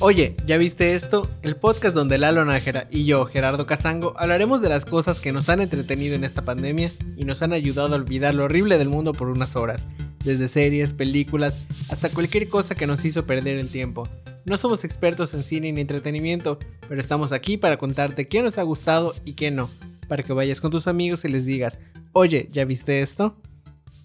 Oye, 0.00 0.36
¿ya 0.46 0.58
viste 0.58 0.94
esto? 0.94 1.28
El 1.42 1.56
podcast 1.56 1.92
donde 1.92 2.18
Lalo 2.18 2.44
Nájera 2.44 2.86
y 2.88 3.04
yo, 3.04 3.26
Gerardo 3.26 3.66
Casango, 3.66 4.14
hablaremos 4.16 4.60
de 4.60 4.68
las 4.68 4.84
cosas 4.84 5.20
que 5.20 5.32
nos 5.32 5.48
han 5.48 5.60
entretenido 5.60 6.14
en 6.14 6.22
esta 6.22 6.42
pandemia 6.42 6.92
y 7.16 7.24
nos 7.24 7.42
han 7.42 7.52
ayudado 7.52 7.92
a 7.92 7.96
olvidar 7.96 8.32
lo 8.32 8.44
horrible 8.44 8.78
del 8.78 8.90
mundo 8.90 9.12
por 9.12 9.26
unas 9.26 9.56
horas, 9.56 9.88
desde 10.22 10.46
series, 10.46 10.92
películas, 10.92 11.66
hasta 11.90 12.10
cualquier 12.10 12.48
cosa 12.48 12.76
que 12.76 12.86
nos 12.86 13.04
hizo 13.04 13.26
perder 13.26 13.58
el 13.58 13.70
tiempo. 13.70 14.08
No 14.44 14.56
somos 14.56 14.84
expertos 14.84 15.34
en 15.34 15.42
cine 15.42 15.72
ni 15.72 15.80
entretenimiento, 15.80 16.60
pero 16.88 17.00
estamos 17.00 17.32
aquí 17.32 17.56
para 17.56 17.76
contarte 17.76 18.28
qué 18.28 18.40
nos 18.40 18.56
ha 18.56 18.62
gustado 18.62 19.14
y 19.24 19.32
qué 19.32 19.50
no, 19.50 19.68
para 20.06 20.22
que 20.22 20.32
vayas 20.32 20.60
con 20.60 20.70
tus 20.70 20.86
amigos 20.86 21.24
y 21.24 21.28
les 21.28 21.44
digas, 21.44 21.76
oye, 22.12 22.48
¿ya 22.52 22.64
viste 22.64 23.02
esto? 23.02 23.34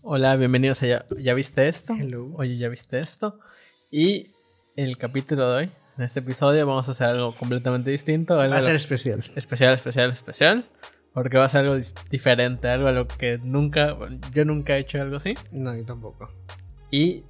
Hola, 0.01 0.35
bienvenidos 0.37 0.81
a 0.81 0.87
¿Ya, 0.87 1.05
¿Ya 1.19 1.35
viste 1.35 1.67
esto? 1.67 1.93
Hello. 1.93 2.31
Oye, 2.33 2.57
¿ya 2.57 2.67
viste 2.67 2.99
esto? 2.99 3.39
Y 3.91 4.29
el 4.75 4.97
capítulo 4.97 5.49
de 5.51 5.55
hoy, 5.55 5.69
en 5.97 6.03
este 6.03 6.19
episodio, 6.19 6.65
vamos 6.65 6.87
a 6.87 6.91
hacer 6.91 7.07
algo 7.07 7.35
completamente 7.35 7.91
distinto. 7.91 8.39
Algo 8.39 8.53
Va 8.55 8.61
a 8.61 8.63
ser 8.63 8.75
especial. 8.75 9.23
especial, 9.35 9.73
especial, 9.73 10.11
especial. 10.11 10.65
Porque 11.13 11.37
va 11.37 11.45
a 11.45 11.49
ser 11.49 11.61
algo 11.65 11.77
diferente, 12.09 12.67
algo 12.67 12.87
a 12.87 12.91
lo 12.91 13.07
que 13.07 13.39
nunca, 13.43 13.95
yo 14.33 14.45
nunca 14.45 14.77
he 14.77 14.79
hecho 14.79 14.99
algo 14.99 15.17
así. 15.17 15.35
No, 15.51 15.75
yo 15.75 15.85
tampoco. 15.85 16.31
Y 16.89 17.23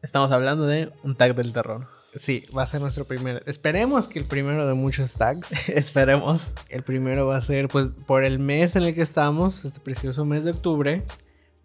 estamos 0.00 0.30
hablando 0.30 0.66
de 0.66 0.90
un 1.02 1.14
tag 1.14 1.34
del 1.34 1.52
terror. 1.52 1.88
Sí, 2.14 2.44
va 2.56 2.62
a 2.62 2.66
ser 2.66 2.80
nuestro 2.80 3.04
primer. 3.04 3.42
Esperemos 3.44 4.08
que 4.08 4.18
el 4.18 4.24
primero 4.24 4.66
de 4.66 4.72
muchos 4.72 5.12
tags. 5.12 5.68
Esperemos. 5.68 6.54
El 6.70 6.82
primero 6.82 7.26
va 7.26 7.36
a 7.36 7.42
ser, 7.42 7.68
pues, 7.68 7.90
por 8.06 8.24
el 8.24 8.38
mes 8.38 8.76
en 8.76 8.84
el 8.84 8.94
que 8.94 9.02
estamos, 9.02 9.66
este 9.66 9.80
precioso 9.80 10.24
mes 10.24 10.44
de 10.44 10.52
octubre, 10.52 11.04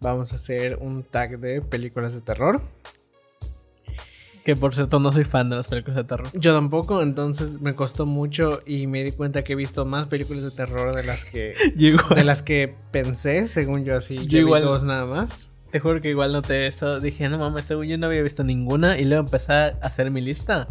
vamos 0.00 0.32
a 0.32 0.36
hacer 0.36 0.76
un 0.76 1.02
tag 1.02 1.38
de 1.38 1.62
películas 1.62 2.12
de 2.12 2.20
terror. 2.20 2.60
Que 4.44 4.54
por 4.56 4.74
cierto, 4.74 5.00
no 5.00 5.10
soy 5.10 5.24
fan 5.24 5.48
de 5.48 5.56
las 5.56 5.68
películas 5.68 5.96
de 5.96 6.04
terror. 6.04 6.28
Yo 6.34 6.52
tampoco, 6.54 7.00
entonces 7.00 7.60
me 7.62 7.74
costó 7.74 8.04
mucho 8.04 8.60
y 8.66 8.86
me 8.86 9.02
di 9.02 9.12
cuenta 9.12 9.42
que 9.42 9.54
he 9.54 9.56
visto 9.56 9.86
más 9.86 10.06
películas 10.06 10.42
de 10.44 10.50
terror 10.50 10.94
de 10.94 11.02
las 11.02 11.24
que 11.24 11.54
de 12.14 12.24
las 12.24 12.42
que 12.42 12.74
pensé, 12.90 13.48
según 13.48 13.84
yo 13.84 13.96
así. 13.96 14.16
Yo 14.18 14.22
Yo 14.24 14.38
igual- 14.40 14.62
vi 14.62 14.68
dos 14.68 14.82
nada 14.84 15.06
más. 15.06 15.48
te 15.70 15.80
juro 15.80 16.00
que 16.02 16.10
igual 16.10 16.32
noté 16.32 16.66
eso. 16.66 17.00
Dije, 17.00 17.28
no 17.30 17.38
mames, 17.38 17.64
según 17.64 17.86
yo 17.86 17.96
no 17.96 18.06
había 18.06 18.20
visto 18.22 18.44
ninguna. 18.44 18.98
Y 18.98 19.04
luego 19.06 19.24
empecé 19.24 19.52
a 19.54 19.66
hacer 19.80 20.10
mi 20.10 20.20
lista. 20.20 20.68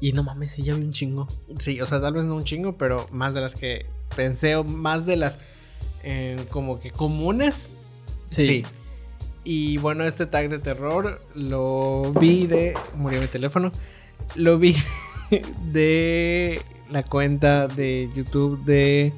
Y 0.00 0.12
no 0.12 0.24
mames, 0.24 0.50
sí, 0.50 0.62
ya 0.64 0.74
vi 0.74 0.82
un 0.82 0.92
chingo. 0.92 1.28
Sí, 1.60 1.80
o 1.80 1.86
sea, 1.86 2.00
tal 2.00 2.12
vez 2.14 2.24
no 2.24 2.34
un 2.34 2.44
chingo, 2.44 2.76
pero 2.76 3.06
más 3.12 3.32
de 3.34 3.40
las 3.40 3.54
que 3.54 3.86
pensé 4.16 4.56
o 4.56 4.64
más 4.64 5.06
de 5.06 5.16
las 5.16 5.38
eh, 6.02 6.44
como 6.50 6.80
que 6.80 6.90
comunes. 6.90 7.70
Sí. 8.30 8.64
Y 9.48 9.78
bueno, 9.78 10.02
este 10.02 10.26
tag 10.26 10.48
de 10.48 10.58
terror 10.58 11.22
lo 11.36 12.12
vi 12.14 12.48
de. 12.48 12.74
Murió 12.96 13.20
mi 13.20 13.28
teléfono. 13.28 13.70
Lo 14.34 14.58
vi 14.58 14.74
de 15.70 16.60
la 16.90 17.04
cuenta 17.04 17.68
de 17.68 18.10
YouTube 18.12 18.64
de. 18.64 19.12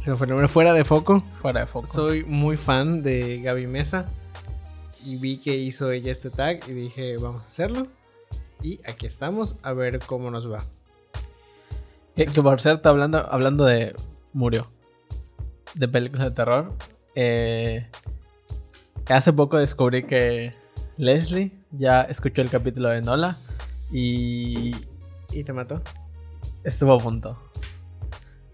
Se 0.00 0.10
me 0.10 0.18
fue 0.18 0.26
el 0.26 0.32
nombre, 0.32 0.48
fuera 0.48 0.74
de 0.74 0.84
foco. 0.84 1.24
Fuera 1.40 1.60
de 1.60 1.66
foco. 1.66 1.86
Soy 1.86 2.24
muy 2.24 2.58
fan 2.58 3.02
de 3.02 3.40
Gaby 3.40 3.66
Mesa. 3.66 4.10
Y 5.02 5.16
vi 5.16 5.38
que 5.38 5.56
hizo 5.56 5.90
ella 5.90 6.12
este 6.12 6.28
tag 6.28 6.60
y 6.68 6.72
dije, 6.72 7.16
vamos 7.16 7.44
a 7.44 7.46
hacerlo. 7.46 7.86
Y 8.62 8.80
aquí 8.86 9.06
estamos 9.06 9.56
a 9.62 9.72
ver 9.72 10.00
cómo 10.00 10.30
nos 10.30 10.52
va. 10.52 10.62
Que, 12.16 12.26
que 12.26 12.42
por 12.42 12.60
cierto, 12.60 12.90
hablando, 12.90 13.26
hablando 13.32 13.64
de 13.64 13.96
Murió, 14.34 14.70
de 15.72 15.88
películas 15.88 16.26
de 16.26 16.30
terror, 16.32 16.74
eh, 17.14 17.88
hace 19.08 19.32
poco 19.32 19.58
descubrí 19.58 20.04
que 20.04 20.52
Leslie 20.96 21.52
ya 21.72 22.02
escuchó 22.02 22.42
el 22.42 22.50
capítulo 22.50 22.88
de 22.90 23.02
Nola 23.02 23.38
y 23.90 24.74
¿Y 25.32 25.44
te 25.44 25.52
mató? 25.52 25.82
estuvo 26.64 26.92
a 26.94 26.98
punto. 26.98 27.38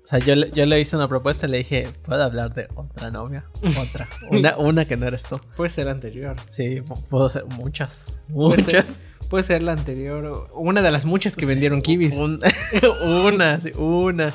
O 0.04 0.10
sea, 0.10 0.20
yo, 0.20 0.34
le- 0.34 0.50
yo 0.52 0.64
le 0.64 0.80
hice 0.80 0.96
una 0.96 1.06
propuesta 1.06 1.46
y 1.46 1.50
le 1.50 1.58
dije, 1.58 1.86
¿puedo 2.06 2.22
hablar 2.24 2.54
de 2.54 2.66
otra 2.76 3.10
novia? 3.10 3.44
Otra. 3.78 4.08
Una, 4.30 4.56
una 4.56 4.86
que 4.88 4.96
no 4.96 5.06
eres 5.06 5.24
tú. 5.24 5.38
Puede 5.54 5.68
ser 5.68 5.84
la 5.84 5.90
anterior. 5.92 6.34
Sí, 6.48 6.76
pu- 6.80 7.04
puedo 7.08 7.28
ser 7.28 7.44
muchas. 7.44 8.06
Puede 8.32 8.62
ser- 8.62 8.64
Muchas. 8.64 9.00
Puede 9.28 9.44
ser 9.44 9.62
la 9.62 9.72
anterior. 9.72 10.48
Una 10.54 10.80
de 10.80 10.90
las 10.92 11.04
muchas 11.04 11.36
que 11.36 11.44
vendieron 11.44 11.82
kibis. 11.82 12.14
Un- 12.14 12.40
una, 13.26 13.60
sí, 13.60 13.72
una. 13.76 14.30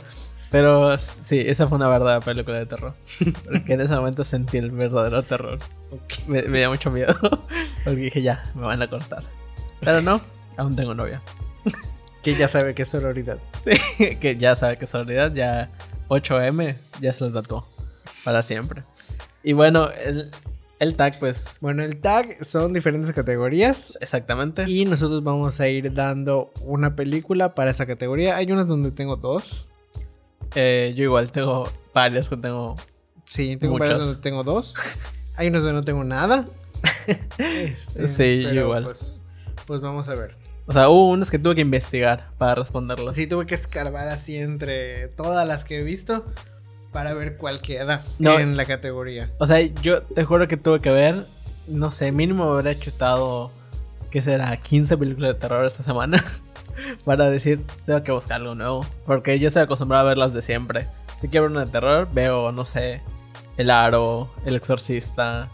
Pero 0.54 1.00
sí, 1.00 1.44
esa 1.48 1.68
fue 1.68 1.78
una 1.78 1.88
verdadera 1.88 2.20
película 2.20 2.60
de 2.60 2.68
terror. 2.68 2.94
Porque 3.44 3.74
en 3.74 3.82
ese 3.82 3.96
momento 3.96 4.24
sentí 4.24 4.60
el 4.60 4.70
verdadero 4.70 5.24
terror. 5.24 5.58
Me, 6.28 6.44
me 6.44 6.60
dio 6.60 6.70
mucho 6.70 6.92
miedo. 6.92 7.16
Porque 7.84 8.00
dije, 8.00 8.22
ya, 8.22 8.44
me 8.54 8.62
van 8.62 8.80
a 8.80 8.88
cortar. 8.88 9.24
Pero 9.80 10.02
no, 10.02 10.22
aún 10.56 10.76
tengo 10.76 10.94
novia. 10.94 11.22
Que 12.22 12.38
ya 12.38 12.48
sabe 12.48 12.74
que 12.74 12.84
es 12.84 12.90
sororidad. 12.90 13.38
Sí, 13.66 14.16
que 14.16 14.38
ya 14.38 14.56
sabe 14.56 14.78
que 14.78 14.86
es 14.86 14.94
realidad, 14.94 15.34
ya 15.34 15.70
8M 16.08 16.78
ya 17.02 17.12
se 17.12 17.26
lo 17.26 17.34
tatuó. 17.34 17.68
Para 18.24 18.42
siempre. 18.44 18.84
Y 19.44 19.52
bueno, 19.52 19.90
el, 19.90 20.32
el 20.80 20.96
tag, 20.96 21.20
pues, 21.20 21.58
Bueno, 21.60 21.84
el 21.84 22.00
tag 22.00 22.46
son 22.46 22.72
diferentes 22.72 23.12
categorías. 23.12 23.98
exactamente. 24.00 24.64
Y 24.68 24.86
nosotros 24.86 25.22
vamos 25.22 25.60
a 25.60 25.68
ir 25.68 25.94
dando 25.94 26.54
una 26.62 26.96
película 26.96 27.56
para 27.56 27.72
esa 27.72 27.86
categoría. 27.88 28.38
Hay 28.38 28.50
unas 28.52 28.68
donde 28.68 28.92
tengo 28.92 29.18
dos. 29.18 29.68
Eh, 30.56 30.94
yo 30.96 31.04
igual 31.04 31.32
tengo 31.32 31.70
varias 31.94 32.30
que 32.30 32.38
tengo. 32.38 32.76
Sí, 33.26 33.58
tengo 33.58 33.74
Muchas. 33.74 33.90
varias 33.90 34.06
donde 34.08 34.22
tengo 34.22 34.44
dos. 34.44 34.74
Hay 35.36 35.48
unas 35.48 35.62
donde 35.64 35.74
no 35.80 35.84
tengo 35.84 36.04
nada. 36.04 36.46
Este, 37.38 38.08
Sí, 38.08 38.44
yo 38.44 38.62
igual. 38.62 38.84
Pues, 38.84 39.22
pues 39.66 39.82
vamos 39.82 40.10
a 40.10 40.16
ver. 40.16 40.36
O 40.66 40.72
sea, 40.74 40.90
hubo 40.90 41.10
unas 41.10 41.30
que 41.30 41.40
tuve 41.40 41.56
que 41.56 41.62
investigar 41.62 42.30
para 42.38 42.56
responderlas. 42.56 43.16
Sí, 43.16 43.28
tuve 43.28 43.46
que 43.46 43.56
escarbar 43.56 44.08
así 44.08 44.38
entre 44.38 45.10
todas 45.10 45.46
las 45.48 45.64
que 45.66 45.80
he 45.80 45.84
visto 45.84 46.26
para 46.94 47.14
ver 47.14 47.36
cuál 47.38 47.62
queda 47.62 48.02
No. 48.20 48.40
en 48.40 48.56
la 48.56 48.66
categoría. 48.66 49.30
O 49.40 49.48
sea, 49.48 49.60
yo 49.60 50.04
te 50.04 50.24
juro 50.24 50.48
que 50.48 50.56
tuve 50.58 50.80
que 50.80 50.92
ver, 50.92 51.26
no 51.68 51.92
sé, 51.92 52.12
mínimo 52.12 52.44
habré 52.54 52.78
chutado, 52.80 53.52
¿qué 54.14 54.22
será? 54.22 54.56
15 54.56 54.96
películas 54.96 55.34
de 55.34 55.40
terror 55.40 55.66
esta 55.66 55.82
semana. 55.82 56.24
para 57.06 57.32
decir, 57.32 57.66
tengo 57.88 58.04
que 58.04 58.12
buscar 58.12 58.40
algo 58.40 58.54
nuevo. 58.54 58.86
Porque 59.08 59.40
yo 59.40 59.48
estoy 59.48 59.64
acostumbrado 59.64 60.06
a 60.06 60.10
verlas 60.10 60.34
de 60.34 60.44
siempre. 60.44 60.88
Si 61.18 61.30
quiero 61.30 61.46
ver 61.46 61.52
una 61.52 61.66
de 61.66 61.72
terror, 61.72 62.08
veo, 62.14 62.52
no 62.52 62.64
sé, 62.64 63.02
El 63.58 63.72
Aro, 63.72 64.30
El 64.46 64.56
Exorcista 64.56 65.50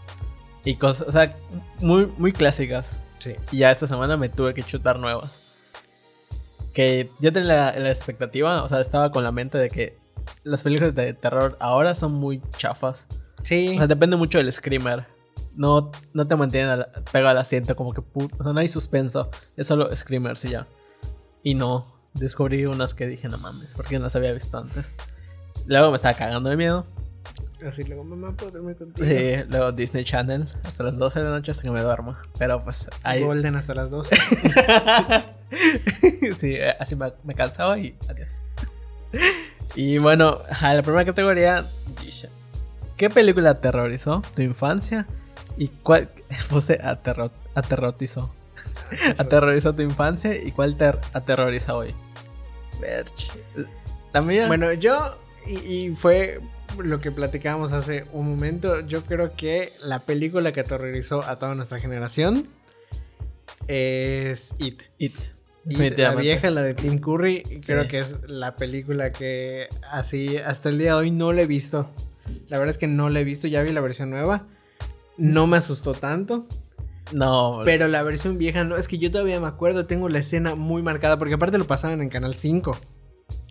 y 0.62 0.76
cosas, 0.76 1.08
o 1.08 1.12
sea, 1.12 1.34
muy, 1.80 2.04
muy 2.18 2.34
clásicas. 2.34 3.00
Sí. 3.18 3.34
Y 3.50 3.58
ya 3.58 3.70
esta 3.70 3.86
semana 3.86 4.18
me 4.18 4.28
tuve 4.28 4.52
que 4.52 4.62
chutar 4.62 4.98
nuevas. 4.98 5.40
Que 6.74 7.08
yo 7.18 7.32
tenía 7.32 7.72
la, 7.72 7.78
la 7.78 7.88
expectativa, 7.88 8.62
o 8.62 8.68
sea, 8.68 8.80
estaba 8.80 9.10
con 9.10 9.24
la 9.24 9.32
mente 9.32 9.56
de 9.56 9.70
que 9.70 9.96
las 10.44 10.64
películas 10.64 10.94
de 10.94 11.14
terror 11.14 11.56
ahora 11.60 11.94
son 11.94 12.12
muy 12.12 12.42
chafas. 12.58 13.08
Sí. 13.42 13.70
O 13.70 13.78
sea, 13.78 13.86
depende 13.86 14.16
mucho 14.16 14.36
del 14.36 14.52
screamer. 14.52 15.06
No, 15.56 15.90
no 16.12 16.26
te 16.26 16.36
mantienen 16.36 16.70
al- 16.70 16.88
pegado 17.12 17.30
al 17.30 17.38
asiento, 17.38 17.76
como 17.76 17.92
que 17.92 18.00
o 18.14 18.42
sea, 18.42 18.52
no 18.52 18.60
hay 18.60 18.68
suspenso. 18.68 19.30
Es 19.56 19.66
solo 19.66 19.94
screamers 19.94 20.44
y 20.44 20.50
ya. 20.50 20.66
Y 21.42 21.54
no, 21.54 21.86
descubrí 22.14 22.66
unas 22.66 22.94
que 22.94 23.06
dije, 23.06 23.28
no 23.28 23.38
mames, 23.38 23.74
porque 23.74 23.98
no 23.98 24.04
las 24.04 24.16
había 24.16 24.32
visto 24.32 24.58
antes. 24.58 24.92
Luego 25.66 25.90
me 25.90 25.96
estaba 25.96 26.14
cagando 26.14 26.48
de 26.50 26.56
miedo. 26.56 26.86
Así 27.66 27.84
luego, 27.84 28.04
mamá, 28.04 28.32
¿puedo 28.34 28.52
dormir 28.52 28.74
contigo? 28.76 29.06
Sí, 29.06 29.34
luego 29.50 29.70
Disney 29.72 30.04
Channel 30.04 30.48
hasta 30.64 30.82
las 30.82 30.96
12 30.96 31.18
de 31.18 31.24
la 31.26 31.30
noche 31.32 31.50
hasta 31.50 31.62
que 31.62 31.70
me 31.70 31.82
duermo. 31.82 32.16
Pero 32.38 32.62
pues 32.64 32.88
ahí. 33.02 33.22
Golden 33.22 33.54
hasta 33.56 33.74
las 33.74 33.90
12. 33.90 34.16
sí, 36.38 36.56
así 36.78 36.96
me, 36.96 37.12
me 37.24 37.34
cansaba 37.34 37.78
y 37.78 37.96
adiós. 38.08 38.40
Y 39.74 39.98
bueno, 39.98 40.38
a 40.60 40.74
la 40.74 40.82
primera 40.82 41.04
categoría. 41.04 41.66
¿Qué 42.96 43.10
película 43.10 43.50
aterrorizó 43.50 44.22
tu 44.34 44.42
infancia? 44.42 45.06
¿Y 45.56 45.68
cuál 45.68 46.10
puse 46.50 46.78
aterro, 46.82 47.30
aterrotizó? 47.54 48.30
Aterrorizó 49.18 49.74
tu 49.74 49.82
infancia 49.82 50.34
y 50.34 50.52
cuál 50.52 50.76
te 50.76 50.84
aterroriza 51.12 51.74
hoy? 51.74 51.94
Verch. 52.80 53.30
La 54.12 54.20
mía. 54.22 54.46
Bueno, 54.48 54.72
yo, 54.72 55.18
y, 55.46 55.56
y 55.58 55.94
fue 55.94 56.40
lo 56.78 57.00
que 57.00 57.10
platicábamos 57.10 57.72
hace 57.72 58.04
un 58.12 58.28
momento, 58.30 58.80
yo 58.86 59.04
creo 59.04 59.34
que 59.36 59.72
la 59.82 60.00
película 60.00 60.52
que 60.52 60.60
aterrorizó 60.60 61.22
a 61.22 61.38
toda 61.38 61.54
nuestra 61.54 61.78
generación 61.78 62.48
es 63.68 64.54
It. 64.58 64.82
It. 64.98 65.14
It, 65.66 65.98
la 65.98 66.14
vieja, 66.14 66.50
la 66.50 66.62
de 66.62 66.74
Tim 66.74 66.98
Curry, 66.98 67.42
Sí. 67.46 67.58
creo 67.66 67.86
que 67.86 67.98
es 67.98 68.16
la 68.28 68.56
película 68.56 69.10
que 69.10 69.68
así 69.90 70.38
hasta 70.38 70.70
el 70.70 70.78
día 70.78 70.94
de 70.94 71.00
hoy 71.00 71.10
no 71.10 71.32
la 71.32 71.42
he 71.42 71.46
visto. 71.46 71.90
La 72.48 72.58
verdad 72.58 72.70
es 72.70 72.78
que 72.78 72.86
no 72.86 73.10
la 73.10 73.20
he 73.20 73.24
visto, 73.24 73.46
ya 73.46 73.62
vi 73.62 73.70
la 73.72 73.80
versión 73.80 74.10
nueva. 74.10 74.46
No 75.20 75.46
me 75.46 75.58
asustó 75.58 75.92
tanto, 75.94 76.46
No, 77.12 77.60
pero 77.64 77.88
la 77.88 78.02
versión 78.02 78.38
vieja 78.38 78.64
no, 78.64 78.76
es 78.76 78.88
que 78.88 78.98
yo 78.98 79.10
todavía 79.10 79.38
me 79.40 79.46
acuerdo, 79.46 79.84
tengo 79.86 80.08
la 80.08 80.18
escena 80.18 80.54
muy 80.54 80.82
marcada 80.82 81.18
porque 81.18 81.34
aparte 81.34 81.58
lo 81.58 81.66
pasaban 81.66 82.00
en 82.00 82.08
Canal 82.08 82.34
5. 82.34 82.76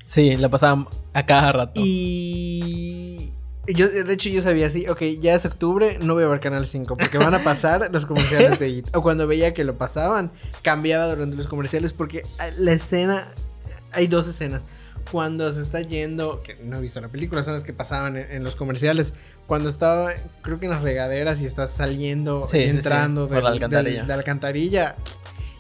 sí, 0.04 0.36
la 0.38 0.50
pasaban 0.50 0.88
a 1.14 1.26
cada 1.26 1.52
rato. 1.52 1.82
Y 1.84 3.34
Yo, 3.68 3.88
de 3.88 4.12
hecho, 4.12 4.30
yo 4.30 4.42
sabía 4.42 4.66
así, 4.66 4.88
ok, 4.88 5.02
ya 5.20 5.36
es 5.36 5.46
octubre, 5.46 6.00
no 6.02 6.16
voy 6.16 6.24
a 6.24 6.28
ver 6.28 6.40
Canal 6.40 6.66
5, 6.66 6.98
porque 6.98 7.20
van 7.20 7.36
a 7.36 7.44
pasar 7.44 7.90
los 7.94 8.08
comerciales 8.08 8.58
de 8.58 8.70
IT. 8.70 8.96
O 8.96 9.04
cuando 9.04 9.28
veía 9.28 9.54
que 9.54 9.64
lo 9.64 9.78
pasaban, 9.78 10.32
cambiaba 10.64 11.08
durante 11.08 11.38
los 11.38 11.48
comerciales, 11.48 11.94
porque 11.94 12.24
la 12.58 12.72
escena, 12.72 13.28
hay 13.92 14.08
dos 14.08 14.28
escenas. 14.28 14.66
Cuando 15.12 15.52
se 15.52 15.62
está 15.62 15.82
yendo, 15.82 16.42
que 16.44 16.56
no 16.64 16.78
he 16.78 16.82
visto 16.82 17.02
la 17.02 17.08
película, 17.08 17.44
son 17.44 17.54
las 17.54 17.64
que 17.64 17.74
pasaban 17.74 18.16
en, 18.18 18.32
en 18.32 18.44
los 18.44 18.56
comerciales. 18.56 19.14
Cuando 19.48 19.70
estaba, 19.70 20.12
creo 20.42 20.60
que 20.60 20.66
en 20.68 20.72
las 20.72 20.82
regaderas 20.82 21.42
y 21.42 21.46
está 21.46 21.68
saliendo, 21.68 22.46
Sí, 22.46 22.58
sí, 22.60 22.64
sí, 22.66 22.70
entrando 22.78 23.28
por 23.28 23.36
del- 23.36 23.44
la 23.46 23.50
alcantarilla. 23.52 24.02
de 24.04 24.08
la 24.08 24.14
alcantarilla. 24.16 24.96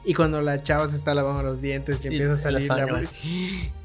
Y 0.05 0.13
cuando 0.13 0.41
la 0.41 0.63
chava 0.63 0.89
se 0.89 0.95
está 0.95 1.13
lavando 1.13 1.43
los 1.43 1.61
dientes 1.61 1.99
y 2.03 2.07
Y 2.07 2.11
empieza 2.11 2.31
a 2.47 2.51
la 2.51 2.59
salir 2.61 2.67
la... 2.69 2.75
sangre. 2.77 3.07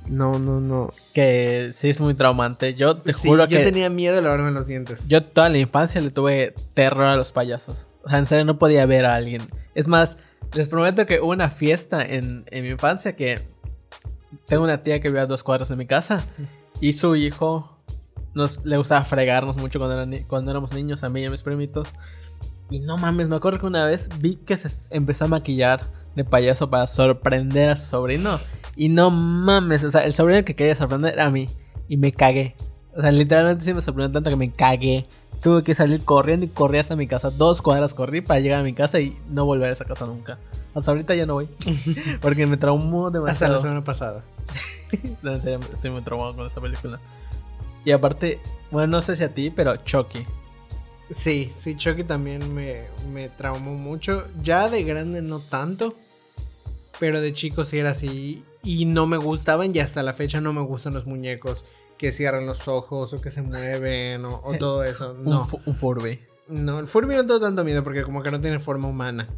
No, 0.07 0.39
no, 0.39 0.61
no. 0.61 0.93
Que 1.13 1.73
sí 1.75 1.89
es 1.91 2.01
muy 2.01 2.15
traumante. 2.15 2.75
Yo 2.75 2.97
te 2.97 3.13
Sí, 3.13 3.27
juro 3.29 3.45
yo 3.47 3.59
que 3.59 3.65
tenía 3.65 3.91
miedo 3.91 4.15
de 4.17 4.23
lavarme 4.23 4.51
los 4.53 4.67
dientes. 4.67 5.09
yo 5.09 5.25
toda 5.25 5.49
la 5.49 5.59
infancia 5.59 6.01
le 6.01 6.11
tuve 6.11 6.55
terror 6.75 7.05
a 7.07 7.17
los 7.17 7.33
payasos. 7.33 7.89
O 8.05 8.11
sea, 8.11 8.19
en 8.19 8.27
serio 8.27 8.45
no 8.45 8.59
podía 8.59 8.85
ver 8.87 9.07
a 9.07 9.15
alguien. 9.15 9.43
Es 9.75 9.89
más, 9.89 10.17
les 10.53 10.69
prometo 10.69 11.05
que 11.07 11.21
hubo 11.21 11.33
una 11.33 11.51
fiesta 11.51 12.05
en, 12.05 12.45
en 12.51 12.63
mi 12.65 12.71
infancia 12.71 13.17
que 13.17 13.41
tengo 14.55 14.65
una 14.65 14.83
tía 14.85 15.01
que 15.01 15.09
vive 15.09 15.21
a 15.21 15.27
dos 15.27 15.43
cuadras 15.43 15.69
de 15.69 15.75
mi 15.77 15.85
casa 15.87 16.25
y 16.81 16.93
su 16.93 17.17
hijo 17.17 17.77
nos 18.35 18.65
le 18.65 18.77
gustaba 18.77 19.03
fregarnos 19.03 19.57
mucho 19.57 19.81
cuando, 19.81 19.95
eran 19.97 20.11
ni- 20.11 20.21
cuando 20.23 20.53
éramos 20.53 20.73
niños, 20.73 21.03
a 21.03 21.09
mí 21.09 21.23
y 21.23 21.25
a 21.25 21.31
mis 21.31 21.43
primitos. 21.43 21.89
Y 22.71 22.79
no 22.79 22.97
mames, 22.97 23.29
me 23.29 23.35
acuerdo 23.37 23.59
que 23.59 23.67
una 23.67 23.85
vez 23.85 24.09
vi 24.21 24.37
que 24.37 24.57
se 24.57 24.69
empezó 24.91 25.25
a 25.25 25.29
maquillar 25.29 25.81
de 26.15 26.23
payaso 26.25 26.71
para 26.71 26.87
sorprender 26.87 27.71
a 27.71 27.77
su 27.77 27.87
sobrino. 27.87 28.39
Y 28.77 28.91
no 28.91 29.11
mames, 29.11 29.83
o 29.83 29.91
sea, 29.91 30.05
el 30.05 30.13
sobrino 30.13 30.45
que 30.45 30.55
quería 30.55 30.77
sorprender 30.77 31.15
era 31.15 31.27
a 31.27 31.31
mí. 31.31 31.49
Y 31.89 31.97
me 31.97 32.13
cagué. 32.13 32.55
O 32.97 33.01
sea, 33.01 33.11
literalmente 33.11 33.65
sí 33.65 33.75
me 33.75 33.81
sorprendió 33.81 34.13
tanto 34.13 34.31
que 34.31 34.37
me 34.37 34.51
cagué. 34.53 35.07
Tuve 35.43 35.63
que 35.65 35.75
salir 35.75 36.05
corriendo 36.05 36.47
y 36.47 36.49
corrí 36.49 36.79
hasta 36.79 36.95
mi 36.97 37.07
casa. 37.09 37.31
Dos 37.31 37.61
cuadras 37.61 37.93
corrí 37.93 38.21
para 38.21 38.39
llegar 38.41 38.61
a 38.61 38.65
mi 38.65 38.73
casa 38.73 39.01
y 39.01 39.19
no 39.29 39.45
volver 39.47 39.71
a 39.71 39.73
esa 39.73 39.85
casa 39.85 40.07
nunca. 40.07 40.39
Hasta 40.75 40.91
ahorita 40.91 41.15
ya 41.15 41.25
no 41.27 41.35
voy. 41.35 41.49
Porque 42.21 42.47
me 42.47 42.57
traumó 42.57 43.07
Hasta 43.07 43.19
demasiado. 43.19 43.55
la 43.55 43.61
semana 43.61 43.85
pasada. 43.85 44.25
No, 45.23 45.33
en 45.33 45.41
serio, 45.41 45.59
estoy 45.73 45.91
muy 45.91 46.03
traumado 46.03 46.37
con 46.37 46.47
esa 46.47 46.61
película. 46.61 47.01
Y 47.85 47.91
aparte, 47.91 48.39
bueno, 48.71 48.87
no 48.89 49.01
sé 49.01 49.17
si 49.17 49.25
a 49.25 49.35
ti, 49.35 49.51
pero 49.51 49.77
Chucky. 49.79 50.25
Sí, 51.11 51.51
sí, 51.57 51.75
Chucky 51.77 52.05
también 52.05 52.55
me, 52.55 52.85
me 53.13 53.29
traumó 53.29 53.75
mucho. 53.75 54.29
Ya 54.41 54.69
de 54.69 54.85
grande 54.85 55.21
no 55.21 55.41
tanto. 55.41 55.95
Pero 57.01 57.21
de 57.21 57.33
chico 57.33 57.65
sí 57.65 57.79
era 57.79 57.91
así. 57.91 58.45
Y 58.63 58.85
no 58.85 59.07
me 59.07 59.17
gustaban 59.17 59.75
y 59.75 59.81
hasta 59.81 60.03
la 60.05 60.15
fecha 60.15 60.41
no 60.41 60.53
me 60.53 60.61
gustan 60.63 60.95
los 60.95 61.07
muñecos 61.07 61.65
que 61.99 62.13
cierran 62.13 62.47
los 62.47 62.69
ojos 62.69 63.13
o 63.15 63.21
que 63.21 63.31
se 63.31 63.43
mueven 63.43 64.25
o, 64.25 64.41
o 64.45 64.55
todo 64.59 64.85
eso. 64.85 65.13
Un, 65.13 65.25
No, 65.25 65.45
fu- 65.45 65.61
un 65.67 65.75
Furby. 65.75 66.21
no, 66.49 66.79
el 66.79 66.87
Furby 66.87 67.17
no 67.17 67.23
tengo 67.27 67.41
tanto 67.41 67.65
miedo 67.65 67.83
porque 67.83 68.05
como 68.05 68.23
que 68.23 68.31
no 68.31 68.41
tiene 68.41 68.61
forma 68.61 68.87
humana. 68.87 69.29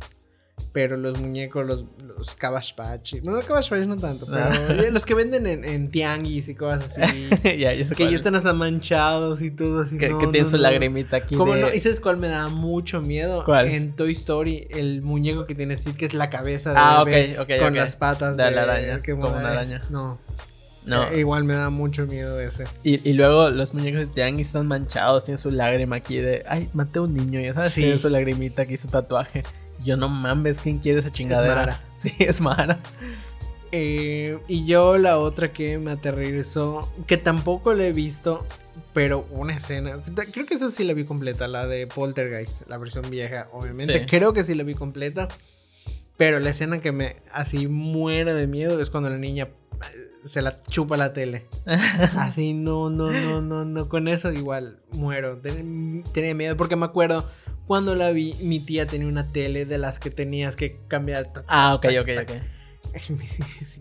Pero 0.72 0.96
los 0.96 1.20
muñecos, 1.20 1.66
los, 1.66 1.84
los 2.16 2.34
Cabbage 2.34 2.74
Patch. 2.74 3.14
No, 3.24 3.32
los 3.32 3.46
no 3.86 3.96
tanto, 3.96 4.26
pero 4.26 4.38
Ah. 4.44 4.90
los 4.90 5.04
que 5.04 5.14
venden 5.14 5.46
en, 5.46 5.64
en 5.64 5.90
tianguis 5.90 6.48
y 6.48 6.54
cosas 6.54 6.98
así. 6.98 7.28
ya, 7.58 7.72
ya 7.74 7.86
sé 7.86 7.94
que 7.94 8.02
cuál 8.04 8.08
ya 8.10 8.14
es. 8.14 8.14
están 8.16 8.34
hasta 8.36 8.52
manchados 8.52 9.42
y 9.42 9.50
todo 9.50 9.82
así. 9.82 9.98
Que, 9.98 10.08
no, 10.10 10.18
que 10.18 10.26
tiene 10.28 10.44
no, 10.44 10.50
su 10.50 10.56
lagrimita 10.56 11.18
aquí. 11.18 11.34
¿Cómo 11.36 11.54
de- 11.54 11.60
no? 11.60 11.72
¿Y 11.74 11.78
sabes 11.80 12.00
cuál 12.00 12.16
me 12.16 12.28
da 12.28 12.48
mucho 12.48 13.00
miedo? 13.02 13.44
¿Cuál? 13.44 13.66
En 13.68 13.94
Toy 13.96 14.12
Story, 14.12 14.66
el 14.70 15.02
muñeco 15.02 15.46
que 15.46 15.54
tiene 15.54 15.76
Sid, 15.76 15.92
que 15.96 16.04
es 16.06 16.14
la 16.14 16.30
cabeza 16.30 16.70
de 16.72 16.76
Ah, 16.78 17.04
bebé 17.04 17.38
ok, 17.38 17.50
ok, 17.50 17.58
con 17.62 17.74
las 17.74 17.96
patas 17.96 18.36
De 18.36 18.44
de, 18.44 18.50
la 18.52 18.62
araña, 18.62 19.02
que 19.02 19.12
como 19.12 19.28
una 19.28 19.50
araña. 19.52 19.82
No, 19.90 20.18
No. 20.86 21.04
Eh, 21.10 21.20
igual 21.20 21.44
me 21.44 21.54
da 21.54 21.68
mucho 21.68 22.06
miedo 22.06 22.40
ese. 22.40 22.64
Y, 22.82 23.06
y 23.08 23.12
luego 23.12 23.50
los 23.50 23.74
muñecos 23.74 24.00
de 24.00 24.06
Tianguis 24.06 24.46
están 24.48 24.66
manchados, 24.68 25.24
tienen 25.24 25.38
su 25.38 25.50
lágrima 25.50 25.96
aquí 25.96 26.16
de, 26.18 26.44
ay, 26.48 26.68
maté 26.74 26.98
a 26.98 27.02
un 27.02 27.12
niño, 27.14 27.40
ya 27.40 27.52
sabes, 27.54 27.72
Sí. 27.72 27.80
tienen 27.82 27.98
su 27.98 28.08
lagrimita 28.08 28.62
aquí, 28.62 28.76
su 28.76 28.88
tatuaje. 28.88 29.42
Yo 29.86 29.96
no 29.96 30.08
mames, 30.08 30.58
¿quién 30.58 30.78
quiere 30.78 30.98
esa 30.98 31.12
chingadera? 31.12 31.54
Mara. 31.54 31.80
Sí, 31.94 32.12
es 32.18 32.40
Mara. 32.40 32.80
Eh, 33.70 34.38
y 34.48 34.66
yo 34.66 34.98
la 34.98 35.18
otra 35.18 35.52
que 35.52 35.78
me 35.78 35.92
aterrorizó, 35.92 36.92
que 37.06 37.16
tampoco 37.16 37.72
la 37.72 37.86
he 37.86 37.92
visto, 37.92 38.44
pero 38.92 39.26
una 39.30 39.56
escena, 39.56 40.02
creo 40.32 40.44
que 40.44 40.54
esa 40.54 40.70
sí 40.72 40.82
la 40.82 40.92
vi 40.92 41.04
completa, 41.04 41.46
la 41.46 41.66
de 41.66 41.86
Poltergeist, 41.86 42.68
la 42.68 42.78
versión 42.78 43.08
vieja, 43.10 43.48
obviamente. 43.52 44.00
Sí. 44.00 44.06
Creo 44.06 44.32
que 44.32 44.42
sí 44.42 44.54
la 44.56 44.64
vi 44.64 44.74
completa, 44.74 45.28
pero 46.16 46.40
la 46.40 46.50
escena 46.50 46.80
que 46.80 46.90
me 46.90 47.16
así 47.32 47.68
muere 47.68 48.34
de 48.34 48.48
miedo 48.48 48.80
es 48.80 48.90
cuando 48.90 49.08
la 49.10 49.18
niña 49.18 49.48
se 50.26 50.42
la 50.42 50.62
chupa 50.64 50.96
la 50.96 51.12
tele. 51.12 51.46
Así, 52.16 52.52
no, 52.52 52.90
no, 52.90 53.10
no, 53.12 53.40
no, 53.42 53.64
no. 53.64 53.88
Con 53.88 54.08
eso 54.08 54.32
igual 54.32 54.80
muero. 54.92 55.38
Ten- 55.38 56.04
Tenía 56.12 56.34
miedo 56.34 56.56
porque 56.56 56.76
me 56.76 56.84
acuerdo 56.86 57.28
cuando 57.66 57.94
la 57.94 58.10
vi, 58.10 58.34
mi 58.40 58.60
tía 58.60 58.86
tenía 58.86 59.08
una 59.08 59.32
tele 59.32 59.64
de 59.64 59.78
las 59.78 59.98
que 59.98 60.10
tenías 60.10 60.56
que 60.56 60.78
cambiar. 60.88 61.32
Ah, 61.46 61.74
ok, 61.74 61.82
tac, 61.82 62.00
ok, 62.02 62.08
ok. 62.22 62.42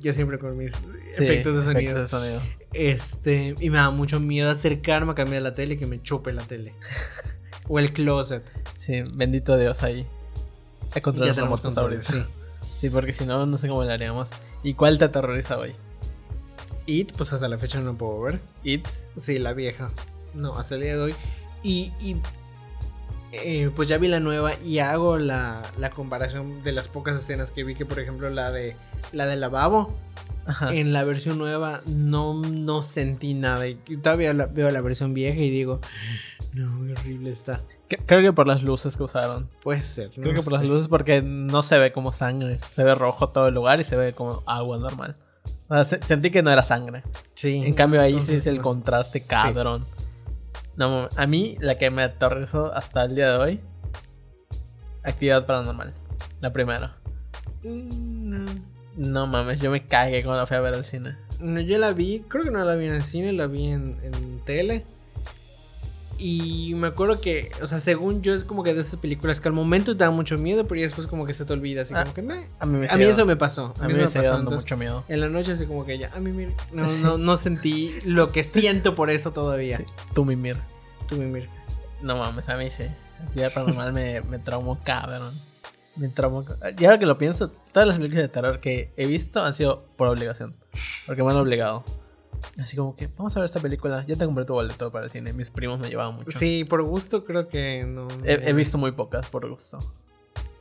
Yo 0.01 0.13
siempre 0.13 0.39
con 0.39 0.57
mis 0.57 0.73
Sí, 0.73 1.23
efectos 1.23 1.55
de 1.57 1.63
sonido. 1.63 1.79
efectos 1.91 2.01
de 2.01 2.07
sonido. 2.07 2.41
Este, 2.73 3.55
y 3.59 3.69
me 3.69 3.77
da 3.77 3.89
mucho 3.91 4.19
miedo 4.19 4.49
acercarme 4.51 5.13
a 5.13 5.15
cambiar 5.15 5.41
la 5.41 5.53
tele 5.53 5.75
y 5.75 5.77
que 5.77 5.85
me 5.85 6.01
chupe 6.01 6.33
la 6.33 6.41
tele. 6.43 6.73
o 7.67 7.79
el 7.79 7.93
closet. 7.93 8.43
Sí, 8.75 9.03
bendito 9.13 9.57
Dios 9.57 9.83
ahí. 9.83 10.05
Hay 10.93 11.01
controles 11.01 11.31
Ya 11.31 11.35
tenemos 11.35 11.61
controles, 11.61 12.05
sí. 12.07 12.23
Sí, 12.73 12.89
porque 12.89 13.13
si 13.13 13.25
no, 13.25 13.45
no 13.45 13.57
sé 13.57 13.69
cómo 13.69 13.83
le 13.85 13.93
haríamos. 13.93 14.31
¿Y 14.63 14.73
cuál 14.73 14.97
te 14.97 15.05
aterroriza 15.05 15.57
hoy? 15.57 15.75
It, 16.85 17.11
pues 17.17 17.33
hasta 17.33 17.47
la 17.47 17.57
fecha 17.57 17.79
no 17.79 17.97
puedo 17.97 18.21
ver. 18.21 18.39
It. 18.63 18.87
Sí, 19.17 19.39
la 19.39 19.53
vieja. 19.53 19.91
No, 20.33 20.55
hasta 20.57 20.75
el 20.75 20.81
día 20.81 20.95
de 20.95 21.01
hoy. 21.01 21.15
Y, 21.63 21.91
y, 21.99 22.17
eh, 23.31 23.71
pues 23.75 23.87
ya 23.89 23.97
vi 23.97 24.07
la 24.07 24.19
nueva 24.19 24.51
y 24.63 24.79
hago 24.79 25.17
la, 25.17 25.61
la 25.77 25.89
comparación 25.89 26.63
de 26.63 26.71
las 26.71 26.87
pocas 26.87 27.15
escenas 27.19 27.51
que 27.51 27.63
vi 27.63 27.75
que, 27.75 27.85
por 27.85 27.99
ejemplo, 27.99 28.29
la 28.29 28.51
de 28.51 28.75
la 29.11 29.25
del 29.25 29.41
lavabo. 29.41 29.95
Ajá. 30.47 30.75
En 30.75 30.93
la 30.93 31.03
versión 31.03 31.39
nueva 31.39 31.81
no, 31.87 32.35
no 32.35 32.83
sentí 32.83 33.33
nada. 33.33 33.67
Y 33.67 33.75
todavía 33.97 34.31
la- 34.33 34.45
veo 34.45 34.69
la 34.69 34.79
versión 34.81 35.15
vieja 35.15 35.39
y 35.39 35.49
digo, 35.49 35.79
no, 36.53 36.85
qué 36.85 36.91
horrible 36.93 37.31
está. 37.31 37.61
Creo 38.05 38.21
que 38.21 38.31
por 38.31 38.45
las 38.45 38.61
luces 38.61 38.95
que 38.95 39.03
usaron. 39.03 39.49
Puede 39.63 39.81
ser. 39.81 40.11
Creo 40.11 40.33
no 40.33 40.33
que 40.39 40.43
por 40.43 40.53
las 40.53 40.63
luces 40.63 40.87
porque 40.87 41.21
no 41.23 41.63
se 41.63 41.79
ve 41.79 41.91
como 41.91 42.13
sangre. 42.13 42.59
Se 42.63 42.83
ve 42.83 42.93
rojo 42.93 43.29
todo 43.29 43.47
el 43.47 43.55
lugar 43.55 43.79
y 43.79 43.83
se 43.83 43.95
ve 43.95 44.13
como 44.13 44.43
agua 44.45 44.77
normal. 44.77 45.17
Sentí 46.01 46.29
que 46.31 46.43
no 46.43 46.51
era 46.51 46.63
sangre. 46.63 47.03
Sí. 47.33 47.63
En 47.65 47.73
cambio 47.73 48.01
ahí 48.01 48.19
sí 48.19 48.35
es 48.35 48.47
el 48.47 48.57
no. 48.57 48.61
contraste 48.63 49.21
cabrón. 49.23 49.85
No, 50.75 50.89
mames, 50.89 51.17
a 51.17 51.25
mí 51.27 51.57
la 51.59 51.77
que 51.77 51.89
me 51.89 52.03
aterrorizó 52.03 52.73
hasta 52.73 53.05
el 53.05 53.15
día 53.15 53.31
de 53.33 53.37
hoy. 53.39 53.59
Actividad 55.03 55.45
paranormal. 55.45 55.93
La 56.41 56.51
primera. 56.51 56.95
Mm, 57.63 58.29
No. 58.29 58.45
No 58.97 59.27
mames, 59.27 59.59
yo 59.59 59.71
me 59.71 59.85
cagué 59.85 60.23
cuando 60.23 60.39
la 60.41 60.45
fui 60.45 60.55
a 60.55 60.61
ver 60.61 60.73
al 60.73 60.85
cine. 60.85 61.17
No, 61.41 61.59
yo 61.59 61.77
la 61.79 61.91
vi, 61.91 62.23
creo 62.29 62.45
que 62.45 62.51
no 62.51 62.63
la 62.63 62.75
vi 62.75 62.85
en 62.85 62.93
el 62.93 63.03
cine, 63.03 63.33
la 63.33 63.47
vi 63.47 63.65
en, 63.67 63.97
en 64.03 64.39
tele. 64.45 64.85
Y 66.17 66.73
me 66.75 66.87
acuerdo 66.87 67.19
que, 67.19 67.51
o 67.61 67.67
sea, 67.67 67.79
según 67.79 68.21
yo 68.21 68.33
es 68.33 68.43
como 68.43 68.63
que 68.63 68.73
de 68.73 68.81
esas 68.81 68.99
películas 68.99 69.41
que 69.41 69.47
al 69.49 69.53
momento 69.53 69.97
te 69.97 70.03
da 70.03 70.11
mucho 70.11 70.37
miedo, 70.37 70.65
pero 70.67 70.79
ya 70.79 70.87
después 70.87 71.07
como 71.07 71.25
que 71.25 71.33
se 71.33 71.43
te 71.45 71.51
olvida, 71.53 71.81
así 71.81 71.93
Ah, 71.95 72.03
como 72.03 72.13
que 72.13 72.21
me... 72.21 72.47
A 72.59 72.65
mí 72.65 72.77
me 72.79 72.89
A 72.89 72.95
mí 72.95 73.03
eso 73.03 73.25
me 73.25 73.35
pasó. 73.35 73.73
a 73.79 73.87
mí 73.87 73.93
me 73.93 74.07
sigue 74.07 74.23
dando 74.23 74.37
entonces, 74.39 74.63
mucho 74.63 74.77
miedo. 74.77 75.03
En 75.07 75.19
la 75.21 75.29
noche 75.29 75.51
así 75.53 75.65
como 75.65 75.85
que 75.85 75.97
ya, 75.97 76.11
a 76.15 76.19
mí 76.19 76.31
mira, 76.31 76.51
no, 76.71 76.87
no, 76.87 77.17
no 77.17 77.37
sentí 77.37 77.99
lo 78.05 78.31
que 78.31 78.43
siento 78.45 78.95
por 78.95 79.09
eso 79.09 79.31
todavía. 79.33 79.77
Sí, 79.77 79.83
tú 80.13 80.23
Mimir. 80.25 80.57
Tú 81.07 81.17
me 81.17 81.25
mira. 81.25 81.47
No 82.01 82.17
mames, 82.17 82.47
a 82.49 82.57
mí 82.57 82.69
sí. 82.71 82.85
Actividad 83.21 83.53
paranormal 83.53 83.93
me, 83.93 84.21
me 84.21 84.39
traumó 84.39 84.79
cabrón. 84.83 85.33
Me 85.97 86.09
traumó. 86.09 86.43
Y 86.77 86.85
ahora 86.85 86.99
que 86.99 87.05
lo 87.05 87.17
pienso, 87.17 87.49
todas 87.71 87.87
las 87.87 87.97
películas 87.97 88.23
de 88.23 88.29
terror 88.29 88.59
que 88.59 88.91
he 88.97 89.05
visto 89.05 89.43
han 89.43 89.53
sido 89.53 89.85
por 89.95 90.07
obligación. 90.07 90.55
Porque 91.05 91.23
me 91.23 91.31
han 91.31 91.37
obligado. 91.37 91.83
Así 92.61 92.77
como 92.77 92.95
que, 92.95 93.07
vamos 93.17 93.35
a 93.35 93.39
ver 93.39 93.45
esta 93.45 93.59
película. 93.59 94.05
Ya 94.07 94.15
te 94.15 94.25
compré 94.25 94.45
tu 94.45 94.53
boleto 94.53 94.91
para 94.91 95.05
el 95.05 95.11
cine. 95.11 95.33
Mis 95.33 95.51
primos 95.51 95.79
me 95.79 95.89
llevaban 95.89 96.15
mucho. 96.15 96.37
Sí, 96.37 96.63
por 96.63 96.81
gusto 96.83 97.25
creo 97.25 97.47
que 97.47 97.85
no. 97.87 98.07
He, 98.23 98.49
he 98.49 98.53
visto 98.53 98.77
muy 98.77 98.91
pocas 98.91 99.29
por 99.29 99.49
gusto. 99.49 99.79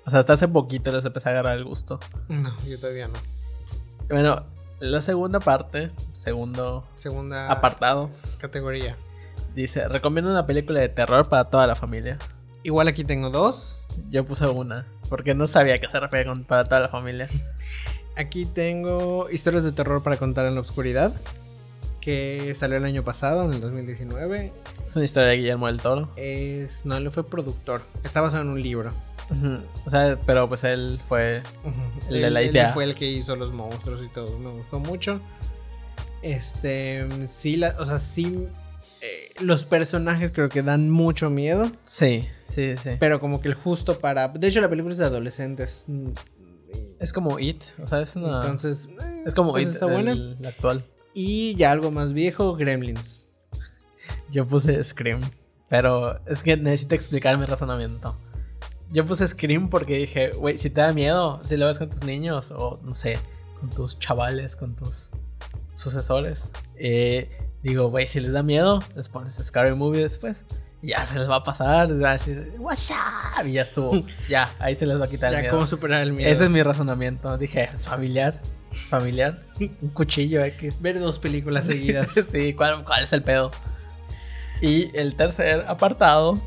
O 0.06 0.10
sea, 0.10 0.20
hasta 0.20 0.34
hace 0.34 0.48
poquito 0.48 0.92
les 0.92 1.04
empecé 1.04 1.28
a 1.30 1.32
agarrar 1.32 1.56
el 1.56 1.64
gusto. 1.64 1.98
No, 2.28 2.54
yo 2.66 2.78
todavía 2.78 3.08
no. 3.08 3.14
Bueno, 4.10 4.44
la 4.80 5.00
segunda 5.00 5.40
parte, 5.40 5.90
segundo 6.12 6.84
Segunda 6.96 7.50
apartado, 7.50 8.10
categoría. 8.38 8.96
dice: 9.54 9.88
Recomiendo 9.88 10.30
una 10.30 10.46
película 10.46 10.80
de 10.80 10.88
terror 10.90 11.28
para 11.28 11.44
toda 11.44 11.66
la 11.66 11.74
familia. 11.74 12.18
Igual 12.64 12.88
aquí 12.88 13.04
tengo 13.04 13.30
dos. 13.30 13.84
Yo 14.10 14.24
puse 14.26 14.46
una, 14.46 14.86
porque 15.08 15.34
no 15.34 15.46
sabía 15.46 15.76
a 15.76 15.78
qué 15.78 15.88
se 15.88 16.00
refiere 16.00 16.26
con 16.26 16.44
para 16.44 16.64
toda 16.64 16.80
la 16.80 16.88
familia. 16.88 17.28
Aquí 18.16 18.44
tengo 18.44 19.28
historias 19.30 19.64
de 19.64 19.72
terror 19.72 20.02
para 20.02 20.16
contar 20.16 20.46
en 20.46 20.54
la 20.54 20.60
oscuridad. 20.60 21.12
Que 22.04 22.52
salió 22.54 22.76
el 22.76 22.84
año 22.84 23.02
pasado, 23.02 23.44
en 23.44 23.54
el 23.54 23.60
2019. 23.62 24.52
Es 24.86 24.94
una 24.96 25.04
historia 25.06 25.30
de 25.30 25.36
Guillermo 25.38 25.68
del 25.68 25.78
Toro. 25.80 26.10
Es. 26.16 26.84
No, 26.84 26.96
él 26.98 27.10
fue 27.10 27.26
productor. 27.26 27.80
Está 28.04 28.20
basado 28.20 28.42
en 28.42 28.48
un 28.50 28.60
libro. 28.60 28.92
O 29.86 29.90
sea, 29.90 30.18
pero 30.26 30.46
pues 30.48 30.64
él 30.64 31.00
fue. 31.08 31.42
El 32.10 32.20
de 32.20 32.30
la 32.30 32.40
Él- 32.42 32.48
él 32.48 32.54
idea. 32.56 32.72
fue 32.74 32.84
el 32.84 32.94
que 32.94 33.06
hizo 33.10 33.36
los 33.36 33.52
monstruos 33.52 34.02
y 34.04 34.08
todo. 34.08 34.38
Me 34.38 34.50
gustó 34.50 34.78
mucho. 34.80 35.20
Este. 36.22 37.06
Sí, 37.28 37.56
la, 37.56 37.74
o 37.78 37.86
sea, 37.86 37.98
sí. 37.98 38.48
eh, 39.00 39.32
los 39.40 39.64
personajes 39.64 40.30
creo 40.32 40.48
que 40.48 40.62
dan 40.62 40.90
mucho 40.90 41.30
miedo. 41.30 41.70
Sí, 41.82 42.28
sí, 42.48 42.74
sí. 42.76 42.90
Pero 42.98 43.20
como 43.20 43.40
que 43.40 43.48
el 43.48 43.54
justo 43.54 43.98
para. 43.98 44.28
De 44.28 44.46
hecho, 44.48 44.60
la 44.60 44.68
película 44.68 44.92
es 44.92 44.98
de 44.98 45.04
adolescentes. 45.06 45.84
Es 46.98 47.12
como 47.12 47.38
It, 47.38 47.62
o 47.82 47.86
sea, 47.86 48.00
es 48.00 48.16
una... 48.16 48.40
Entonces. 48.40 48.88
eh, 49.00 49.22
es 49.26 49.34
como 49.34 49.52
pues 49.52 49.62
It, 49.64 49.68
está 49.74 49.86
buena. 49.86 50.12
el- 50.12 50.36
la 50.40 50.48
actual. 50.50 50.84
Y 51.14 51.54
ya 51.54 51.70
algo 51.70 51.90
más 51.90 52.12
viejo, 52.12 52.56
Gremlins. 52.56 53.30
Yo 54.30 54.46
puse 54.46 54.82
Scream, 54.82 55.20
pero 55.68 56.18
es 56.26 56.42
que 56.42 56.56
necesito 56.56 56.94
explicar 56.94 57.38
mi 57.38 57.46
razonamiento. 57.46 58.16
Yo 58.92 59.04
puse 59.04 59.26
Scream 59.26 59.70
porque 59.70 59.96
dije, 59.96 60.30
güey, 60.32 60.58
si 60.58 60.70
te 60.70 60.80
da 60.80 60.92
miedo, 60.92 61.40
si 61.44 61.56
lo 61.56 61.66
ves 61.66 61.78
con 61.78 61.88
tus 61.88 62.04
niños 62.04 62.52
o 62.54 62.80
no 62.82 62.92
sé, 62.92 63.18
con 63.60 63.70
tus 63.70 63.98
chavales, 63.98 64.56
con 64.56 64.74
tus 64.76 65.10
sucesores, 65.72 66.52
eh, 66.76 67.30
digo, 67.62 67.88
güey, 67.90 68.06
si 68.06 68.20
les 68.20 68.32
da 68.32 68.42
miedo, 68.42 68.80
les 68.94 69.08
pones 69.08 69.34
Scary 69.34 69.74
Movie 69.74 70.02
después 70.02 70.44
y 70.82 70.88
ya 70.88 71.04
se 71.06 71.18
les 71.18 71.28
va 71.28 71.36
a 71.36 71.42
pasar, 71.42 71.90
va 72.02 72.10
a 72.10 72.12
decir, 72.12 72.52
"What's 72.58 72.90
up?", 72.90 73.46
y 73.46 73.52
ya 73.52 73.62
estuvo, 73.62 73.90
ya, 74.28 74.50
ahí 74.58 74.74
se 74.74 74.84
les 74.86 75.00
va 75.00 75.06
a 75.06 75.08
quitar 75.08 75.30
el 75.30 75.36
Ya, 75.36 75.40
miedo. 75.42 75.54
¿cómo 75.54 75.66
superar 75.66 76.02
el 76.02 76.12
miedo? 76.12 76.30
Ese 76.30 76.44
es 76.44 76.50
mi 76.50 76.62
razonamiento. 76.62 77.36
Dije, 77.38 77.70
es 77.72 77.86
familiar, 77.88 78.40
familiar, 78.74 79.42
un 79.58 79.88
cuchillo 79.90 80.44
X. 80.44 80.80
Ver 80.80 80.98
dos 81.00 81.18
películas 81.18 81.66
seguidas. 81.66 82.10
sí, 82.30 82.52
¿cuál, 82.54 82.84
¿cuál 82.84 83.04
es 83.04 83.12
el 83.12 83.22
pedo? 83.22 83.50
Y 84.60 84.90
el 84.96 85.14
tercer 85.16 85.64
apartado, 85.68 86.40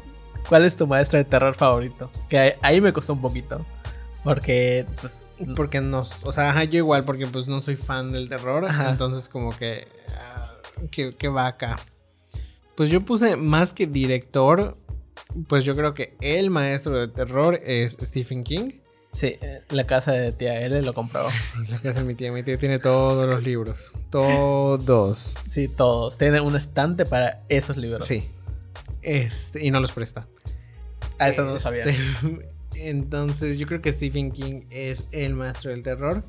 ¿cuál 0.50 0.66
es 0.66 0.76
tu 0.76 0.88
maestro 0.88 1.18
de 1.20 1.26
terror 1.26 1.56
favorito? 1.56 2.10
Que 2.30 2.58
ahí- 2.62 2.82
me 2.82 2.94
costó 2.94 3.14
un 3.14 3.22
poquito. 3.22 3.66
Porque, 4.24 4.86
pues, 5.00 5.28
Porque 5.56 5.80
no. 5.80 6.04
O 6.24 6.32
sea, 6.34 6.62
yo 6.66 6.78
igual, 6.80 7.06
porque 7.06 7.28
pues 7.28 7.48
no 7.48 7.62
soy 7.62 7.76
fan 7.78 8.12
del 8.12 8.28
terror. 8.28 8.66
Ajá. 8.66 8.90
Entonces, 8.90 9.30
como 9.30 9.56
que. 9.56 9.88
ah, 10.18 10.52
¿qué, 10.92 11.12
qué 11.18 11.28
va 11.30 11.48
acá? 11.48 11.78
Pues 12.76 12.90
yo 12.90 13.02
puse 13.06 13.38
más 13.38 13.72
que 13.74 13.88
director. 13.88 14.78
Pues 15.48 15.64
yo 15.64 15.76
creo 15.76 15.94
que 15.94 16.16
el 16.22 16.50
maestro 16.50 17.00
de 17.00 17.08
terror 17.08 17.56
es 17.64 17.94
Stephen 18.02 18.44
King. 18.44 18.72
Sí, 19.14 19.38
eh, 19.42 19.64
la 19.70 19.86
casa 19.86 20.12
de 20.12 20.32
tía 20.32 20.62
L 20.62 20.82
lo 20.82 20.94
compró. 20.94 21.28
Sí, 21.54 21.60
la 21.68 21.78
casa 21.80 22.00
de 22.00 22.04
mi 22.06 22.16
tía. 22.16 22.32
Mi 22.32 22.44
tía 22.44 22.58
tiene 22.58 22.80
todos 22.80 23.26
los 23.28 23.44
libros. 23.44 23.94
Todos. 24.10 25.36
Sí, 25.48 25.68
todos. 25.68 26.18
Tiene 26.18 26.42
un 26.42 26.56
estante 26.56 27.06
para 27.06 27.44
esos 27.50 27.78
libros. 27.78 28.06
Sí. 28.06 28.30
Este, 29.02 29.66
y 29.66 29.72
no 29.72 29.80
los 29.80 29.92
presta. 29.92 30.28
A 31.20 31.30
eso 31.30 31.44
no 31.44 31.54
lo 31.54 31.60
sabía. 31.60 31.84
Este, 31.84 31.98
Entonces, 32.76 33.58
yo 33.58 33.68
creo 33.68 33.82
que 33.82 33.92
Stephen 33.92 34.32
King 34.32 34.62
es 34.70 35.06
el 35.12 35.34
maestro 35.34 35.72
del 35.72 35.84
terror. 35.84 36.24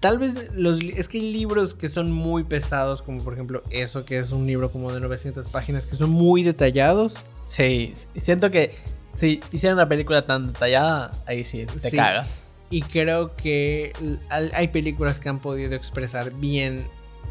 Tal 0.00 0.18
vez 0.18 0.50
los 0.52 0.80
es 0.80 1.06
que 1.06 1.18
hay 1.18 1.32
libros 1.32 1.74
que 1.74 1.88
son 1.88 2.10
muy 2.10 2.42
pesados, 2.42 3.02
como 3.02 3.22
por 3.22 3.34
ejemplo 3.34 3.62
eso, 3.70 4.04
que 4.04 4.18
es 4.18 4.32
un 4.32 4.48
libro 4.48 4.72
como 4.72 4.92
de 4.92 5.00
900 5.00 5.46
páginas, 5.46 5.86
que 5.86 5.94
son 5.94 6.10
muy 6.10 6.42
detallados. 6.42 7.14
Sí, 7.44 7.92
siento 8.16 8.50
que 8.50 8.74
si 9.12 9.40
hicieran 9.52 9.76
una 9.78 9.88
película 9.88 10.24
tan 10.26 10.52
detallada, 10.52 11.10
ahí 11.26 11.44
sí, 11.44 11.66
te 11.66 11.90
Sí. 11.90 11.96
cagas. 11.96 12.48
Y 12.70 12.80
creo 12.82 13.36
que 13.36 13.92
hay 14.30 14.68
películas 14.68 15.20
que 15.20 15.28
han 15.28 15.40
podido 15.40 15.74
expresar 15.74 16.32
bien, 16.32 16.86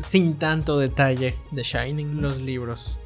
sin 0.07 0.35
tanto 0.37 0.77
detalle, 0.77 1.35
The 1.55 1.63
Shining. 1.63 2.21
los 2.21 2.37
libros. 2.39 2.97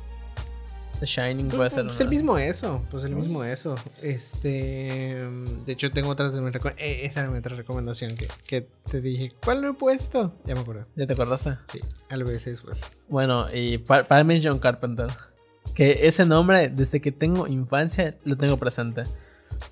The 1.00 1.05
Shining 1.05 1.48
puede 1.50 1.70
ser 1.72 1.84
Pues 1.86 1.96
una- 1.98 2.03
el 2.05 2.10
mismo 2.10 2.38
eso, 2.38 2.82
pues 2.89 3.03
el 3.03 3.15
mismo 3.15 3.44
eso. 3.44 3.75
Este, 4.01 4.50
de 5.65 5.72
hecho 5.74 5.91
tengo 5.91 6.10
otras 6.10 6.34
de 6.34 6.39
mi 6.41 6.51
reco- 6.51 6.74
eh, 6.77 7.01
esa 7.03 7.22
era 7.22 7.29
mi 7.29 7.38
otra 7.38 7.55
recomendación 7.55 8.15
que, 8.15 8.27
que 8.48 8.67
te 8.89 9.01
dije, 9.01 9.32
¿cuál 9.44 9.62
no 9.62 9.72
he 9.72 9.74
puesto? 9.74 10.34
Ya 10.46 10.55
me 10.55 10.62
acuerdo. 10.62 10.86
¿Ya 10.96 11.05
te 11.05 11.13
acordaste? 11.13 11.58
Sí, 11.72 11.82
al 12.10 12.24
veces 12.24 12.46
después. 12.46 12.82
Bueno, 13.10 13.48
y 13.53 13.77
pa- 13.77 14.03
para, 14.03 14.24
mí 14.24 14.36
es 14.36 14.41
John 14.46 14.60
Carpenter. 14.60 15.08
Que 15.74 16.07
ese 16.07 16.25
nombre, 16.25 16.69
desde 16.69 17.01
que 17.01 17.12
tengo 17.12 17.48
infancia, 17.48 18.15
lo 18.24 18.38
tengo 18.38 18.57
presente. 18.57 19.03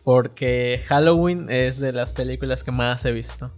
Porque 0.03 0.81
Halloween 0.87 1.49
es 1.49 1.79
de 1.79 1.91
las 1.93 2.13
películas 2.13 2.63
que 2.63 2.71
más 2.71 3.03
he 3.05 3.11
visto. 3.11 3.51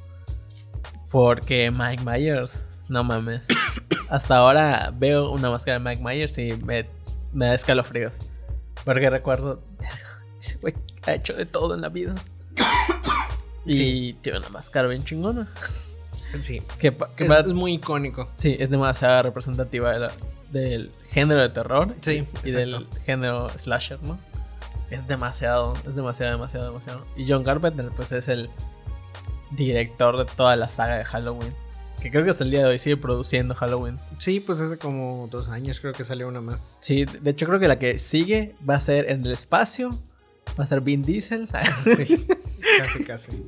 Porque 1.09 1.71
Mike 1.71 2.03
Myers, 2.03 2.67
no 2.89 3.03
mames. 3.03 3.47
Hasta 4.09 4.37
ahora 4.37 4.91
veo 4.95 5.31
una 5.31 5.49
máscara 5.49 5.79
de 5.79 5.85
Mike 5.85 6.03
Myers 6.03 6.37
y 6.37 6.53
me, 6.63 6.87
me 7.33 7.45
da 7.47 7.53
escalofríos. 7.55 8.19
Porque 8.83 9.09
recuerdo, 9.09 9.61
"Verga, 9.79 10.21
ese 10.39 10.57
güey 10.57 10.73
ha 11.07 11.13
hecho 11.13 11.33
de 11.33 11.45
todo 11.45 11.73
en 11.75 11.81
la 11.81 11.89
vida. 11.89 12.13
Y 13.67 14.13
tiene 14.21 14.37
una 14.37 14.49
máscara 14.49 14.87
bien 14.87 15.03
chingona. 15.03 15.47
Sí, 16.41 16.61
Que, 16.77 16.89
es, 16.89 16.93
para- 17.27 17.39
es 17.41 17.53
muy 17.53 17.73
icónico. 17.73 18.29
Sí, 18.35 18.55
es 18.59 18.69
demasiado 18.69 19.23
representativa 19.23 19.91
de 19.91 19.99
la- 20.01 20.11
del 20.51 20.91
género 21.15 21.41
de 21.41 21.49
terror 21.49 21.95
Sí, 22.01 22.27
y 22.43 22.51
del 22.51 22.87
género 23.05 23.49
slasher, 23.49 24.01
¿no? 24.03 24.19
Es 24.91 25.07
demasiado, 25.07 25.73
es 25.87 25.95
demasiado, 25.95 26.33
demasiado, 26.33 26.67
demasiado. 26.67 27.05
Y 27.17 27.27
John 27.27 27.43
Carpenter, 27.43 27.89
pues 27.95 28.11
es 28.11 28.27
el 28.27 28.49
director 29.51 30.17
de 30.17 30.25
toda 30.25 30.55
la 30.55 30.67
saga 30.67 30.97
de 30.97 31.05
Halloween. 31.05 31.53
Que 32.01 32.11
creo 32.11 32.23
que 32.23 32.29
hasta 32.31 32.43
el 32.43 32.51
día 32.51 32.59
de 32.59 32.65
hoy 32.65 32.77
sigue 32.79 32.97
produciendo 32.97 33.55
Halloween. 33.55 33.99
Sí, 34.19 34.39
pues 34.39 34.59
hace 34.59 34.77
como 34.77 35.27
dos 35.31 35.49
años 35.49 35.79
creo 35.79 35.93
que 35.93 36.03
salió 36.03 36.27
una 36.27 36.41
más. 36.41 36.77
Sí, 36.81 37.05
de 37.05 37.31
hecho 37.31 37.47
creo 37.47 37.59
que 37.59 37.67
la 37.67 37.79
que 37.79 37.97
sigue 37.97 38.55
va 38.69 38.75
a 38.75 38.79
ser 38.79 39.09
en 39.09 39.25
el 39.25 39.31
espacio. 39.31 39.97
Va 40.59 40.65
a 40.65 40.67
ser 40.67 40.81
Vin 40.81 41.01
Diesel. 41.01 41.49
Sí, 41.83 42.27
casi, 42.77 43.03
casi. 43.05 43.45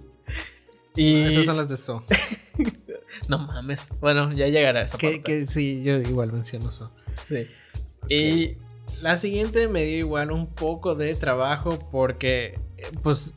y... 0.96 1.24
Esas 1.24 1.46
son 1.46 1.58
las 1.58 1.68
de 1.70 1.78
So. 1.78 2.04
No 3.30 3.38
mames. 3.40 3.90
Bueno, 4.00 4.32
ya 4.32 4.48
llegará 4.48 4.82
esa 4.82 4.98
Que, 4.98 5.08
parte. 5.18 5.24
que 5.24 5.48
sí, 5.48 5.84
yo 5.84 5.98
igual 5.98 6.32
menciono 6.32 6.70
eso. 6.70 6.92
Sí. 7.26 7.48
Y 8.10 8.58
La 9.02 9.18
siguiente 9.18 9.68
me 9.68 9.84
dio 9.84 9.98
igual 9.98 10.32
un 10.32 10.48
poco 10.48 10.96
de 10.96 11.14
trabajo 11.16 11.78
porque, 11.92 12.60
pues, 13.04 13.34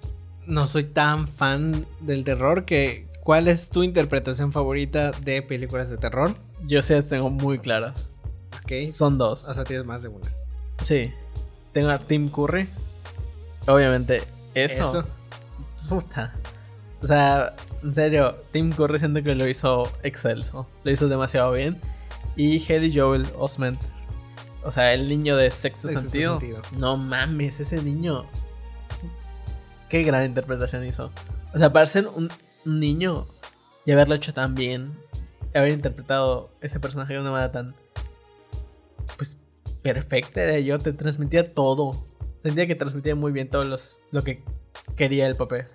no 0.47 0.67
soy 0.67 0.85
tan 0.85 1.29
fan 1.29 1.87
del 2.01 2.25
terror 2.25 2.65
que... 2.65 3.07
¿Cuál 3.23 3.49
es 3.49 3.69
tu 3.69 3.83
interpretación 3.83 4.51
favorita 4.53 5.13
de 5.13 5.43
películas 5.43 5.91
de 5.91 5.99
terror? 5.99 6.35
yo 6.67 6.83
sí 6.83 6.93
las 6.93 7.07
tengo 7.07 7.31
muy 7.31 7.59
claras. 7.59 8.11
Ok. 8.63 8.73
Son 8.93 9.19
dos. 9.19 9.49
O 9.49 9.55
sea, 9.55 9.65
tienes 9.65 9.85
más 9.85 10.03
de 10.03 10.09
una. 10.09 10.31
Sí. 10.83 11.13
Tengo 11.73 11.91
a 11.91 11.99
Tim 11.99 12.29
Curry. 12.29 12.69
Obviamente, 13.67 14.23
eso. 14.55 15.01
Eso. 15.01 15.07
Puta. 15.89 16.35
O 17.03 17.07
sea, 17.07 17.53
en 17.83 17.95
serio, 17.95 18.37
Tim 18.53 18.73
Curry 18.73 18.99
siento 18.99 19.23
que 19.23 19.35
lo 19.35 19.47
hizo 19.49 19.85
excelso. 20.03 20.67
Lo 20.85 20.91
hizo 20.91 21.09
demasiado 21.09 21.53
bien. 21.53 21.81
Y 22.37 22.63
Haley 22.65 22.93
Joel 22.97 23.27
Osment. 23.39 23.81
O 24.63 24.71
sea, 24.71 24.93
el 24.93 25.09
niño 25.09 25.37
de 25.37 25.51
sexto, 25.51 25.89
sentido. 25.89 26.39
Sentido. 26.39 26.63
No 26.77 26.97
mames, 26.97 27.61
ese 27.61 27.83
niño. 27.83 28.25
Qué 29.89 30.03
gran 30.03 30.25
interpretación 30.25 30.85
hizo. 30.87 31.11
O 31.55 31.59
sea, 31.59 31.73
para 31.73 31.87
ser 31.87 32.07
un, 32.09 32.31
un 32.67 32.81
niño 32.81 33.27
y 33.87 33.93
haberlo 33.93 34.15
hecho 34.15 34.33
tan 34.33 34.55
bien. 34.55 34.93
y 35.55 35.59
Haber 35.59 35.73
interpretado 35.73 36.51
ese 36.61 36.79
personaje 36.79 37.15
de 37.15 37.21
una 37.21 37.31
manera 37.31 37.51
tan. 37.53 37.75
Pues 39.17 39.39
perfecta 39.83 40.43
era 40.43 40.59
yo. 40.61 40.79
Te 40.79 40.93
transmitía 40.93 41.53
todo. 41.55 42.07
Sentía 42.43 42.67
que 42.67 42.75
transmitía 42.75 43.15
muy 43.15 43.33
bien 43.33 43.51
todo 43.51 43.65
los, 43.65 44.01
lo 44.13 44.23
que 44.23 44.45
quería 44.97 45.27
el 45.27 45.37
papel. 45.37 45.67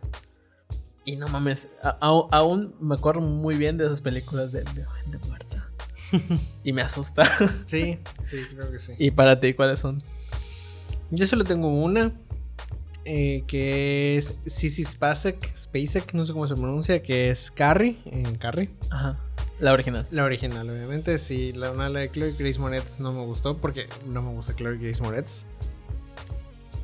Y 1.03 1.17
no 1.17 1.27
mames, 1.27 1.67
a- 1.83 1.97
a- 2.01 2.27
aún 2.31 2.75
me 2.79 2.95
acuerdo 2.95 3.21
muy 3.21 3.55
bien 3.55 3.77
de 3.77 3.85
esas 3.85 4.01
películas 4.01 4.51
de, 4.51 4.63
de 4.63 4.85
gente 5.03 5.19
muerta. 5.27 5.54
y 6.63 6.74
me 6.74 6.81
asusta. 6.81 7.24
Sí, 7.65 8.00
sí, 8.24 8.38
creo 8.55 8.71
que 8.71 8.79
sí. 8.79 8.93
¿Y 8.97 9.12
para 9.12 9.39
ti 9.39 9.53
cuáles 9.53 9.79
son? 9.79 9.97
Yo 11.12 11.25
solo 11.27 11.43
tengo 11.43 11.67
una. 11.69 12.12
eh, 13.05 13.43
que 13.47 14.17
es 14.17 14.35
Sissy 14.47 14.83
Spacek, 14.83 15.55
Spacek, 15.57 16.13
no 16.13 16.25
sé 16.25 16.33
cómo 16.33 16.47
se 16.47 16.55
pronuncia, 16.55 17.01
que 17.03 17.29
es 17.29 17.51
Carrie, 17.51 17.97
en 18.05 18.35
Carrie. 18.38 18.69
Ajá. 18.89 19.19
La 19.59 19.71
original. 19.74 20.07
La 20.12 20.24
original, 20.25 20.69
obviamente. 20.69 21.17
Sí, 21.19 21.53
la, 21.53 21.71
una, 21.71 21.88
la 21.89 22.00
de 22.01 22.12
Chloe 22.12 22.33
Grace 22.38 22.59
Moretz 22.59 23.00
no 23.00 23.13
me 23.13 23.24
gustó 23.24 23.57
porque 23.57 23.88
no 24.07 24.21
me 24.21 24.31
gusta 24.31 24.55
Chloe 24.55 24.77
Grace 24.77 25.01
Moretz. 25.01 25.45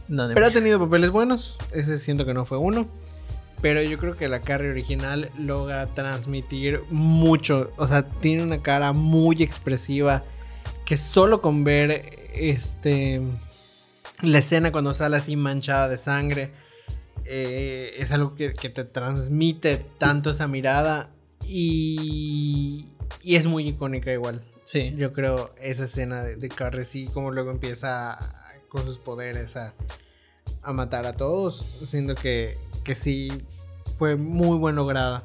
No, 0.08 0.28
Pero 0.34 0.46
ha 0.46 0.52
tenido 0.52 0.80
papeles 0.80 1.10
buenos. 1.10 1.58
Ese 1.72 1.98
siento 1.98 2.26
que 2.26 2.34
no 2.34 2.46
fue 2.46 2.58
uno. 2.58 2.88
Pero 3.62 3.82
yo 3.84 3.98
creo 4.00 4.16
que 4.16 4.28
la 4.28 4.42
Carrie 4.42 4.72
original 4.72 5.30
logra 5.38 5.86
transmitir 5.94 6.82
mucho. 6.90 7.72
O 7.78 7.88
sea, 7.88 8.04
tiene 8.10 8.44
una 8.44 8.62
cara 8.64 8.92
muy 8.94 9.44
expresiva. 9.44 10.24
Que 10.86 10.98
solo 10.98 11.42
con 11.42 11.64
ver 11.64 12.30
este. 12.34 13.22
La 14.22 14.40
escena 14.40 14.72
cuando 14.72 14.94
sale 14.94 15.18
así 15.18 15.36
manchada 15.36 15.88
de 15.90 15.98
sangre. 15.98 16.52
eh, 17.26 17.94
es 18.00 18.12
algo 18.12 18.34
que, 18.36 18.54
que 18.54 18.70
te 18.70 18.84
transmite 18.84 19.78
tanto 19.98 20.32
esa 20.32 20.48
mirada. 20.48 21.12
Y. 21.48 22.88
Y 23.22 23.36
es 23.36 23.46
muy 23.46 23.68
icónica 23.68 24.12
igual. 24.12 24.42
Sí. 24.64 24.94
Yo 24.98 25.14
creo 25.14 25.54
esa 25.62 25.84
escena 25.84 26.24
de, 26.24 26.36
de 26.36 26.50
Carrie 26.50 26.86
sí, 26.86 27.08
como 27.14 27.32
luego 27.32 27.52
empieza 27.52 28.14
a- 28.14 28.54
con 28.70 28.86
sus 28.86 28.98
poderes 29.00 29.58
a, 29.58 29.74
a 30.64 30.72
matar 30.74 31.06
a 31.06 31.14
todos, 31.14 31.66
siendo 31.86 32.16
que, 32.16 32.58
que 32.86 32.96
sí 32.96 33.30
fue 34.02 34.16
muy 34.16 34.58
buen 34.58 34.76
lograda, 34.76 35.24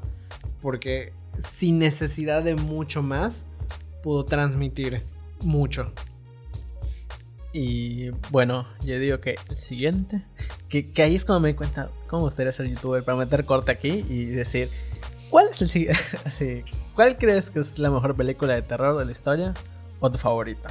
porque 0.61 1.15
sin 1.39 1.79
necesidad 1.79 2.43
de 2.43 2.57
mucho 2.57 3.03
más, 3.03 3.47
pudo 4.03 4.27
transmitir 4.27 5.03
mucho. 5.41 5.91
Y 7.55 8.11
bueno, 8.31 8.67
yo 8.85 8.99
digo 8.99 9.19
que 9.19 9.37
el 9.49 9.59
siguiente, 9.59 10.27
que, 10.69 10.91
que 10.91 11.03
ahí 11.03 11.15
es 11.15 11.25
cuando 11.25 11.41
me 11.41 11.49
di 11.49 11.55
cuenta 11.55 11.89
cómo 12.07 12.25
gustaría 12.25 12.53
ser 12.53 12.67
youtuber 12.67 13.03
para 13.03 13.17
meter 13.17 13.47
corte 13.47 13.73
aquí 13.73 14.05
y 14.11 14.27
decir, 14.27 14.69
¿cuál 15.31 15.49
es 15.49 15.63
el 15.63 15.71
siguiente? 15.71 15.99
Así, 16.27 16.63
¿cuál 16.95 17.17
crees 17.17 17.49
que 17.49 17.61
es 17.61 17.79
la 17.79 17.89
mejor 17.89 18.15
película 18.15 18.57
de 18.57 18.61
terror 18.61 18.99
de 18.99 19.07
la 19.07 19.13
historia 19.13 19.55
o 20.01 20.13
tu 20.13 20.19
favorita? 20.19 20.69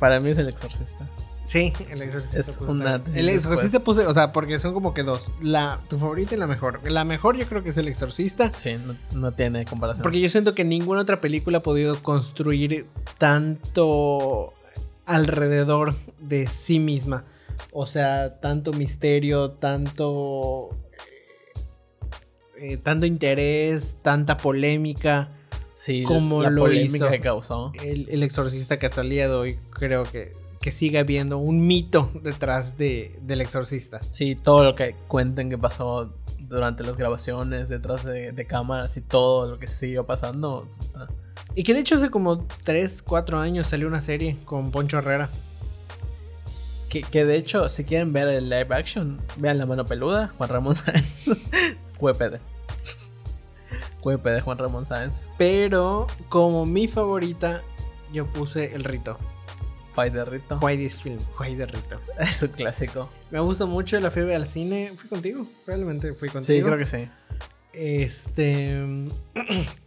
Para 0.00 0.18
mí 0.18 0.30
es 0.30 0.38
El 0.38 0.48
Exorcista. 0.48 1.08
Sí, 1.44 1.72
el 1.90 2.00
exorcista. 2.02 2.40
Es 2.40 2.58
una 2.58 3.02
El 3.14 3.28
exorcista 3.28 3.78
después. 3.78 3.98
puse, 3.98 4.06
o 4.06 4.14
sea, 4.14 4.32
porque 4.32 4.58
son 4.58 4.72
como 4.72 4.94
que 4.94 5.02
dos. 5.02 5.32
La, 5.42 5.80
tu 5.88 5.98
favorita 5.98 6.34
y 6.34 6.38
la 6.38 6.46
mejor. 6.46 6.80
La 6.90 7.04
mejor 7.04 7.36
yo 7.36 7.46
creo 7.46 7.62
que 7.62 7.70
es 7.70 7.76
el 7.76 7.88
exorcista. 7.88 8.52
Sí, 8.54 8.76
no, 8.76 8.96
no 9.12 9.32
tiene 9.32 9.64
comparación. 9.66 10.02
Porque 10.02 10.20
yo 10.20 10.28
siento 10.30 10.54
que 10.54 10.64
ninguna 10.64 11.02
otra 11.02 11.20
película 11.20 11.58
ha 11.58 11.62
podido 11.62 12.00
construir 12.02 12.86
tanto 13.18 14.54
alrededor 15.04 15.94
de 16.20 16.46
sí 16.46 16.78
misma. 16.78 17.24
O 17.72 17.86
sea, 17.86 18.40
tanto 18.40 18.72
misterio, 18.72 19.50
tanto. 19.50 20.70
eh, 22.58 22.76
tanto 22.78 23.04
interés, 23.06 23.96
tanta 24.02 24.36
polémica. 24.36 25.28
sí, 25.74 26.02
como 26.04 26.42
la 26.42 26.50
lo 26.50 26.62
polémica 26.62 26.96
hizo. 26.96 27.10
que 27.10 27.20
causó. 27.20 27.72
El, 27.82 28.08
el 28.08 28.22
exorcista 28.22 28.78
que 28.78 28.86
hasta 28.86 29.00
el 29.02 29.10
día 29.10 29.28
de 29.28 29.34
hoy 29.34 29.58
creo 29.70 30.04
que, 30.04 30.32
que 30.62 30.70
sigue 30.70 30.98
habiendo 30.98 31.36
un 31.36 31.66
mito 31.66 32.10
detrás 32.22 32.78
de, 32.78 33.18
del 33.22 33.42
exorcista. 33.42 34.00
Sí, 34.10 34.34
todo 34.34 34.64
lo 34.64 34.74
que 34.74 34.94
cuenten 35.08 35.50
que 35.50 35.58
pasó 35.58 36.14
durante 36.40 36.84
las 36.84 36.96
grabaciones, 36.96 37.68
detrás 37.68 38.04
de, 38.04 38.32
de 38.32 38.46
cámaras 38.46 38.96
y 38.96 39.02
todo 39.02 39.50
lo 39.50 39.58
que 39.58 39.66
siguió 39.66 40.06
pasando. 40.06 40.66
está- 40.80 41.08
Y 41.54 41.64
que 41.64 41.74
de 41.74 41.80
hecho 41.80 41.96
hace 41.96 42.10
como 42.10 42.46
3, 42.64 43.02
4 43.02 43.38
años 43.40 43.66
salió 43.66 43.86
una 43.88 44.00
serie 44.00 44.38
con 44.46 44.70
Poncho 44.70 44.98
Herrera. 44.98 45.28
Que, 46.88 47.00
que 47.02 47.24
de 47.24 47.36
hecho, 47.36 47.68
si 47.70 47.84
quieren 47.84 48.12
ver 48.12 48.28
el 48.28 48.50
live 48.50 48.68
action, 48.74 49.20
vean 49.38 49.56
La 49.58 49.64
Mano 49.66 49.84
Peluda, 49.86 50.32
Juan 50.38 50.48
Ramón 50.50 50.74
Sáenz. 50.74 51.24
QPD. 51.98 52.36
QPD 54.02 54.40
Juan 54.42 54.58
Ramón 54.58 54.84
Sáenz. 54.84 55.26
Pero 55.38 56.06
como 56.28 56.66
mi 56.66 56.88
favorita, 56.88 57.62
yo 58.12 58.26
puse 58.26 58.74
El 58.74 58.84
Rito. 58.84 59.18
Fight 59.94 60.12
de 60.12 60.24
Rito. 60.24 60.58
Why 60.60 60.76
this 60.76 60.96
film? 60.96 61.18
Why 61.38 61.54
the 61.54 61.66
Rito. 61.66 62.00
Es 62.18 62.42
un 62.42 62.48
clásico. 62.48 63.10
Me 63.30 63.40
gusta 63.40 63.66
mucho 63.66 63.98
la 64.00 64.10
fiebre 64.10 64.34
al 64.34 64.46
cine. 64.46 64.92
Fui 64.96 65.08
contigo, 65.08 65.46
probablemente 65.64 66.12
fui 66.14 66.28
contigo. 66.28 66.58
Sí, 66.58 66.62
creo 66.62 66.78
que 66.78 66.86
sí. 66.86 67.08
Este. 67.72 69.08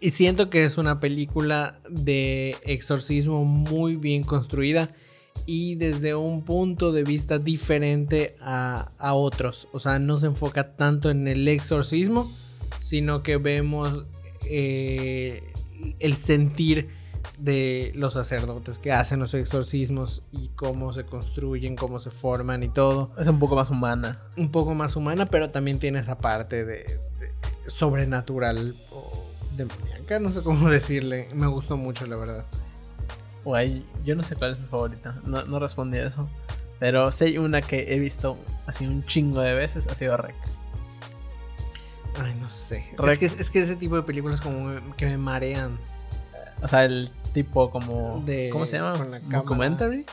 Y 0.00 0.10
siento 0.10 0.50
que 0.50 0.64
es 0.64 0.76
una 0.76 1.00
película 1.00 1.78
de 1.88 2.56
exorcismo 2.62 3.44
muy 3.44 3.96
bien 3.96 4.22
construida 4.22 4.90
y 5.46 5.76
desde 5.76 6.14
un 6.14 6.42
punto 6.44 6.92
de 6.92 7.04
vista 7.04 7.38
diferente 7.38 8.36
a, 8.40 8.92
a 8.98 9.14
otros. 9.14 9.66
O 9.72 9.78
sea, 9.78 9.98
no 9.98 10.18
se 10.18 10.26
enfoca 10.26 10.76
tanto 10.76 11.10
en 11.10 11.26
el 11.26 11.48
exorcismo, 11.48 12.30
sino 12.80 13.22
que 13.22 13.38
vemos 13.38 14.04
eh, 14.44 15.42
el 15.98 16.16
sentir 16.16 16.88
de 17.38 17.92
los 17.94 18.14
sacerdotes 18.14 18.78
que 18.78 18.92
hacen 18.92 19.20
los 19.20 19.34
exorcismos 19.34 20.22
y 20.32 20.48
cómo 20.56 20.92
se 20.92 21.04
construyen, 21.04 21.76
cómo 21.76 21.98
se 21.98 22.10
forman 22.10 22.62
y 22.62 22.68
todo 22.68 23.12
Es 23.18 23.28
un 23.28 23.38
poco 23.38 23.56
más 23.56 23.70
humana. 23.70 24.20
un 24.36 24.50
poco 24.50 24.74
más 24.74 24.96
humana, 24.96 25.26
pero 25.26 25.50
también 25.50 25.78
tiene 25.78 25.98
esa 26.00 26.18
parte 26.18 26.64
de, 26.64 26.76
de 26.84 27.32
sobrenatural 27.70 28.76
o 28.90 29.24
demoníaca, 29.56 30.18
no 30.20 30.30
sé 30.30 30.42
cómo 30.42 30.68
decirle. 30.70 31.28
Me 31.34 31.46
gustó 31.46 31.76
mucho, 31.76 32.06
la 32.06 32.16
verdad. 32.16 32.46
Guay, 33.44 33.84
yo 34.04 34.14
no 34.16 34.22
sé 34.22 34.36
cuál 34.36 34.52
es 34.52 34.58
mi 34.60 34.66
favorita. 34.66 35.20
No, 35.24 35.44
no 35.44 35.58
respondí 35.58 35.98
a 35.98 36.08
eso. 36.08 36.28
Pero 36.80 37.10
hay 37.20 37.38
una 37.38 37.60
que 37.62 37.94
he 37.94 37.98
visto 37.98 38.36
así 38.66 38.86
un 38.86 39.04
chingo 39.06 39.40
de 39.40 39.54
veces. 39.54 39.86
Ha 39.88 39.94
sido 39.94 40.16
Rec. 40.16 40.34
Ay, 42.20 42.34
no 42.40 42.48
sé. 42.48 42.84
Rec- 42.96 43.12
Es 43.12 43.18
que, 43.18 43.42
es 43.42 43.50
que 43.50 43.62
ese 43.62 43.76
tipo 43.76 43.96
de 43.96 44.02
películas 44.02 44.40
como 44.40 44.70
que 44.96 45.06
me 45.06 45.18
marean. 45.18 45.78
O 46.62 46.68
sea, 46.68 46.84
el 46.84 47.10
tipo 47.32 47.70
como... 47.70 48.22
De- 48.24 48.50
¿Cómo 48.52 48.66
se 48.66 48.78
llama? 48.78 48.96
con 48.96 49.10
la 49.10 49.20
cámara. 49.20 49.38
Documentary. 49.38 50.06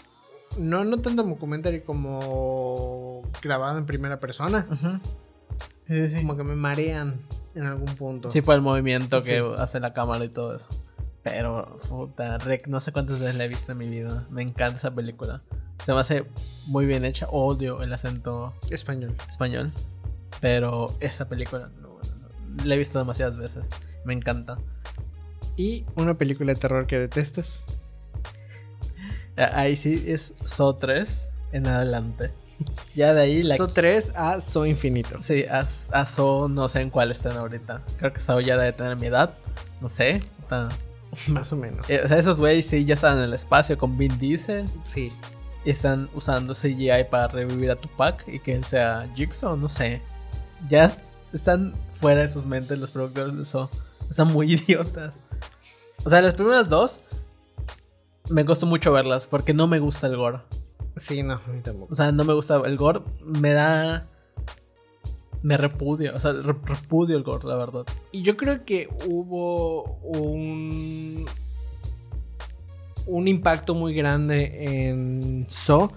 No, 0.58 0.84
no 0.86 0.98
tanto 1.00 1.24
documentary 1.24 1.82
como 1.82 3.24
grabado 3.42 3.78
en 3.78 3.86
primera 3.86 4.20
persona. 4.20 4.68
Ujú. 4.72 5.00
Sí, 5.88 5.96
sí, 5.96 6.08
sí. 6.08 6.18
Como 6.18 6.38
que 6.38 6.44
me 6.44 6.56
marean 6.56 7.20
en 7.56 7.66
algún 7.66 7.94
punto. 7.96 8.32
Sí, 8.32 8.42
por 8.42 8.56
el 8.56 8.62
movimiento 8.62 9.22
que 9.22 9.44
hace 9.58 9.80
la 9.80 9.94
cámara 9.94 10.24
y 10.26 10.30
todo 10.30 10.56
eso. 10.56 10.70
Pero, 11.24 11.78
puta, 11.90 12.38
Rec, 12.38 12.68
no 12.68 12.80
sé 12.80 12.92
cuántas 12.92 13.20
veces 13.20 13.36
la 13.36 13.46
he 13.46 13.48
visto 13.48 13.72
en 13.72 13.80
mi 13.80 13.88
vida. 13.90 14.28
Me 14.30 14.44
encanta 14.44 14.78
esa 14.78 14.94
película. 14.94 15.42
Se 15.84 15.92
me 15.94 16.00
hace 16.00 16.26
muy 16.68 16.86
bien 16.86 17.04
hecha. 17.04 17.28
Odio 17.30 17.82
el 17.82 17.92
acento 17.92 18.54
Español. 18.70 19.16
español. 19.28 19.74
Pero 20.40 20.96
esa 21.00 21.28
película 21.28 21.70
no, 21.82 21.90
no, 21.90 22.30
no. 22.58 22.64
la 22.66 22.76
he 22.76 22.78
visto 22.78 23.00
demasiadas 23.00 23.38
veces. 23.38 23.68
Me 24.06 24.14
encanta. 24.14 24.58
Y 25.58 25.86
una 25.96 26.16
película 26.16 26.54
de 26.54 26.60
terror 26.60 26.86
que 26.88 27.00
detestas. 27.00 27.64
Ah, 29.38 29.52
Ahí 29.54 29.76
sí 29.76 30.04
es 30.08 30.34
So 30.44 30.76
3 30.76 31.30
en 31.52 31.68
adelante. 31.68 32.32
Ya 32.96 33.14
de 33.14 33.22
ahí 33.22 33.44
la. 33.44 33.58
So 33.58 33.68
3 33.68 34.12
a 34.16 34.40
So 34.42 34.66
Infinito. 34.66 35.22
Sí, 35.22 35.46
a, 35.46 35.60
a 35.60 36.06
So 36.06 36.48
no 36.48 36.68
sé 36.70 36.82
en 36.82 36.90
cuál 36.90 37.12
están 37.12 37.38
ahorita. 37.38 37.84
Creo 38.00 38.14
que 38.14 38.20
So 38.20 38.40
ya 38.40 38.58
debe 38.58 38.74
tener 38.74 38.96
mi 38.98 39.08
edad. 39.08 39.34
No 39.82 39.90
sé. 39.90 40.22
Está- 40.42 40.70
Más 41.28 41.52
o 41.54 41.56
menos. 41.56 41.90
eh, 41.90 42.02
o 42.04 42.08
sea, 42.08 42.18
esos 42.18 42.38
güeyes 42.40 42.66
sí 42.66 42.84
ya 42.86 42.94
están 42.96 43.18
en 43.18 43.24
el 43.26 43.34
espacio 43.34 43.78
con 43.78 43.98
Vin 43.98 44.18
Diesel. 44.20 44.66
Sí. 44.84 45.12
Y 45.64 45.70
están 45.72 46.10
usando 46.14 46.54
CGI 46.54 47.06
para 47.10 47.28
revivir 47.28 47.72
a 47.72 47.76
Tupac 47.76 48.24
y 48.28 48.40
que 48.40 48.54
él 48.54 48.66
sea 48.66 49.10
Jigsaw, 49.16 49.56
no 49.58 49.68
sé. 49.68 50.02
Ya 50.70 50.94
están 51.34 51.74
fuera 51.90 52.22
de 52.22 52.28
sus 52.28 52.46
mentes 52.46 52.78
los 52.80 52.92
productores 52.92 53.36
de 53.36 53.42
eso. 53.42 53.70
Están 54.10 54.32
muy 54.32 54.54
idiotas. 54.56 55.22
O 56.06 56.10
sea, 56.10 56.22
las 56.22 56.36
primeras 56.36 56.70
dos 56.70 57.02
me 58.30 58.46
costó 58.46 58.66
mucho 58.66 58.92
verlas 58.94 59.28
porque 59.28 59.54
no 59.54 59.68
me 59.68 59.80
gusta 59.80 60.08
el 60.08 60.16
gore. 60.16 60.40
Sí, 60.96 61.24
no, 61.24 61.34
a 61.34 61.42
mí 61.52 61.60
tampoco. 61.62 61.92
O 61.92 61.96
sea, 61.96 62.12
no 62.12 62.24
me 62.24 62.34
gusta 62.34 62.56
el 62.66 62.78
gore. 62.78 63.02
Me 63.22 63.52
da. 63.52 64.08
Me 65.42 65.58
repudio. 65.58 66.14
O 66.16 66.20
sea, 66.20 66.32
re- 66.32 66.56
repudio 66.64 67.18
el 67.18 67.24
gore, 67.24 67.48
la 67.48 67.56
verdad. 67.56 67.84
Y 68.12 68.22
yo 68.24 68.38
creo 68.38 68.64
que 68.66 68.88
hubo 69.08 69.84
un. 70.04 71.26
un 73.08 73.28
impacto 73.28 73.76
muy 73.76 73.94
grande 73.94 74.88
en 74.88 75.46
So. 75.50 75.92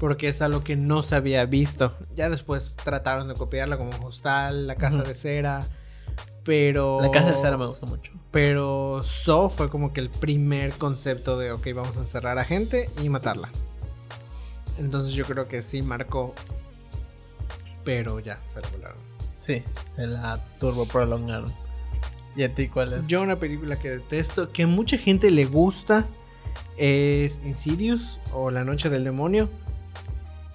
Porque 0.00 0.28
es 0.28 0.40
algo 0.40 0.64
que 0.64 0.76
no 0.76 1.02
se 1.02 1.14
había 1.14 1.44
visto. 1.44 1.94
Ya 2.16 2.30
después 2.30 2.74
trataron 2.76 3.28
de 3.28 3.34
copiarla 3.34 3.76
como 3.76 3.90
Hostal, 4.06 4.66
La 4.66 4.76
Casa 4.76 5.02
de 5.02 5.14
Cera. 5.14 5.66
Pero. 6.44 7.00
La 7.00 7.10
casa 7.10 7.32
de 7.32 7.38
cera 7.38 7.56
me 7.56 7.66
gustó 7.66 7.86
mucho. 7.86 8.12
Pero 8.30 9.02
So 9.02 9.48
fue 9.48 9.70
como 9.70 9.92
que 9.92 10.00
el 10.00 10.10
primer 10.10 10.72
concepto 10.74 11.38
de, 11.38 11.52
ok, 11.52 11.68
vamos 11.74 11.96
a 11.96 12.00
encerrar 12.00 12.38
a 12.38 12.44
gente 12.44 12.90
y 13.02 13.08
matarla. 13.08 13.50
Entonces 14.78 15.12
yo 15.12 15.24
creo 15.24 15.48
que 15.48 15.62
sí 15.62 15.82
marcó. 15.82 16.34
Pero 17.84 18.20
ya, 18.20 18.40
se 18.46 18.60
la 18.60 18.68
volaron. 18.70 18.98
Sí, 19.36 19.62
se 19.88 20.06
la 20.06 20.42
turbo 20.58 20.86
prolongaron. 20.86 21.52
¿Y 22.36 22.42
a 22.42 22.54
ti 22.54 22.68
cuál 22.68 22.94
es? 22.94 23.06
Yo 23.06 23.22
una 23.22 23.38
película 23.38 23.78
que 23.78 23.90
detesto, 23.90 24.50
que 24.50 24.66
mucha 24.66 24.98
gente 24.98 25.30
le 25.30 25.44
gusta, 25.44 26.06
es 26.76 27.40
Insidious 27.44 28.20
o 28.32 28.50
La 28.50 28.64
Noche 28.64 28.88
del 28.90 29.04
Demonio. 29.04 29.48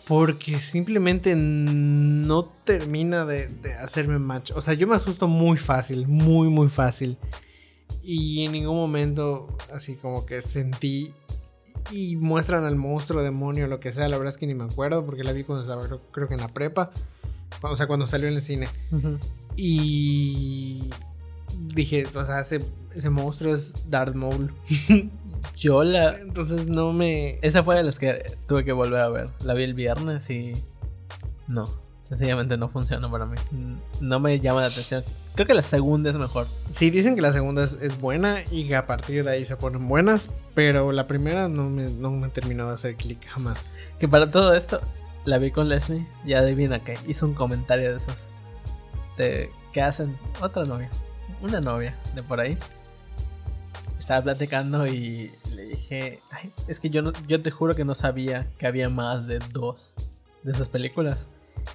Porque 0.10 0.60
simplemente 0.60 1.36
no 1.36 2.44
termina 2.44 3.26
de, 3.26 3.48
de 3.48 3.76
hacerme 3.76 4.18
match. 4.20 4.52
O 4.56 4.62
sea, 4.62 4.74
yo 4.74 4.88
me 4.88 4.96
asusto 4.96 5.28
muy 5.28 5.56
fácil, 5.56 6.08
muy, 6.08 6.50
muy 6.50 6.68
fácil. 6.68 7.18
Y 8.04 8.44
en 8.44 8.54
ningún 8.54 8.76
momento 8.76 9.56
así 9.72 9.96
como 9.96 10.26
que 10.26 10.42
sentí... 10.42 11.14
Y 11.92 12.18
muestran 12.18 12.66
al 12.66 12.76
monstruo, 12.76 13.24
demonio, 13.24 13.68
lo 13.68 13.80
que 13.80 13.94
sea. 13.94 14.08
La 14.10 14.18
verdad 14.18 14.34
es 14.34 14.38
que 14.38 14.46
ni 14.46 14.54
me 14.54 14.64
acuerdo 14.64 15.06
porque 15.06 15.24
la 15.24 15.32
vi 15.32 15.44
cuando 15.44 15.62
estaba, 15.62 15.84
creo, 15.84 16.02
creo 16.12 16.28
que 16.28 16.34
en 16.34 16.42
la 16.42 16.50
prepa. 16.50 16.92
O 17.62 17.76
sea, 17.76 17.88
cuando 17.88 18.06
salió 18.06 18.28
en 18.28 18.36
el 18.36 18.42
cine. 18.42 18.68
Y 19.56 20.90
dije, 21.74 22.06
o 22.16 22.24
sea, 22.24 22.42
ese, 22.42 22.60
ese 22.96 23.10
monstruo 23.10 23.54
es 23.54 23.90
Darth 23.90 24.16
Maul. 24.16 24.54
Yo 25.56 25.84
la. 25.84 26.18
Entonces 26.20 26.68
no 26.68 26.94
me... 26.94 27.40
Esa 27.42 27.64
fue 27.64 27.76
de 27.76 27.84
las 27.84 28.00
que 28.00 28.38
tuve 28.48 28.64
que 28.64 28.72
volver 28.72 29.02
a 29.02 29.10
ver. 29.10 29.30
La 29.44 29.54
vi 29.54 29.64
el 29.64 29.74
viernes 29.74 30.30
y. 30.30 30.54
No. 31.48 31.66
Sencillamente 32.00 32.58
no 32.58 32.70
funciona 32.70 33.10
para 33.12 33.26
mí. 33.26 33.38
No 34.02 34.20
me 34.20 34.40
llama 34.40 34.62
la 34.62 34.68
atención. 34.68 35.04
Creo 35.36 35.46
que 35.46 35.54
la 35.54 35.62
segunda 35.62 36.10
es 36.10 36.16
mejor. 36.16 36.48
Sí, 36.72 36.90
dicen 36.90 37.16
que 37.16 37.22
la 37.22 37.32
segunda 37.32 37.64
es, 37.64 37.74
es 37.82 38.02
buena 38.02 38.44
y 38.50 38.68
que 38.68 38.76
a 38.76 38.88
partir 38.88 39.24
de 39.24 39.32
ahí 39.32 39.46
se 39.46 39.56
ponen 39.58 39.88
buenas, 39.88 40.30
pero 40.56 40.92
la 40.92 41.06
primera 41.06 41.50
no 41.50 41.70
me, 41.70 41.84
no 41.84 42.10
me 42.10 42.30
terminó 42.30 42.68
de 42.68 42.74
hacer 42.74 42.96
clic 42.96 43.28
jamás. 43.28 43.78
Que 44.00 44.08
para 44.08 44.32
todo 44.32 44.56
esto, 44.56 44.82
la 45.26 45.38
vi 45.38 45.52
con 45.52 45.70
Leslie. 45.70 46.06
Y 46.26 46.34
adivina 46.34 46.84
que 46.84 46.98
hizo 47.08 47.28
un 47.28 47.36
comentario 47.36 47.92
de 47.92 47.98
esos. 47.98 48.30
De 49.18 49.52
que 49.72 49.82
hacen 49.82 50.18
otra 50.42 50.66
novia. 50.66 50.90
Una 51.44 51.62
novia 51.62 51.96
de 52.16 52.24
por 52.24 52.40
ahí. 52.40 52.58
Estaba 54.10 54.24
platicando 54.24 54.88
y 54.88 55.30
le 55.54 55.66
dije, 55.66 56.20
Ay, 56.32 56.52
es 56.68 56.80
que 56.80 56.90
yo, 56.90 57.04
no, 57.04 57.14
yo 57.28 57.44
te 57.44 57.52
juro 57.52 57.76
que 57.76 57.86
no 57.86 57.94
sabía 57.94 58.48
que 58.58 58.66
había 58.66 58.90
más 58.90 59.28
de 59.28 59.38
dos 59.54 59.94
de 60.42 60.52
esas 60.52 60.68
películas. 60.68 61.30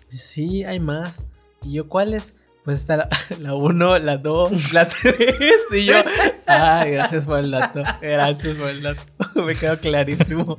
Sí, 0.09 0.64
hay 0.64 0.81
más. 0.81 1.27
Y 1.62 1.75
yo, 1.75 1.88
¿cuáles? 1.88 2.35
Pues 2.64 2.81
está 2.81 3.09
la 3.38 3.55
1, 3.55 3.99
la 4.01 4.16
2, 4.16 4.73
la 4.73 4.88
3. 4.88 5.14
Y 5.75 5.85
yo, 5.85 5.94
ay, 6.49 6.90
gracias 6.90 7.29
por 7.29 7.38
el 7.38 7.53
dato. 7.53 7.83
Gracias 8.01 8.57
por 8.57 8.68
el 8.68 8.83
dato. 8.83 9.05
Me 9.37 9.55
quedó 9.55 9.79
clarísimo. 9.79 10.59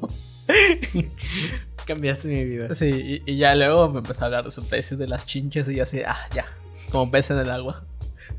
Cambiaste 1.85 2.29
mi 2.29 2.45
vida. 2.45 2.73
Sí, 2.73 3.21
y, 3.25 3.33
y 3.33 3.38
ya 3.38 3.53
luego 3.53 3.89
me 3.89 3.97
empezó 3.97 4.23
a 4.23 4.25
hablar 4.27 4.45
de 4.45 4.51
su 4.51 4.63
tesis 4.63 4.97
de 4.97 5.07
las 5.07 5.25
chinches 5.25 5.67
y 5.67 5.75
yo 5.75 5.83
así, 5.83 6.03
ah, 6.07 6.29
ya, 6.33 6.45
como 6.89 7.11
pez 7.11 7.31
en 7.31 7.39
el 7.39 7.51
agua. 7.51 7.83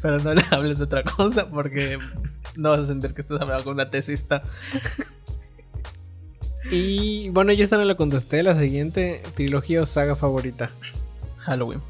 Pero 0.01 0.21
no 0.21 0.33
le 0.33 0.43
hables 0.51 0.79
de 0.79 0.85
otra 0.85 1.03
cosa 1.03 1.51
porque 1.51 1.99
no 2.57 2.71
vas 2.71 2.81
a 2.81 2.85
sentir 2.87 3.15
que 3.15 3.23
estás 3.23 3.41
hablando 3.41 3.65
con 3.65 3.75
una 3.75 3.91
tesista. 3.91 4.43
Y 6.71 7.29
bueno, 7.31 7.53
yo 7.53 7.63
esta 7.63 7.77
no 7.77 7.85
la 7.85 7.97
contesté. 7.97 8.43
La 8.43 8.57
siguiente 8.57 9.23
trilogía 9.35 9.83
o 9.83 9.87
saga 9.87 10.17
favorita. 10.17 10.71
Halloween. 11.39 11.81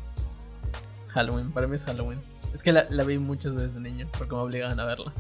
Halloween, 1.08 1.50
para 1.50 1.66
mí 1.66 1.76
es 1.76 1.84
Halloween. 1.84 2.20
Es 2.52 2.62
que 2.62 2.72
la, 2.72 2.86
la 2.90 3.04
vi 3.04 3.18
muchas 3.18 3.54
veces 3.54 3.74
de 3.74 3.80
niño 3.80 4.06
porque 4.18 4.34
me 4.34 4.40
obligaban 4.40 4.78
a 4.80 4.84
verla. 4.84 5.12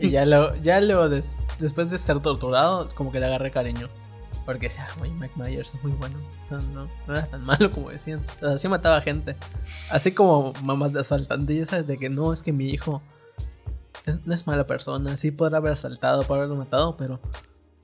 y 0.00 0.10
ya 0.10 0.24
luego, 0.24 0.54
ya 0.62 0.80
des- 1.08 1.36
después 1.58 1.90
de 1.90 1.98
ser 1.98 2.20
torturado, 2.20 2.88
como 2.94 3.12
que 3.12 3.20
le 3.20 3.26
agarré 3.26 3.50
cariño. 3.50 3.88
Porque 4.46 4.66
decía, 4.68 4.88
güey, 4.98 5.10
Mike 5.12 5.34
Myers 5.36 5.74
es 5.74 5.82
muy 5.84 5.92
bueno. 5.92 6.18
O 6.40 6.44
sea, 6.44 6.58
no, 6.74 6.88
no 7.06 7.14
era 7.14 7.26
tan 7.26 7.44
malo 7.44 7.70
como 7.70 7.90
decían. 7.90 8.24
O 8.40 8.48
sea, 8.48 8.58
sí 8.58 8.68
mataba 8.68 9.00
gente. 9.02 9.36
Así 9.90 10.12
como 10.12 10.52
mamás 10.62 10.92
de 10.92 11.00
asaltante, 11.00 11.54
ya 11.56 11.66
sabes, 11.66 11.86
de 11.86 11.96
que 11.98 12.08
no, 12.08 12.32
es 12.32 12.42
que 12.42 12.52
mi 12.52 12.68
hijo 12.70 13.02
es- 14.06 14.24
no 14.26 14.34
es 14.34 14.46
mala 14.46 14.66
persona. 14.66 15.16
Sí 15.16 15.30
podrá 15.30 15.58
haber 15.58 15.72
asaltado, 15.72 16.22
podrá 16.22 16.44
haberlo 16.44 16.56
matado, 16.56 16.96
pero 16.96 17.20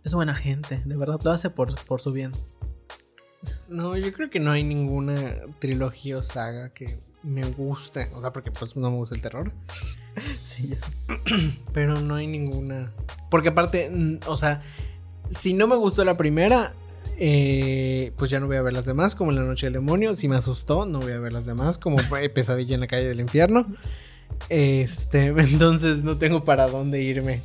es 0.05 0.15
buena 0.15 0.35
gente. 0.35 0.83
De 0.85 0.97
verdad, 0.97 1.21
lo 1.23 1.31
hace 1.31 1.51
por, 1.51 1.75
por 1.85 2.01
su 2.01 2.13
bien. 2.13 2.33
No, 3.69 3.97
yo 3.97 4.13
creo 4.13 4.31
que 4.31 4.41
no 4.41 4.51
hay 4.51 4.65
ninguna 4.65 5.37
trilogía 5.61 6.19
o 6.19 6.23
saga 6.23 6.71
que 6.71 6.99
me 7.23 7.45
guste. 7.45 8.11
O 8.15 8.21
sea, 8.21 8.33
porque 8.33 8.51
pues 8.51 8.77
no 8.77 8.91
me 8.91 8.97
gusta 8.97 9.15
el 9.15 9.23
terror. 9.23 9.53
Sí, 10.43 10.67
ya 10.67 10.77
sé. 10.79 10.91
Pero 11.73 12.01
no 12.01 12.17
hay 12.17 12.27
ninguna. 12.27 12.93
Porque 13.31 13.51
aparte, 13.51 14.19
o 14.27 14.37
sea, 14.37 14.63
si 15.31 15.53
no 15.53 15.69
me 15.69 15.77
gustó 15.77 16.05
la 16.05 16.17
primera, 16.17 16.73
eh, 17.19 18.13
pues 18.17 18.29
ya 18.29 18.41
no 18.41 18.49
voy 18.49 18.57
a 18.57 18.63
ver 18.63 18.73
las 18.73 18.85
demás, 18.85 19.15
como 19.15 19.31
La 19.31 19.43
Noche 19.43 19.67
del 19.67 19.75
Demonio. 19.75 20.17
Si 20.17 20.27
me 20.27 20.35
asustó, 20.35 20.87
no 20.87 20.99
voy 20.99 21.13
a 21.13 21.21
ver 21.21 21.33
las 21.33 21.47
demás, 21.47 21.79
como 21.79 21.99
eh, 22.01 22.29
Pesadilla 22.31 22.75
en 22.75 22.81
la 22.81 22.89
calle 22.89 23.07
del 23.07 23.21
infierno. 23.21 23.67
Este, 24.49 25.27
entonces 25.37 26.03
no 26.03 26.19
tengo 26.19 26.45
para 26.45 26.69
dónde 26.69 27.03
irme. 27.03 27.43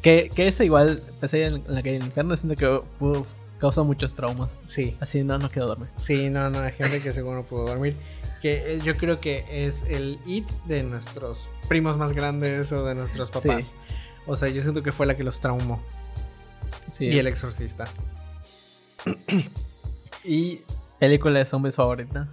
Que, 0.00 0.30
que 0.32 0.46
esa 0.46 0.64
igual, 0.64 1.02
empecé 1.08 1.46
en 1.46 1.64
la 1.66 1.82
calle 1.82 1.94
del 1.94 2.04
infierno, 2.04 2.36
siento 2.36 2.56
que 2.56 3.04
uf, 3.04 3.28
causó 3.58 3.84
muchos 3.84 4.14
traumas. 4.14 4.50
Sí, 4.64 4.96
Así 5.00 5.24
no, 5.24 5.38
no 5.38 5.50
quiero 5.50 5.66
dormir. 5.66 5.88
sí, 5.96 6.30
no, 6.30 6.50
no, 6.50 6.60
hay 6.60 6.72
gente 6.72 7.00
que 7.00 7.12
seguro 7.12 7.36
no 7.36 7.42
pudo 7.44 7.66
dormir. 7.66 7.96
Que 8.40 8.74
eh, 8.74 8.80
yo 8.82 8.96
creo 8.96 9.20
que 9.20 9.44
es 9.50 9.82
el 9.88 10.18
it 10.26 10.48
de 10.66 10.82
nuestros 10.82 11.48
primos 11.68 11.96
más 11.96 12.12
grandes 12.12 12.72
o 12.72 12.84
de 12.84 12.94
nuestros 12.94 13.30
papás. 13.30 13.66
Sí. 13.66 13.94
O 14.26 14.36
sea, 14.36 14.48
yo 14.48 14.62
siento 14.62 14.82
que 14.82 14.92
fue 14.92 15.06
la 15.06 15.16
que 15.16 15.24
los 15.24 15.40
traumó. 15.40 15.80
Sí. 16.90 17.06
Y 17.06 17.18
el 17.18 17.26
exorcista. 17.26 17.86
Y 20.24 20.60
película 21.00 21.40
de 21.40 21.44
zombies 21.44 21.74
favorita. 21.74 22.28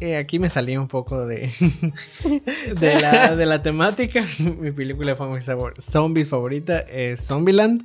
Eh, 0.00 0.16
aquí 0.16 0.38
me 0.38 0.48
salí 0.48 0.76
un 0.78 0.88
poco 0.88 1.26
de, 1.26 1.50
de, 2.80 3.00
la, 3.00 3.36
de 3.36 3.46
la 3.46 3.62
temática. 3.62 4.24
Mi 4.38 4.70
película 4.72 5.14
sabor- 5.16 5.78
zombies 5.80 6.28
favorita 6.28 6.78
es 6.80 7.20
Zombieland. 7.26 7.82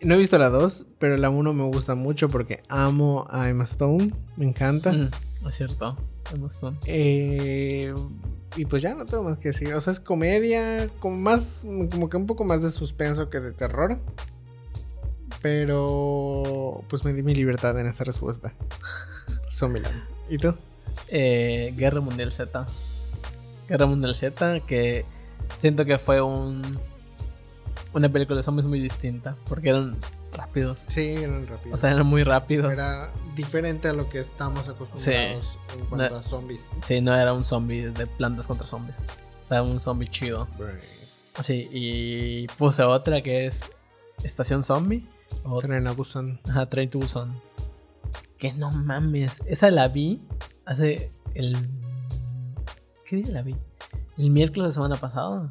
No 0.00 0.14
he 0.14 0.18
visto 0.18 0.38
la 0.38 0.48
2, 0.50 0.86
pero 0.98 1.16
la 1.16 1.30
1 1.30 1.52
me 1.54 1.64
gusta 1.64 1.94
mucho 1.94 2.28
porque 2.28 2.62
amo 2.68 3.26
a 3.30 3.48
Emma 3.48 3.64
Stone. 3.64 4.12
Me 4.36 4.44
encanta. 4.46 4.92
Mm, 4.92 5.10
es 5.46 5.54
cierto. 5.54 5.96
Emma 6.34 6.48
Stone. 6.48 6.78
Eh, 6.86 7.94
y 8.56 8.64
pues 8.66 8.80
ya 8.82 8.94
no 8.94 9.04
tengo 9.04 9.24
más 9.24 9.36
que 9.38 9.48
decir. 9.48 9.74
O 9.74 9.80
sea, 9.80 9.92
es 9.92 10.00
comedia, 10.00 10.88
como 11.00 11.16
más, 11.16 11.66
como 11.90 12.08
que 12.08 12.16
un 12.16 12.26
poco 12.26 12.44
más 12.44 12.62
de 12.62 12.70
suspenso 12.70 13.28
que 13.28 13.40
de 13.40 13.52
terror. 13.52 13.98
Pero 15.42 16.82
pues 16.88 17.04
me 17.04 17.12
di 17.12 17.22
mi 17.22 17.34
libertad 17.34 17.78
en 17.78 17.86
esta 17.86 18.04
respuesta. 18.04 18.54
Zombieland. 19.50 20.02
¿Y 20.30 20.38
tú? 20.38 20.54
Eh, 21.08 21.72
Guerra 21.76 22.00
Mundial 22.00 22.32
Z. 22.32 22.66
Guerra 23.68 23.86
Mundial 23.86 24.14
Z, 24.14 24.60
que 24.66 25.04
siento 25.58 25.84
que 25.84 25.98
fue 25.98 26.20
un 26.20 26.62
una 27.92 28.08
película 28.08 28.36
de 28.36 28.42
zombies 28.42 28.66
muy 28.66 28.80
distinta, 28.80 29.36
porque 29.48 29.68
eran 29.70 29.96
rápidos. 30.32 30.84
Sí, 30.88 31.10
eran 31.10 31.46
rápidos. 31.46 31.78
O 31.78 31.80
sea, 31.80 31.92
eran 31.92 32.06
muy 32.06 32.24
rápidos. 32.24 32.72
Era 32.72 33.10
diferente 33.36 33.88
a 33.88 33.92
lo 33.92 34.08
que 34.08 34.18
estamos 34.20 34.68
acostumbrados 34.68 35.58
en 35.78 35.84
cuanto 35.86 36.10
No. 36.10 36.16
a 36.16 36.22
zombies. 36.22 36.70
Sí, 36.82 37.00
no 37.00 37.14
era 37.16 37.32
un 37.32 37.44
zombie 37.44 37.90
de 37.90 38.06
plantas 38.06 38.46
contra 38.48 38.66
zombies. 38.66 38.96
O 39.44 39.46
sea, 39.48 39.62
un 39.62 39.78
zombie 39.80 40.08
chido. 40.08 40.48
Sí, 41.40 41.68
y 41.72 42.46
puse 42.58 42.82
otra 42.82 43.22
que 43.22 43.46
es 43.46 43.62
Estación 44.22 44.62
Zombie. 44.62 45.06
O 45.44 45.60
Tren 45.60 45.86
a 45.88 45.92
Busan. 45.92 46.40
Ajá, 46.48 46.66
Train 46.68 46.88
to 46.90 46.98
Busan. 47.00 47.40
Que 48.38 48.52
no 48.52 48.70
mames. 48.70 49.42
Esa 49.46 49.70
la 49.70 49.88
vi 49.88 50.20
hace 50.66 51.10
el. 51.34 51.56
¿Qué 53.06 53.16
día 53.16 53.32
la 53.32 53.42
vi? 53.42 53.56
El 54.18 54.30
miércoles 54.30 54.70
de 54.70 54.74
semana 54.74 54.96
pasada. 54.96 55.48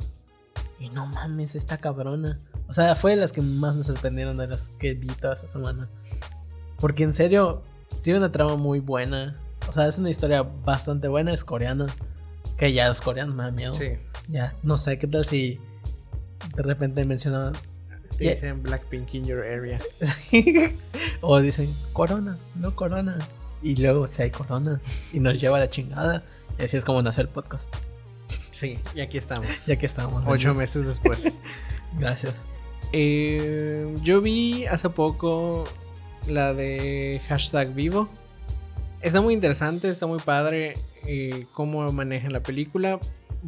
Y 0.80 0.89
no 0.89 1.06
mames, 1.06 1.56
esta 1.56 1.78
cabrona. 1.78 2.39
O 2.67 2.73
sea, 2.73 2.95
fue 2.95 3.12
de 3.12 3.17
las 3.17 3.32
que 3.32 3.41
más 3.41 3.76
me 3.76 3.84
sorprendieron 3.84 4.38
de 4.38 4.47
las 4.47 4.69
que 4.80 4.93
vi 4.93 5.08
toda 5.08 5.34
esa 5.34 5.49
semana. 5.52 5.89
Porque 6.80 7.04
en 7.04 7.13
serio, 7.13 7.62
tiene 8.02 8.19
una 8.19 8.32
trama 8.32 8.56
muy 8.56 8.80
buena. 8.80 9.39
O 9.69 9.73
sea, 9.73 9.88
es 9.88 9.97
una 9.97 10.10
historia 10.10 10.41
bastante 10.41 11.08
buena. 11.08 11.32
Es 11.34 11.43
coreana. 11.43 11.88
Que 12.58 12.73
ya 12.73 12.88
los 12.88 13.02
coreanos 13.02 13.36
me 13.36 13.43
da 13.43 13.52
miedo. 13.52 13.73
Sí. 13.76 13.93
Ya, 14.30 14.56
no 14.63 14.78
sé, 14.78 14.97
¿qué 14.97 15.08
tal 15.08 15.26
si 15.26 15.60
de 16.56 16.63
repente 16.63 17.04
mencionaban 17.06 17.54
Te 18.17 18.26
Yeah. 18.26 18.34
dicen 18.36 18.63
Blackpink 18.63 19.13
in 19.15 19.26
your 19.26 19.39
area. 19.43 19.80
o 21.21 21.39
dicen 21.39 21.73
corona, 21.93 22.38
no 22.56 22.76
corona. 22.76 23.17
Y 23.63 23.78
luego 23.78 24.08
si 24.08 24.21
hay 24.21 24.30
corona 24.30 24.82
y 25.13 25.19
nos 25.19 25.39
lleva 25.39 25.58
a 25.58 25.62
la 25.62 25.69
chingada. 25.69 26.23
Y 26.60 26.63
así 26.63 26.78
es 26.78 26.86
como 26.86 27.02
nació 27.02 27.23
el 27.23 27.30
podcast. 27.30 27.73
Sí, 28.52 28.80
y 28.93 29.02
aquí 29.02 29.17
estamos. 29.17 29.65
Ya 29.65 29.78
que 29.78 29.86
estamos. 29.86 30.26
Ocho 30.28 30.54
meses 30.54 30.86
después. 30.86 31.32
Gracias. 31.99 32.43
Eh, 32.91 33.95
yo 34.04 34.21
vi 34.21 34.65
hace 34.65 34.89
poco 34.89 35.65
la 36.28 36.54
de 36.54 37.21
hashtag 37.28 37.73
vivo. 37.73 38.10
Está 39.02 39.21
muy 39.21 39.34
interesante, 39.34 39.89
está 39.89 40.08
muy 40.08 40.19
padre 40.19 40.76
eh, 41.08 41.45
cómo 41.54 41.91
manejan 41.91 42.34
la 42.34 42.43
película. 42.43 42.99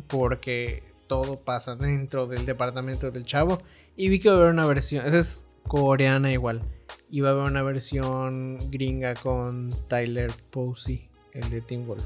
Porque 0.08 0.84
todo 1.08 1.40
pasa 1.40 1.76
dentro 1.76 2.26
del 2.26 2.46
departamento 2.46 3.12
del 3.12 3.26
chavo. 3.26 3.62
Y 3.96 4.10
vi 4.10 4.20
que 4.20 4.30
va 4.30 4.36
a 4.36 4.38
haber 4.40 4.52
una 4.52 4.66
versión. 4.66 5.06
Esa 5.06 5.20
es 5.20 5.44
coreana 5.68 6.32
igual. 6.32 6.62
Y 7.10 7.22
va 7.22 7.30
a 7.30 7.32
haber 7.34 7.46
una 7.46 7.62
versión 7.64 8.60
gringa 8.72 9.14
con 9.16 9.70
Tyler 9.88 10.32
Posey, 10.50 11.10
el 11.34 11.50
de 11.50 11.62
Teen 11.62 11.86
Wolf. 11.88 12.04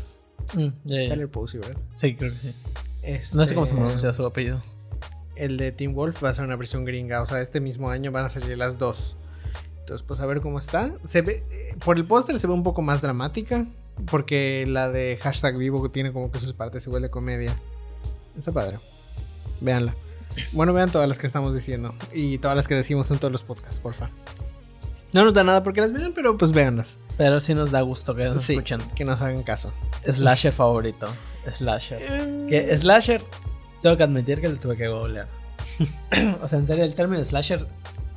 Mm, 0.56 0.68
Es. 0.92 1.10
Tyler 1.10 1.30
Posey, 1.30 1.60
¿verdad? 1.60 1.78
Sí, 1.96 2.16
creo 2.16 2.32
que 2.34 2.40
sí. 2.40 2.54
No 3.36 3.46
sé 3.46 3.54
cómo 3.56 3.66
se 3.66 3.72
Este, 3.74 3.82
pronuncia 3.84 4.14
su 4.14 4.26
apellido. 4.26 4.62
el 5.36 5.58
de 5.58 5.72
Team 5.72 5.94
Wolf 5.94 6.24
va 6.24 6.30
a 6.30 6.34
ser 6.34 6.44
una 6.46 6.56
versión 6.58 6.84
gringa. 6.86 7.22
O 7.22 7.26
sea, 7.26 7.40
este 7.42 7.60
mismo 7.62 7.90
año 7.90 8.12
van 8.12 8.26
a 8.26 8.30
salir 8.30 8.58
las 8.58 8.78
dos. 8.78 9.16
Entonces, 9.80 10.06
pues 10.06 10.20
a 10.20 10.26
ver 10.26 10.42
cómo 10.42 10.60
está. 10.60 10.94
Se 11.04 11.22
ve, 11.22 11.44
eh, 11.50 11.76
por 11.84 11.98
el 11.98 12.06
póster 12.06 12.38
se 12.40 12.46
ve 12.48 12.54
un 12.54 12.64
poco 12.64 12.82
más 12.82 13.02
dramática. 13.02 13.66
Porque 14.10 14.66
la 14.68 14.90
de 14.90 15.18
hashtag 15.22 15.58
vivo 15.58 15.90
tiene 15.92 16.14
como 16.14 16.32
que 16.32 16.40
sus 16.40 16.54
partes 16.54 16.86
igual 16.88 17.02
de 17.02 17.10
comedia. 17.10 17.54
Está 18.38 18.52
padre. 18.52 18.80
Véanla. 19.62 19.96
Bueno, 20.54 20.74
vean 20.74 20.90
todas 20.92 21.08
las 21.10 21.18
que 21.18 21.28
estamos 21.28 21.54
diciendo. 21.56 21.94
Y 22.14 22.38
todas 22.38 22.56
las 22.56 22.68
que 22.68 22.76
decimos 22.76 23.10
en 23.12 23.18
todos 23.18 23.32
los 23.32 23.44
podcasts, 23.44 23.80
porfa. 23.80 24.10
No 25.12 25.24
nos 25.24 25.34
da 25.34 25.44
nada 25.44 25.64
porque 25.64 25.82
las 25.82 25.92
vean, 25.92 26.14
pero 26.14 26.38
pues 26.38 26.52
véanlas. 26.52 27.00
Pero 27.18 27.40
sí 27.40 27.54
nos 27.56 27.72
da 27.72 27.82
gusto 27.82 28.14
que 28.16 28.26
nos 28.26 28.44
Sí, 28.44 28.54
escuchen. 28.54 28.80
que 28.96 29.06
nos 29.06 29.20
hagan 29.22 29.44
caso. 29.44 29.72
Slasher 30.08 30.52
favorito. 30.54 31.08
Slasher. 31.50 32.46
Que 32.48 32.76
Slasher, 32.78 33.24
tengo 33.82 33.98
que 33.98 34.04
admitir 34.04 34.40
que 34.40 34.50
lo 34.50 34.58
tuve 34.58 34.78
que 34.78 34.88
googlear. 34.88 35.28
o 36.42 36.48
sea, 36.48 36.60
en 36.60 36.68
serio, 36.68 36.84
el 36.84 36.94
término 36.94 37.24
Slasher. 37.26 37.66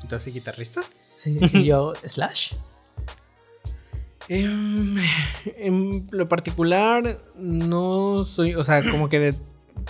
Entonces, 0.03 0.35
guitarrista. 0.35 0.83
Sí, 1.15 1.39
y 1.53 1.65
yo, 1.65 1.95
¿Slash? 2.05 2.53
Em, 4.29 4.97
en 5.57 6.09
lo 6.11 6.29
particular, 6.29 7.19
no 7.37 8.25
soy, 8.25 8.55
o 8.55 8.65
sea, 8.65 8.89
como 8.89 9.09
que 9.09 9.19
de 9.19 9.35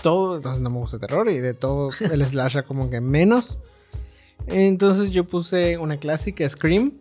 todo, 0.03 0.37
entonces 0.37 0.63
no 0.63 0.71
me 0.71 0.79
gusta 0.79 0.97
el 0.97 1.01
terror 1.01 1.29
y 1.29 1.39
de 1.39 1.53
todo 1.55 1.91
el 2.01 2.27
slasher 2.27 2.65
como 2.65 2.89
que 2.91 3.01
menos. 3.01 3.59
Entonces 4.47 5.11
yo 5.11 5.25
puse 5.25 5.79
una 5.79 5.99
clásica, 5.99 6.49
Scream. 6.49 6.95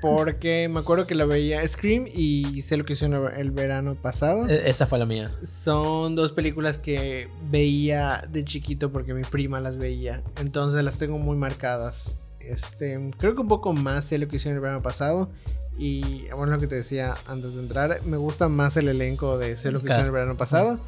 Porque 0.00 0.68
me 0.70 0.80
acuerdo 0.80 1.06
que 1.06 1.14
la 1.14 1.26
veía 1.26 1.66
Scream 1.68 2.06
y 2.12 2.62
sé 2.62 2.76
lo 2.78 2.84
que 2.86 2.94
hizo 2.94 3.06
el, 3.06 3.14
el 3.38 3.50
verano 3.50 3.94
pasado. 3.94 4.48
E- 4.48 4.68
Esa 4.70 4.86
fue 4.86 4.98
la 4.98 5.04
mía. 5.06 5.30
Son 5.42 6.16
dos 6.16 6.32
películas 6.32 6.78
que 6.78 7.28
veía 7.50 8.26
de 8.32 8.42
chiquito 8.44 8.90
porque 8.90 9.12
mi 9.14 9.22
prima 9.22 9.60
las 9.60 9.76
veía. 9.76 10.22
Entonces 10.40 10.82
las 10.82 10.96
tengo 10.96 11.18
muy 11.18 11.36
marcadas. 11.36 12.12
Este, 12.40 12.98
creo 13.18 13.34
que 13.34 13.42
un 13.42 13.48
poco 13.48 13.72
más 13.74 14.06
sé 14.06 14.18
lo 14.18 14.26
que 14.28 14.36
hicieron 14.36 14.56
el 14.56 14.62
verano 14.62 14.82
pasado. 14.82 15.30
Y 15.78 16.24
bueno, 16.34 16.46
lo 16.54 16.58
que 16.58 16.66
te 16.66 16.74
decía 16.76 17.14
antes 17.26 17.54
de 17.54 17.60
entrar, 17.60 18.00
me 18.06 18.16
gusta 18.16 18.48
más 18.48 18.76
el 18.78 18.88
elenco 18.88 19.36
de 19.38 19.56
sé 19.58 19.70
lo 19.70 19.80
que 19.80 19.86
hicieron 19.86 20.06
el 20.06 20.12
verano 20.12 20.36
pasado. 20.36 20.78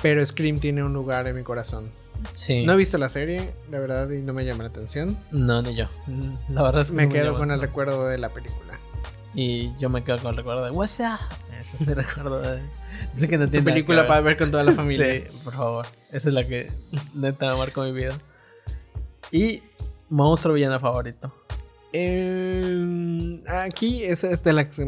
Pero 0.00 0.24
Scream 0.24 0.58
tiene 0.60 0.82
un 0.84 0.92
lugar 0.92 1.26
en 1.26 1.36
mi 1.36 1.42
corazón. 1.42 1.90
Sí. 2.34 2.64
No 2.66 2.72
he 2.72 2.76
visto 2.76 2.98
la 2.98 3.08
serie, 3.08 3.52
la 3.70 3.78
verdad, 3.78 4.10
y 4.10 4.22
no 4.22 4.32
me 4.32 4.44
llama 4.44 4.64
la 4.64 4.68
atención. 4.70 5.18
No, 5.30 5.62
ni 5.62 5.74
yo. 5.74 5.86
Mm, 6.06 6.54
La 6.54 6.62
verdad 6.62 6.82
es 6.82 6.88
que 6.90 6.96
Me 6.96 7.06
no 7.06 7.12
quedo 7.12 7.34
con 7.34 7.50
el 7.50 7.60
recuerdo 7.60 8.06
de 8.06 8.18
la 8.18 8.28
película. 8.30 8.78
Y 9.34 9.70
yo 9.78 9.88
me 9.90 10.02
quedo 10.02 10.18
con 10.18 10.30
el 10.32 10.36
recuerdo 10.36 10.64
de 10.64 10.70
What's 10.72 11.00
up? 11.00 11.20
Ese 11.60 11.76
es 11.76 11.86
mi 11.86 11.94
recuerdo 11.94 12.40
de. 12.40 12.60
Que 13.28 13.38
no 13.38 13.46
tiene 13.46 13.64
película 13.64 14.06
para 14.06 14.20
ver 14.20 14.36
con 14.36 14.50
toda 14.50 14.64
la 14.64 14.72
familia. 14.74 15.06
Sí, 15.12 15.24
por 15.44 15.54
favor. 15.54 15.86
Esa 16.10 16.28
es 16.28 16.34
la 16.34 16.46
que 16.46 16.70
neta 17.14 17.54
marcó 17.56 17.82
mi 17.82 17.92
vida. 17.92 18.14
Y 19.32 19.62
monstruo 20.08 20.54
villano 20.54 20.80
favorito. 20.80 21.32
Eh, 21.92 23.42
aquí 23.48 24.04
es 24.04 24.20
de 24.42 24.52
la 24.52 24.68
que, 24.70 24.86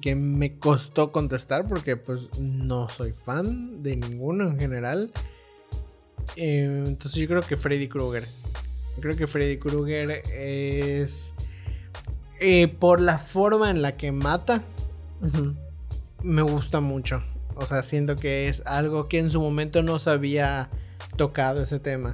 que 0.00 0.14
me 0.14 0.58
costó 0.58 1.12
contestar 1.12 1.66
porque 1.68 1.96
pues 1.96 2.28
no 2.38 2.88
soy 2.88 3.12
fan 3.12 3.82
de 3.82 3.96
ninguno 3.96 4.44
en 4.48 4.58
general. 4.58 5.10
Eh, 6.36 6.84
entonces 6.86 7.20
yo 7.20 7.28
creo 7.28 7.42
que 7.42 7.56
Freddy 7.56 7.88
Krueger. 7.88 8.26
Creo 9.00 9.16
que 9.16 9.26
Freddy 9.26 9.58
Krueger 9.58 10.10
es... 10.32 11.34
eh, 12.40 12.68
por 12.68 13.00
la 13.00 13.18
forma 13.18 13.70
en 13.70 13.82
la 13.82 13.96
que 13.96 14.12
mata, 14.12 14.62
me 16.22 16.42
gusta 16.42 16.80
mucho. 16.80 17.22
O 17.54 17.66
sea, 17.66 17.82
siento 17.82 18.16
que 18.16 18.48
es 18.48 18.62
algo 18.66 19.08
que 19.08 19.18
en 19.18 19.30
su 19.30 19.40
momento 19.40 19.82
no 19.82 19.98
se 19.98 20.10
había 20.10 20.70
tocado 21.16 21.62
ese 21.62 21.78
tema. 21.78 22.12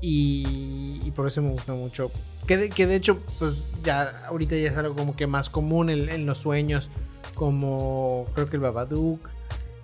Y, 0.00 1.00
y 1.04 1.10
por 1.10 1.26
eso 1.26 1.42
me 1.42 1.50
gusta 1.50 1.74
mucho. 1.74 2.12
Que 2.46 2.56
de, 2.56 2.70
que 2.70 2.86
de 2.86 2.94
hecho, 2.94 3.18
pues 3.38 3.56
ya 3.82 4.26
ahorita 4.26 4.56
ya 4.56 4.70
es 4.70 4.76
algo 4.76 4.94
como 4.94 5.16
que 5.16 5.26
más 5.26 5.50
común 5.50 5.90
en, 5.90 6.08
en 6.08 6.26
los 6.26 6.38
sueños. 6.38 6.90
Como 7.34 8.26
creo 8.34 8.48
que 8.48 8.56
el 8.56 8.62
Babadook. 8.62 9.28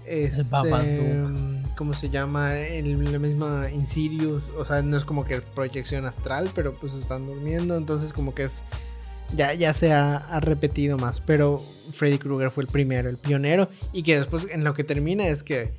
Este, 0.07 0.44
Babadook. 0.44 1.63
¿Cómo 1.76 1.94
se 1.94 2.10
llama? 2.10 2.56
El, 2.56 3.12
la 3.12 3.18
misma 3.18 3.68
Insidious. 3.70 4.44
O 4.56 4.64
sea, 4.64 4.82
no 4.82 4.96
es 4.96 5.04
como 5.04 5.24
que 5.24 5.40
proyección 5.40 6.06
astral, 6.06 6.50
pero 6.54 6.74
pues 6.74 6.94
están 6.94 7.26
durmiendo. 7.26 7.76
Entonces 7.76 8.12
como 8.12 8.34
que 8.34 8.44
es... 8.44 8.62
Ya, 9.34 9.54
ya 9.54 9.72
se 9.72 9.92
ha, 9.92 10.16
ha 10.16 10.40
repetido 10.40 10.98
más. 10.98 11.20
Pero 11.20 11.64
Freddy 11.92 12.18
Krueger 12.18 12.50
fue 12.50 12.64
el 12.64 12.68
primero, 12.68 13.08
el 13.08 13.16
pionero. 13.16 13.68
Y 13.92 14.02
que 14.02 14.16
después 14.16 14.46
en 14.50 14.64
lo 14.64 14.74
que 14.74 14.84
termina 14.84 15.26
es 15.26 15.42
que 15.42 15.72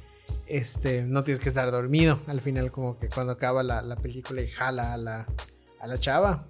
este, 0.47 1.03
no 1.03 1.23
tienes 1.23 1.41
que 1.41 1.49
estar 1.49 1.71
dormido. 1.71 2.19
Al 2.27 2.41
final, 2.41 2.71
como 2.71 2.97
que 2.99 3.08
cuando 3.08 3.34
acaba 3.34 3.63
la, 3.63 3.81
la 3.81 3.95
película 3.95 4.41
y 4.41 4.47
jala 4.47 4.93
a 4.93 4.97
la, 4.97 5.27
a 5.79 5.88
la 5.88 5.97
chava, 5.99 6.45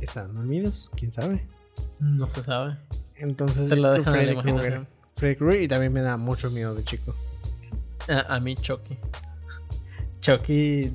están 0.00 0.34
dormidos, 0.34 0.90
quién 0.96 1.12
sabe. 1.12 1.46
No 1.98 2.28
se 2.28 2.42
sabe. 2.42 2.76
Entonces, 3.16 3.68
Se 3.68 3.74
dejan 3.76 4.04
Freddy. 4.04 4.36
Krueger. 4.36 4.86
Freddy 5.16 5.36
Krueger 5.36 5.62
y 5.62 5.68
también 5.68 5.92
me 5.92 6.02
da 6.02 6.16
mucho 6.16 6.50
miedo 6.50 6.74
de 6.74 6.84
chico. 6.84 7.14
A, 8.28 8.36
a 8.36 8.40
mí, 8.40 8.54
Chucky. 8.56 8.96
Chucky. 10.20 10.92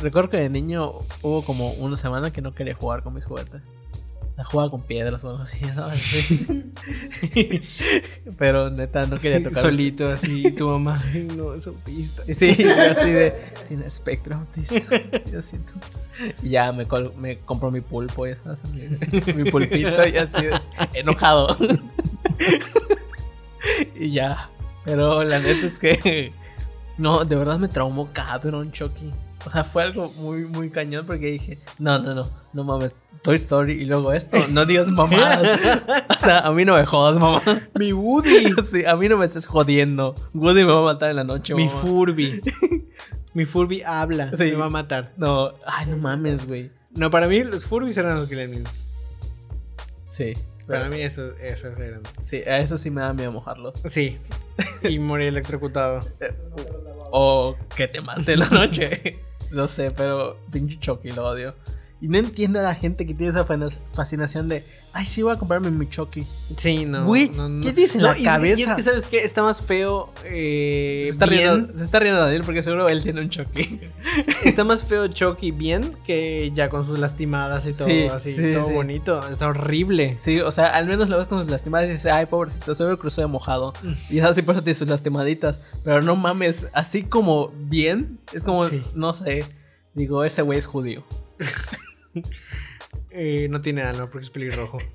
Recuerdo 0.00 0.30
que 0.30 0.36
de 0.38 0.48
niño 0.48 0.92
hubo 1.22 1.44
como 1.44 1.70
una 1.74 1.96
semana 1.96 2.32
que 2.32 2.40
no 2.42 2.54
quería 2.54 2.74
jugar 2.74 3.02
con 3.02 3.14
mis 3.14 3.24
juguetes. 3.26 3.62
O 4.32 4.34
sea, 4.34 4.44
jugaba 4.46 4.70
con 4.70 4.82
piedras 4.82 5.24
o 5.24 5.30
algo 5.30 5.42
así, 5.42 5.64
¿sabes? 5.66 6.00
Sí. 7.12 7.62
Pero 8.38 8.70
neta, 8.70 9.06
no 9.06 9.18
quería 9.18 9.42
tocar. 9.46 9.62
Solito 9.62 10.08
así, 10.08 10.50
tu 10.52 10.68
mamá, 10.68 11.02
"Ay, 11.04 11.28
no, 11.36 11.54
es 11.54 11.66
autista. 11.66 12.22
Sí, 12.34 12.54
yo 12.56 12.72
así 12.90 13.10
de. 13.10 13.52
Tiene 13.68 13.86
espectro 13.86 14.36
autista. 14.38 14.80
Yo 15.30 15.40
siento. 15.42 15.72
Y 16.42 16.50
ya 16.50 16.72
me, 16.72 16.86
col- 16.86 17.12
me 17.16 17.38
compró 17.40 17.70
mi 17.70 17.80
pulpo, 17.82 18.26
ya 18.26 18.36
sabes, 18.42 18.58
mi, 18.72 19.34
mi 19.44 19.50
pulpito, 19.50 20.08
y 20.08 20.16
así 20.16 20.46
de. 20.46 20.60
Enojado. 20.94 21.56
y 23.94 24.10
ya. 24.12 24.50
Pero 24.84 25.22
la 25.24 25.38
neta 25.38 25.66
es 25.66 25.78
que. 25.78 26.32
No, 26.98 27.24
de 27.24 27.36
verdad 27.36 27.58
me 27.58 27.68
traumó 27.68 28.10
cabrón, 28.12 28.70
Chucky. 28.70 29.10
O 29.46 29.50
sea, 29.50 29.64
fue 29.64 29.82
algo 29.82 30.10
muy, 30.10 30.44
muy 30.44 30.70
cañón 30.70 31.06
porque 31.06 31.26
dije, 31.26 31.58
no, 31.78 31.98
no, 31.98 32.14
no, 32.14 32.28
no 32.52 32.64
mames, 32.64 32.92
Toy 33.22 33.36
Story 33.36 33.72
y 33.72 33.86
luego 33.86 34.12
esto, 34.12 34.36
no 34.50 34.66
digas 34.66 34.88
mamadas. 34.88 35.58
o 36.10 36.24
sea, 36.24 36.40
a 36.40 36.52
mí 36.52 36.64
no 36.66 36.74
me 36.76 36.84
jodas, 36.84 37.18
mamá. 37.18 37.42
Mi 37.78 37.92
Woody. 37.92 38.54
Sí, 38.70 38.84
a 38.84 38.94
mí 38.96 39.08
no 39.08 39.16
me 39.16 39.24
estés 39.24 39.46
jodiendo. 39.46 40.14
Woody 40.34 40.64
me 40.64 40.72
va 40.72 40.80
a 40.80 40.82
matar 40.82 41.10
en 41.10 41.16
la 41.16 41.24
noche, 41.24 41.54
Mi 41.54 41.66
mamá. 41.66 41.80
Furby. 41.80 42.42
Mi 43.34 43.46
Furby 43.46 43.82
habla. 43.82 44.30
Sí. 44.36 44.44
Me 44.44 44.56
va 44.56 44.66
a 44.66 44.70
matar. 44.70 45.12
No, 45.16 45.54
ay, 45.66 45.86
no 45.86 45.96
mames, 45.96 46.46
güey. 46.46 46.70
No, 46.90 47.10
para 47.10 47.26
mí 47.26 47.42
los 47.42 47.64
Furbies 47.64 47.96
eran 47.96 48.16
los 48.16 48.28
Gremlins. 48.28 48.86
Sí. 50.06 50.34
Para 50.72 50.88
mí 50.88 51.00
esos, 51.00 51.34
esos 51.40 51.78
eran. 51.78 52.02
Sí, 52.22 52.42
a 52.46 52.58
eso 52.58 52.78
sí 52.78 52.90
me 52.90 53.00
da 53.00 53.12
miedo 53.12 53.32
mojarlo. 53.32 53.72
Sí. 53.84 54.18
Y 54.82 54.98
morí 54.98 55.26
electrocutado. 55.26 56.06
O 57.10 57.56
que 57.76 57.88
te 57.88 58.00
mate 58.00 58.32
en 58.32 58.40
la 58.40 58.48
noche. 58.48 59.20
no 59.50 59.68
sé, 59.68 59.90
pero 59.90 60.38
pinche 60.50 60.78
Chucky 60.78 61.12
lo 61.12 61.26
odio. 61.26 61.54
Y 62.02 62.08
no 62.08 62.18
entiendo 62.18 62.58
a 62.58 62.62
la 62.62 62.74
gente 62.74 63.06
que 63.06 63.14
tiene 63.14 63.30
esa 63.30 63.46
fascinación 63.92 64.48
de, 64.48 64.64
ay, 64.92 65.06
sí, 65.06 65.22
voy 65.22 65.32
a 65.32 65.36
comprarme 65.36 65.70
mi 65.70 65.88
Chucky. 65.88 66.26
Sí, 66.58 66.84
no. 66.84 67.04
Güey, 67.06 67.28
no, 67.30 67.48
no. 67.48 67.62
¿qué 67.62 67.88
No, 67.94 68.00
la 68.02 68.18
y- 68.18 68.24
cabeza? 68.24 68.58
Y 68.58 68.62
es 68.64 68.72
que, 68.74 68.82
¿sabes 68.82 69.06
qué? 69.06 69.22
Está 69.24 69.44
más 69.44 69.62
feo. 69.62 70.12
eh, 70.24 71.02
se, 71.04 71.08
está 71.10 71.26
bien. 71.26 71.40
riendo, 71.54 71.78
se 71.78 71.84
está 71.84 72.00
riendo 72.00 72.20
Daniel 72.20 72.42
porque 72.44 72.60
seguro 72.64 72.88
él 72.88 73.04
tiene 73.04 73.20
un 73.20 73.30
Chucky. 73.30 73.80
Está 74.44 74.64
más 74.64 74.82
feo 74.82 75.06
Chucky 75.06 75.52
bien 75.52 75.96
que 76.04 76.50
ya 76.52 76.68
con 76.68 76.84
sus 76.84 76.98
lastimadas 76.98 77.66
y 77.66 77.72
todo 77.72 77.86
Sí, 77.86 78.02
así. 78.10 78.32
sí, 78.32 78.52
todo 78.52 78.66
sí. 78.66 78.74
bonito. 78.74 79.28
Está 79.28 79.46
horrible. 79.46 80.16
Sí, 80.18 80.40
o 80.40 80.50
sea, 80.50 80.66
al 80.74 80.86
menos 80.86 81.08
lo 81.08 81.18
ves 81.18 81.28
con 81.28 81.40
sus 81.40 81.48
lastimadas 81.50 81.88
y 81.88 81.92
dices, 81.92 82.10
ay, 82.12 82.26
pobrecito, 82.26 82.74
seguro 82.74 82.98
cruzó 82.98 83.20
de 83.20 83.28
mojado. 83.28 83.72
Y 84.10 84.18
es 84.18 84.24
así, 84.24 84.42
por 84.42 84.56
eso 84.56 84.64
tiene 84.64 84.76
sus 84.76 84.88
lastimaditas. 84.88 85.60
Pero 85.84 86.02
no 86.02 86.16
mames, 86.16 86.66
así 86.72 87.04
como 87.04 87.52
bien, 87.56 88.18
es 88.32 88.42
como, 88.42 88.66
no 88.96 89.14
sé. 89.14 89.44
Digo, 89.94 90.24
ese 90.24 90.42
güey 90.42 90.58
es 90.58 90.66
judío. 90.66 91.04
Eh, 93.14 93.46
no 93.50 93.60
tiene 93.60 93.82
alma 93.82 94.08
porque 94.08 94.24
es 94.24 94.30
pelirrojo. 94.30 94.78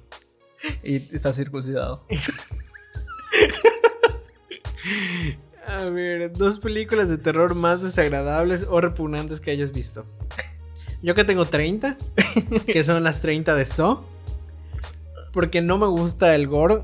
Y 0.84 0.95
está 0.95 1.34
circuncidado. 1.34 2.03
A 5.67 5.86
ver, 5.86 6.34
dos 6.34 6.58
películas 6.58 7.10
de 7.10 7.19
terror 7.19 7.53
más 7.53 7.84
desagradables 7.84 8.65
o 8.67 8.82
repugnantes 8.82 9.39
que 9.39 9.51
hayas 9.51 9.71
visto. 9.71 10.08
Yo 11.03 11.13
que 11.13 11.23
tengo 11.23 11.45
30, 11.45 11.95
que 12.65 12.84
son 12.84 13.03
las 13.03 13.21
30 13.21 13.53
de 13.53 13.65
Saw. 13.65 14.03
Porque 15.32 15.62
no 15.62 15.77
me 15.77 15.88
gusta 15.88 16.34
el 16.34 16.47
gore. 16.47 16.82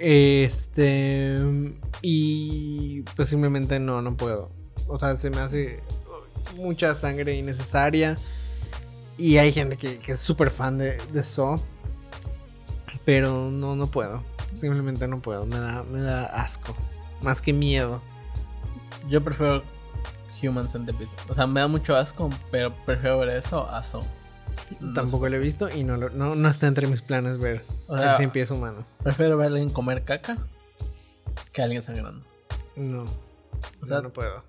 Este. 0.00 1.36
Y 2.02 3.02
pues 3.14 3.28
simplemente 3.28 3.78
no, 3.78 4.02
no 4.02 4.16
puedo. 4.16 4.50
O 4.88 4.98
sea, 4.98 5.16
se 5.16 5.30
me 5.30 5.38
hace 5.38 5.80
mucha 6.56 6.94
sangre 6.94 7.34
innecesaria. 7.34 8.16
Y 9.16 9.36
hay 9.38 9.52
gente 9.52 9.76
que, 9.76 9.98
que 9.98 10.12
es 10.12 10.20
súper 10.20 10.50
fan 10.50 10.78
de, 10.78 10.96
de 11.12 11.22
Saw. 11.22 11.60
Pero 13.04 13.50
no, 13.50 13.76
no 13.76 13.86
puedo. 13.86 14.22
Simplemente 14.54 15.06
no 15.08 15.20
puedo. 15.20 15.44
Me 15.46 15.58
da, 15.58 15.82
me 15.84 16.00
da 16.00 16.24
asco. 16.26 16.74
Más 17.22 17.40
que 17.40 17.52
miedo. 17.52 18.00
Yo 19.08 19.22
prefiero 19.22 19.62
Human 20.42 20.68
Centipede. 20.68 21.08
O 21.28 21.34
sea, 21.34 21.46
me 21.46 21.60
da 21.60 21.68
mucho 21.68 21.96
asco, 21.96 22.30
pero 22.50 22.74
prefiero 22.86 23.18
ver 23.18 23.30
eso 23.30 23.68
a 23.68 23.82
Saw. 23.82 24.02
No 24.80 24.94
Tampoco 24.94 25.28
lo 25.28 25.36
he 25.36 25.40
visto 25.40 25.68
y 25.68 25.84
no, 25.84 25.96
lo- 25.96 26.10
no, 26.10 26.34
no 26.34 26.48
está 26.48 26.66
entre 26.68 26.86
mis 26.86 27.02
planes 27.02 27.38
ver 27.40 27.64
O 27.88 27.96
el 27.96 28.00
sea, 28.00 28.16
cien 28.16 28.30
pies 28.30 28.50
humano. 28.50 28.84
Prefiero 29.02 29.36
ver 29.36 29.46
a 29.46 29.50
alguien 29.50 29.68
comer 29.70 30.04
caca 30.04 30.38
que 31.52 31.60
a 31.60 31.64
alguien 31.64 31.82
sangrando. 31.82 32.24
No. 32.76 33.02
O 33.82 33.86
sea, 33.86 33.96
no, 33.98 34.02
no 34.04 34.12
puedo. 34.12 34.42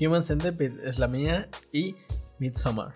Human 0.00 0.24
Centipede 0.24 0.88
es 0.88 0.98
la 0.98 1.06
mía 1.06 1.48
y 1.72 1.94
Midsommar. 2.38 2.94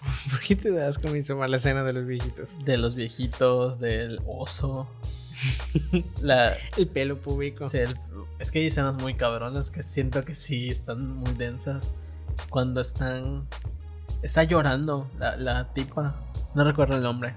¿Por 0.30 0.40
qué 0.40 0.56
te 0.56 0.70
das 0.70 0.98
con 0.98 1.12
Midsommar 1.12 1.50
la 1.50 1.56
escena 1.56 1.82
de 1.84 1.92
los 1.92 2.06
viejitos? 2.06 2.56
De 2.64 2.78
los 2.78 2.94
viejitos, 2.94 3.78
del 3.80 4.20
oso. 4.26 4.88
la, 6.20 6.52
El 6.76 6.88
pelo 6.88 7.18
público. 7.20 7.68
sí, 7.68 7.78
el- 7.78 7.96
es 8.38 8.52
que 8.52 8.60
hay 8.60 8.66
escenas 8.66 8.94
muy 8.94 9.14
cabronas 9.14 9.70
que 9.70 9.82
siento 9.82 10.24
que 10.24 10.34
sí 10.34 10.68
están 10.68 11.06
muy 11.16 11.32
densas. 11.34 11.90
Cuando 12.50 12.80
están. 12.80 13.46
Está 14.22 14.44
llorando 14.44 15.10
la, 15.18 15.36
la 15.36 15.72
tipa. 15.72 16.14
No 16.54 16.64
recuerdo 16.64 16.96
el 16.96 17.02
nombre. 17.02 17.34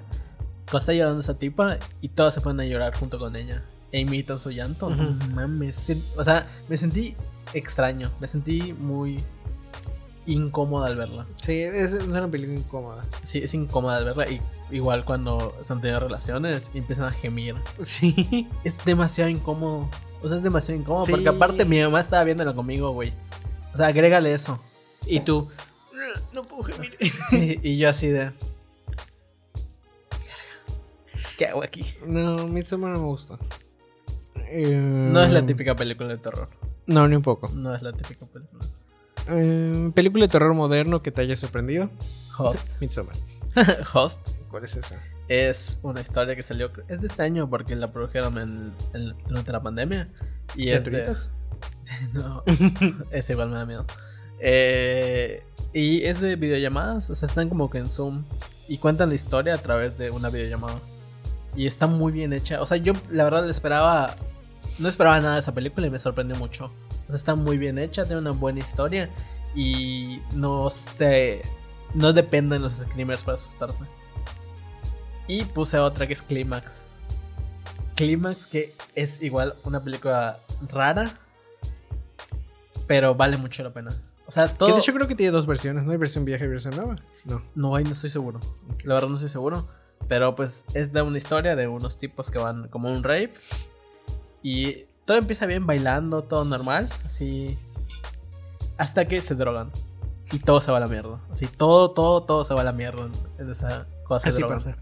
Cuando 0.66 0.78
está 0.80 0.94
llorando 0.94 1.20
esa 1.22 1.38
tipa 1.38 1.78
y 2.02 2.10
todos 2.10 2.34
se 2.36 2.42
ponen 2.42 2.66
a 2.68 2.70
llorar 2.70 2.96
junto 2.96 3.18
con 3.20 3.36
ella. 3.36 3.64
E 3.92 4.00
imitan 4.00 4.38
su 4.40 4.52
llanto. 4.52 4.90
No 4.90 5.10
Ujú. 5.10 5.30
mames. 5.32 5.92
O 6.18 6.24
sea, 6.24 6.48
me 6.70 6.78
sentí 6.78 7.16
extraño. 7.54 8.12
Me 8.20 8.28
sentí 8.28 8.74
muy. 8.74 9.20
Incómoda 10.34 10.88
al 10.88 10.96
verla. 10.96 11.26
Sí, 11.36 11.62
es, 11.62 11.94
una 11.94 12.28
película 12.30 12.60
incómoda. 12.60 13.06
Sí, 13.24 13.40
es 13.40 13.54
incómoda 13.54 13.98
al 13.98 14.06
verla. 14.06 14.30
Y 14.30 14.42
igual 14.72 15.06
cuando 15.06 15.56
están 15.60 15.82
teniendo 15.82 16.06
relaciones 16.06 16.72
y 16.74 16.80
empiezan 16.80 17.06
a 17.06 17.12
gemir. 17.12 17.56
Sí. 17.84 18.48
Es 18.64 18.84
demasiado 18.86 19.30
incómodo. 19.30 19.90
O 20.22 20.28
sea, 20.28 20.38
es 20.38 20.44
demasiado 20.44 20.80
incómodo. 20.80 21.06
Sí. 21.06 21.12
Porque 21.12 21.30
aparte 21.30 21.66
mi 21.66 21.82
mamá 21.82 22.00
estaba 22.00 22.24
viéndolo 22.24 22.56
conmigo, 22.56 22.92
güey. 22.92 23.14
O 23.74 23.78
sea, 23.78 23.88
agrégale 23.88 24.32
eso. 24.34 24.62
Y 25.06 25.20
tú. 25.22 25.50
No 26.34 26.44
puedo 26.44 26.64
gemir. 26.64 26.98
Sí, 27.30 27.60
y 27.62 27.78
yo 27.78 27.90
así 27.90 28.08
de. 28.08 28.32
¿Qué 31.38 31.48
hago 31.48 31.64
aquí? 31.64 31.84
No, 32.06 32.48
Midsommar 32.48 32.92
no 32.92 33.00
me 33.00 33.08
gusta. 33.08 33.38
Eh, 34.48 34.76
No 34.76 35.24
es 35.24 35.32
la 35.32 35.46
típica 35.46 35.76
película 35.76 36.10
de 36.10 36.18
terror. 36.18 36.50
No, 36.86 37.08
ni 37.08 37.16
un 37.16 37.22
poco. 37.22 37.48
No 37.50 37.74
es 37.74 37.82
la 37.82 37.94
típica 37.94 38.26
película. 38.26 38.66
Eh, 39.28 39.92
película 39.94 40.26
de 40.26 40.32
terror 40.32 40.54
moderno 40.54 41.02
que 41.02 41.12
te 41.12 41.22
haya 41.22 41.36
sorprendido. 41.36 41.90
Host. 42.38 42.68
Midsommar. 42.80 43.16
Host 43.94 44.20
¿Cuál 44.50 44.64
es 44.66 44.76
esa? 44.76 44.96
es 45.28 45.80
una 45.82 46.02
historia 46.02 46.36
que 46.36 46.44
salió. 46.44 46.72
Es 46.90 47.00
de 47.02 47.08
este 47.08 47.24
año 47.24 47.50
porque 47.50 47.76
la 47.76 47.92
produjeron 47.94 48.38
en, 48.38 48.74
en- 48.94 49.16
durante 49.28 49.52
la 49.52 49.62
pandemia. 49.62 50.10
Y 50.56 50.70
es 50.70 50.84
de. 50.86 51.14
No, 52.14 52.44
ese 53.12 53.34
igual 53.34 53.50
me 53.50 53.56
da 53.58 53.66
miedo. 53.66 53.86
Eh, 54.40 55.44
y 55.74 56.04
es 56.04 56.20
de 56.20 56.36
videollamadas, 56.36 57.10
o 57.12 57.16
sea, 57.16 57.28
están 57.30 57.48
como 57.50 57.70
que 57.70 57.78
en 57.78 57.88
Zoom 57.92 58.26
y 58.68 58.78
cuentan 58.80 59.10
la 59.10 59.16
historia 59.16 59.54
a 59.54 59.58
través 59.60 59.98
de 59.98 60.10
una 60.10 60.30
videollamada. 60.30 60.80
Y 61.56 61.68
está 61.68 61.86
muy 61.88 62.12
bien 62.12 62.34
hecha. 62.34 62.62
O 62.62 62.66
sea, 62.66 62.78
yo 62.78 62.94
la 63.10 63.24
verdad 63.26 63.46
le 63.46 63.52
esperaba. 63.52 64.16
No 64.80 64.90
esperaba 64.90 65.20
nada 65.22 65.36
de 65.36 65.42
esa 65.42 65.54
película 65.54 65.86
y 65.86 65.90
me 65.92 66.00
sorprendió 66.00 66.36
mucho. 66.38 66.72
O 67.12 67.14
sea, 67.14 67.18
está 67.18 67.36
muy 67.36 67.58
bien 67.58 67.78
hecha, 67.78 68.06
tiene 68.06 68.22
una 68.22 68.32
buena 68.32 68.60
historia. 68.60 69.10
Y 69.54 70.22
no 70.34 70.70
se. 70.70 71.42
No 71.94 72.14
dependen 72.14 72.62
los 72.62 72.74
screamers 72.76 73.22
para 73.24 73.36
asustarte. 73.36 73.84
Y 75.28 75.44
puse 75.44 75.78
otra 75.78 76.08
que 76.08 76.14
es 76.14 76.22
Clímax. 76.22 76.86
Clímax, 77.96 78.48
que 78.48 78.74
es 78.96 79.22
igual 79.22 79.56
una 79.66 79.84
película 79.84 80.40
rara. 80.70 81.12
Pero 82.88 83.14
vale 83.14 83.36
mucho 83.36 83.62
la 83.64 83.72
pena. 83.74 83.92
O 84.26 84.32
sea, 84.32 84.48
Que 84.48 84.54
todo. 84.56 84.74
de 84.74 84.80
hecho 84.80 84.94
creo 84.94 85.08
que 85.08 85.16
tiene 85.16 85.32
dos 85.34 85.46
versiones, 85.46 85.84
¿no? 85.84 85.92
Hay 85.92 85.98
versión 85.98 86.24
vieja 86.24 86.46
y 86.46 86.48
versión 86.48 86.74
nueva. 86.76 86.96
No. 87.26 87.42
No, 87.54 87.76
ahí 87.76 87.84
no 87.84 87.92
estoy 87.92 88.10
seguro. 88.10 88.40
La 88.84 88.94
verdad 88.94 89.10
no 89.10 89.16
estoy 89.16 89.30
seguro. 89.30 89.68
Pero 90.08 90.34
pues 90.36 90.64
es 90.74 90.94
de 90.94 91.02
una 91.02 91.18
historia 91.18 91.58
de 91.58 91.68
unos 91.68 91.98
tipos 91.98 92.32
que 92.32 92.38
van 92.40 92.70
como 92.70 92.88
a 92.88 92.92
un 92.92 93.04
rave. 93.04 93.34
Y 94.42 94.86
todo 95.12 95.20
empieza 95.20 95.46
bien 95.46 95.68
bailando, 95.68 96.24
todo 96.24 96.46
normal. 96.46 96.88
Así. 97.06 97.60
Hasta 98.78 99.10
que 99.10 99.20
se 99.20 99.36
drogan. 99.36 99.70
Y 100.32 100.40
todo 100.40 100.62
se 100.62 100.72
va 100.72 100.78
a 100.78 100.80
la 100.80 100.88
mierda. 100.88 101.20
Así, 101.30 101.48
todo, 101.48 101.92
todo, 101.92 102.24
todo 102.24 102.46
se 102.46 102.54
va 102.54 102.62
a 102.62 102.64
la 102.64 102.72
mierda 102.72 103.10
en, 103.38 103.50
esa 103.50 103.88
cosa 104.06 104.32
de 104.32 104.38
drogas. 104.38 104.64
pasa. 104.64 104.78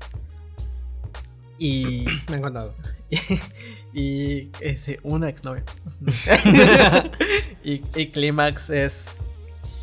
Y. 1.57 2.05
Me 2.29 2.35
han 2.35 2.41
contado. 2.43 2.75
y. 3.91 4.51
eh, 4.61 4.77
sí, 4.79 4.97
una 5.01 5.29
exnovia. 5.29 5.63
y, 7.63 7.81
y 7.99 8.11
Clímax 8.11 8.69
es. 8.69 9.21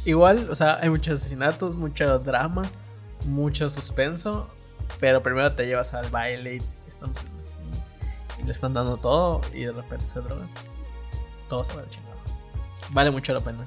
Igual, 0.05 0.49
o 0.49 0.55
sea, 0.55 0.79
hay 0.81 0.91
muchos 0.91 1.21
asesinatos, 1.21 1.75
mucho 1.75 2.21
drama, 2.21 2.63
mucho 3.27 3.69
suspenso. 3.69 4.49
Pero 5.01 5.25
primero 5.25 5.53
te 5.55 5.67
llevas 5.67 5.93
al 5.93 6.09
baile 6.09 6.59
y 6.59 6.63
están 6.87 7.11
así, 7.43 7.59
y 7.59 7.76
le 8.47 8.53
están 8.53 8.73
dando 8.73 8.97
todo 8.97 9.41
y 9.53 9.65
de 9.65 9.73
repente 9.73 10.07
se 10.07 10.21
drogan. 10.21 10.49
Todo 11.49 11.65
se 11.65 11.75
va 11.75 11.83
a 11.83 11.85
la 11.85 11.91
chingada. 11.91 12.17
Vale 12.91 13.11
mucho 13.11 13.35
la 13.35 13.41
pena. 13.41 13.67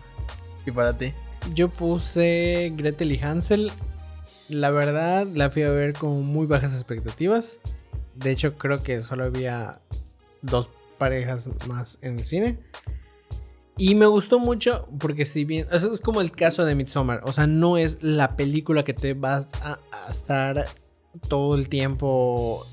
¿Y 0.65 0.71
para 0.71 0.97
ti? 0.97 1.13
Yo 1.53 1.69
puse 1.69 2.73
Gretel 2.75 3.11
y 3.11 3.19
Hansel. 3.19 3.71
La 4.47 4.71
verdad, 4.71 5.27
la 5.27 5.49
fui 5.49 5.63
a 5.63 5.69
ver 5.69 5.93
con 5.93 6.25
muy 6.25 6.47
bajas 6.47 6.73
expectativas. 6.73 7.59
De 8.15 8.31
hecho, 8.31 8.57
creo 8.57 8.81
que 8.81 9.01
solo 9.01 9.25
había 9.25 9.81
dos 10.41 10.69
parejas 10.97 11.49
más 11.67 11.97
en 12.01 12.19
el 12.19 12.25
cine. 12.25 12.59
Y 13.77 13.95
me 13.95 14.05
gustó 14.07 14.39
mucho 14.39 14.87
porque 14.99 15.25
si 15.25 15.45
bien... 15.45 15.67
Eso 15.71 15.93
es 15.93 15.99
como 15.99 16.21
el 16.21 16.31
caso 16.31 16.65
de 16.65 16.75
Midsommar. 16.75 17.21
O 17.23 17.31
sea, 17.31 17.47
no 17.47 17.77
es 17.77 18.01
la 18.01 18.35
película 18.35 18.83
que 18.83 18.93
te 18.93 19.13
vas 19.13 19.49
a, 19.61 19.79
a 19.91 20.09
estar 20.09 20.65
todo 21.27 21.55
el 21.55 21.69
tiempo 21.69 22.65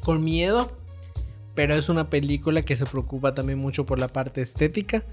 con 0.00 0.24
miedo. 0.24 0.72
Pero 1.54 1.74
es 1.74 1.88
una 1.88 2.08
película 2.08 2.62
que 2.62 2.76
se 2.76 2.86
preocupa 2.86 3.34
también 3.34 3.58
mucho 3.58 3.84
por 3.86 3.98
la 3.98 4.08
parte 4.08 4.40
estética. 4.42 5.04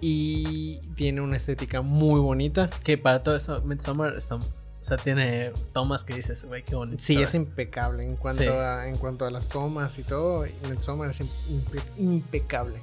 Y 0.00 0.78
tiene 0.96 1.20
una 1.20 1.36
estética 1.36 1.80
muy 1.82 2.20
bonita. 2.20 2.68
Que 2.82 2.98
para 2.98 3.22
todo 3.22 3.36
eso, 3.36 3.60
Midsommar 3.62 4.16
está, 4.16 4.34
o 4.36 4.40
sea, 4.80 4.96
tiene 4.96 5.52
tomas 5.72 6.02
que 6.04 6.14
dices, 6.14 6.44
güey, 6.44 6.64
qué 6.64 6.74
bonito. 6.74 7.02
Sí, 7.02 7.22
es 7.22 7.32
ve". 7.32 7.38
impecable 7.38 8.02
en 8.04 8.16
cuanto, 8.16 8.42
Sí. 8.42 8.48
a, 8.48 8.88
en 8.88 8.96
cuanto 8.96 9.24
a 9.26 9.30
las 9.30 9.48
tomas 9.48 9.98
y 9.98 10.02
todo. 10.02 10.44
Midsommar 10.68 11.08
es 11.10 11.20
impe- 11.20 11.82
impecable. 11.96 12.80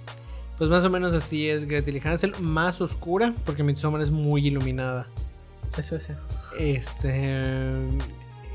Pues 0.58 0.69
más 0.69 0.84
o 0.84 0.89
menos 0.89 1.13
así 1.13 1.49
es 1.49 1.65
Gretel 1.65 1.97
y 1.97 2.02
Hansel. 2.04 2.34
Más 2.41 2.82
oscura, 2.82 3.34
porque 3.45 3.63
Midsommar 3.63 4.02
es 4.02 4.12
muy 4.12 4.47
iluminada. 4.47 5.08
Eso 5.78 5.95
es. 5.95 6.10
Este. 6.58 7.10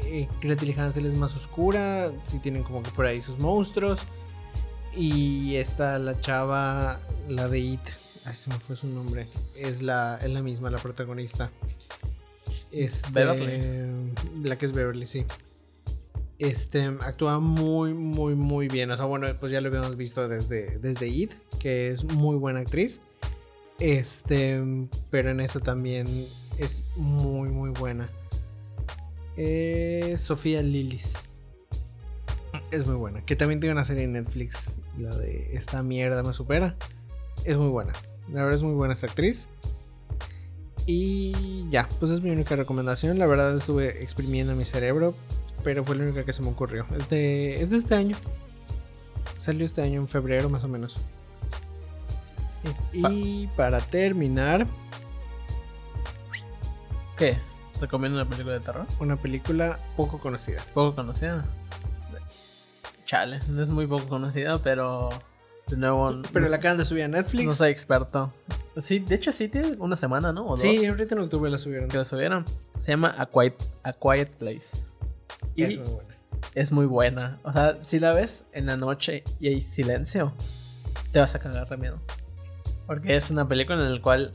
eh, 0.07 0.29
Gretel 0.43 0.71
y 0.71 0.73
Hansel 0.73 1.07
es 1.07 1.15
más 1.15 1.37
oscura. 1.37 2.11
Sí, 2.25 2.39
tienen 2.41 2.63
como 2.63 2.83
que 2.83 2.91
por 2.91 3.07
ahí 3.07 3.21
sus 3.23 3.39
monstruos. 3.39 4.01
Y 4.97 5.57
esta, 5.57 5.99
la 5.99 6.21
chava, 6.21 7.01
la 7.29 7.49
de 7.49 7.59
It. 7.59 7.81
Ay, 8.25 8.35
se 8.37 8.51
me 8.51 8.57
fue 8.57 8.77
su 8.77 8.87
nombre. 8.87 9.27
Es 9.57 9.83
la, 9.83 10.19
es 10.23 10.31
la 10.31 10.43
misma, 10.43 10.71
la 10.71 10.79
protagonista. 10.79 11.51
Este, 12.71 13.11
Beverly. 13.11 14.13
La 14.45 14.57
que 14.57 14.67
es 14.67 14.73
Beverly, 14.73 15.07
sí. 15.07 15.25
Este, 16.39 16.83
actúa 17.01 17.39
muy, 17.39 17.95
muy, 17.95 18.35
muy 18.35 18.69
bien. 18.69 18.91
O 18.91 18.97
sea, 18.97 19.07
bueno, 19.07 19.27
pues 19.39 19.53
ya 19.53 19.61
lo 19.61 19.69
habíamos 19.69 19.97
visto 19.97 20.29
desde, 20.29 20.79
desde 20.79 21.09
It, 21.09 21.33
que 21.59 21.91
es 21.91 22.05
muy 22.05 22.37
buena 22.37 22.61
actriz. 22.61 23.01
Este, 23.79 24.63
pero 25.11 25.31
en 25.31 25.41
esta 25.41 25.61
también 25.61 26.27
es 26.59 26.83
muy, 26.97 27.49
muy 27.49 27.71
buena. 27.71 28.09
Eh, 29.37 30.17
Sofía 30.19 30.63
Lillis. 30.63 31.15
Es 32.75 32.87
muy 32.87 32.97
buena. 32.97 33.25
Que 33.25 33.37
también 33.37 33.61
tiene 33.61 33.73
una 33.73 33.85
serie 33.85 34.05
en 34.05 34.13
Netflix. 34.13 34.79
La 34.99 35.17
de 35.17 35.57
Esta 35.57 35.83
mierda 35.83 36.23
me 36.23 36.33
supera. 36.33 36.77
Es 37.45 37.57
muy 37.57 37.69
buena. 37.69 37.93
La 38.29 38.43
verdad 38.43 38.57
es 38.57 38.63
muy 38.63 38.75
buena 38.75 38.95
esta 38.95 39.07
actriz. 39.07 39.49
Y 40.87 41.69
ya, 41.71 41.89
pues 42.01 42.11
es 42.11 42.21
mi 42.21 42.31
única 42.31 42.57
recomendación. 42.57 43.19
La 43.19 43.27
verdad 43.27 43.57
estuve 43.57 44.03
exprimiendo 44.03 44.55
mi 44.57 44.65
cerebro. 44.65 45.15
Pero 45.63 45.85
fue 45.85 45.97
la 45.97 46.05
única 46.05 46.25
que 46.25 46.33
se 46.33 46.43
me 46.43 46.49
ocurrió. 46.49 46.87
Es 46.97 47.09
de, 47.09 47.63
es 47.63 47.71
de 47.71 47.77
este 47.79 47.95
año. 47.95 48.17
Salió 49.39 49.65
este 49.65 49.83
año 49.83 50.01
en 50.01 50.09
febrero 50.09 50.49
más 50.49 50.65
o 50.65 50.69
menos. 50.69 51.01
Y 52.93 53.47
para 53.57 53.81
terminar, 53.81 54.67
¿Qué? 57.17 57.37
¿Recomiendo 57.81 58.21
una 58.21 58.29
película 58.29 58.55
de 58.55 58.61
terror? 58.61 58.87
una 59.01 59.17
película 59.17 59.79
poco 59.97 60.19
conocida. 60.19 60.63
Poco 60.75 60.95
conocida. 60.95 61.45
Chale, 63.15 63.39
no 63.49 63.63
es 63.63 63.69
muy 63.69 63.87
poco 63.87 64.09
conocida, 64.09 64.59
pero 64.59 65.09
de 65.69 65.77
nuevo 65.77 66.21
Pero 66.33 66.47
no, 66.47 66.51
la 66.51 66.57
acaban 66.57 66.79
de 66.79 66.85
subir 66.85 67.05
a 67.05 67.09
Netflix. 67.09 67.45
no 67.47 67.53
soy 67.53 67.71
experto. 67.71 68.33
Sí, 68.77 68.99
de 68.99 69.15
hecho 69.15 69.31
sí 69.31 69.47
tiene 69.47 69.77
una 69.79 69.97
semana, 69.97 70.33
¿no? 70.33 70.49
O 70.49 70.57
Sí, 70.57 70.77
dos 70.77 70.89
ahorita 70.89 71.15
en 71.15 71.21
octubre 71.21 71.49
la 71.49 71.59
subieron. 71.59 71.89
que 71.89 71.97
la 71.97 72.05
subieron. 72.05 72.45
Se 72.77 72.91
llama 72.91 73.15
A 73.17 73.27
Quiet, 73.27 73.55
A 73.85 73.93
Quiet 73.93 74.31
Place. 74.31 74.89
Y 75.55 75.63
Es 75.63 75.79
muy 75.79 75.89
buena. 75.91 76.17
es 76.57 76.73
muy 76.73 76.87
buena. 76.87 77.39
O 77.45 77.53
sea, 77.53 77.79
si 77.83 78.01
la 78.01 78.13
ves 78.13 78.47
en 78.53 78.67
la 78.67 78.77
noche 78.77 79.23
y 79.39 79.47
hay 79.47 79.61
silencio, 79.61 80.33
te 81.13 81.21
vas 81.21 81.37
a 81.37 81.39
cagar 81.39 81.69
de 81.69 81.77
miedo. 81.77 82.01
Porque 82.89 83.15
es 83.15 83.31
una 83.31 83.47
película 83.47 83.81
en 83.81 83.95
la 83.95 84.03
cual... 84.03 84.33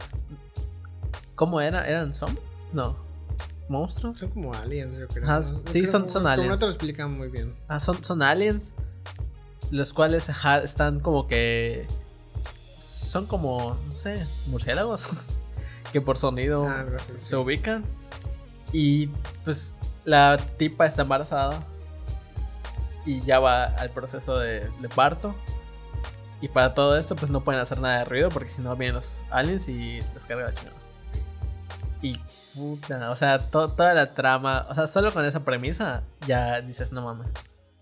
¿Cómo 1.35 1.59
era? 1.59 1.85
¿Eran 1.85 2.13
zombies? 2.13 2.69
No. 2.71 3.08
¿Monstruos? 3.69 4.19
Son 4.19 4.29
como 4.31 4.53
aliens, 4.53 4.97
yo 4.97 5.07
creo. 5.07 5.25
¿no? 5.25 5.41
sí, 5.43 5.53
Creo 5.81 5.91
son- 5.91 6.01
como- 6.01 6.09
son 6.11 6.21
como 6.23 6.33
aliens. 6.33 6.49
no 6.49 6.57
te 6.57 6.65
lo 6.65 6.71
explican 6.71 7.15
muy 7.17 7.27
bien. 7.29 7.55
Ah, 7.67 7.79
son, 7.79 8.03
son 8.03 8.21
aliens. 8.21 8.71
Los 9.71 9.93
cuales 9.93 10.29
ajá, 10.29 10.57
están 10.59 10.99
como 10.99 11.27
que. 11.27 11.87
Son 12.79 13.25
como, 13.27 13.77
no 13.87 13.93
sé, 13.93 14.25
murciélagos. 14.47 15.09
que 15.93 16.01
por 16.01 16.17
sonido 16.17 16.65
Ah, 16.67 16.85
así, 16.97 17.13
se 17.13 17.19
sí. 17.19 17.35
ubican. 17.35 17.85
Y 18.73 19.07
pues 19.43 19.75
la 20.05 20.37
tipa 20.57 20.85
está 20.87 21.03
embarazada. 21.03 21.63
Y 23.05 23.21
ya 23.21 23.39
va 23.39 23.65
al 23.65 23.89
proceso 23.91 24.37
de, 24.39 24.69
de 24.81 24.89
parto. 24.89 25.35
Y 26.41 26.47
para 26.47 26.73
todo 26.73 26.97
esto, 26.97 27.15
pues 27.15 27.29
no 27.31 27.43
pueden 27.43 27.61
hacer 27.61 27.79
nada 27.79 27.99
de 27.99 28.05
ruido 28.05 28.29
porque 28.29 28.49
si 28.49 28.61
no 28.61 28.75
vienen 28.75 28.95
los 28.95 29.17
aliens 29.29 29.67
y 29.67 29.99
descarga 30.13 30.45
la 30.45 30.53
chingada. 30.53 30.77
Y 32.01 32.19
puta, 32.59 33.09
o 33.11 33.15
sea, 33.15 33.39
to- 33.39 33.69
toda 33.69 33.93
la 33.93 34.13
trama, 34.13 34.67
o 34.69 34.75
sea, 34.75 34.87
solo 34.87 35.11
con 35.13 35.25
esa 35.25 35.43
premisa 35.43 36.03
ya 36.27 36.61
dices, 36.61 36.91
no 36.91 37.01
mames. 37.03 37.31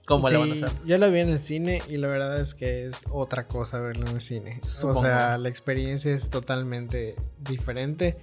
¿Cómo 0.06 0.30
le 0.30 0.38
van 0.38 0.52
a 0.52 0.56
Sí, 0.56 0.64
hacer? 0.64 0.78
Yo 0.86 0.98
la 0.98 1.08
vi 1.08 1.20
en 1.20 1.30
el 1.30 1.40
cine 1.40 1.82
y 1.90 1.98
la 1.98 2.08
verdad 2.08 2.40
es 2.40 2.54
que 2.56 2.86
es 2.88 2.96
otra 3.12 3.48
cosa 3.48 3.82
verlo 3.82 4.08
en 4.08 4.16
el 4.16 4.22
cine. 4.22 4.58
Supongo. 4.62 5.00
O 5.00 5.04
sea, 5.04 5.38
la 5.38 5.50
experiencia 5.50 6.14
es 6.14 6.30
totalmente 6.30 7.16
diferente. 7.40 8.16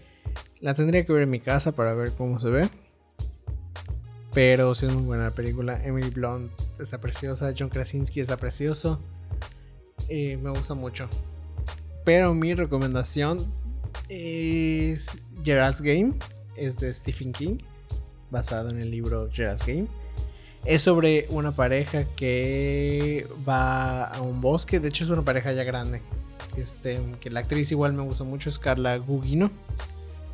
La 0.61 0.73
tendría 0.73 1.05
que 1.05 1.13
ver 1.13 1.25
en 1.25 1.31
mi 1.31 1.41
casa 1.41 1.73
para 1.73 1.93
ver 1.93 2.13
cómo 2.13 2.41
se 2.41 2.49
ve. 2.49 2.71
Pero 4.33 4.75
sí 4.75 4.87
es 4.87 4.95
muy 4.95 5.03
buena 5.05 5.25
la 5.25 5.31
película. 5.35 5.79
Emily 5.85 6.09
Blunt 6.11 6.51
está 6.81 7.01
preciosa. 7.01 7.53
John 7.57 7.69
Krasinski 7.69 8.21
está 8.21 8.37
precioso. 8.39 8.99
Eh, 10.09 10.39
me 10.39 10.51
gusta 10.51 10.75
mucho. 10.75 11.09
Pero 12.05 12.35
mi 12.35 12.55
recomendación 12.55 13.45
es 14.09 15.07
Gerald's 15.45 15.81
Game. 15.83 16.15
Es 16.57 16.77
de 16.77 16.93
Stephen 16.93 17.33
King. 17.33 17.59
Basado 18.31 18.71
en 18.71 18.81
el 18.81 18.91
libro 18.91 19.29
Gerald's 19.33 19.67
Game. 19.67 19.87
Es 20.65 20.83
sobre 20.83 21.27
una 21.29 21.53
pareja 21.53 22.05
que 22.17 23.29
va 23.47 24.05
a 24.05 24.23
un 24.23 24.41
bosque. 24.41 24.81
De 24.81 24.89
hecho, 24.89 25.05
es 25.05 25.11
una 25.11 25.23
pareja 25.23 25.53
ya 25.53 25.63
grande. 25.65 26.01
Este, 26.57 27.01
que 27.21 27.31
la 27.31 27.41
actriz 27.41 27.71
igual 27.71 27.93
me 27.93 28.03
gustó 28.03 28.25
mucho 28.25 28.49
es 28.49 28.59
Carla 28.59 28.97
Gugino. 28.97 29.51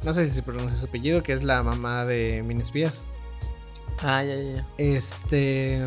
No 0.04 0.12
sé 0.12 0.26
si 0.26 0.32
se 0.32 0.42
pronuncia 0.42 0.78
su 0.78 0.86
apellido, 0.86 1.22
que 1.22 1.32
es 1.32 1.42
la 1.42 1.62
mamá 1.62 2.04
de 2.04 2.42
Minespías. 2.42 3.04
Ah, 4.02 4.22
ya, 4.22 4.34
ya, 4.34 4.56
ya. 4.56 4.66
Este. 4.78 5.86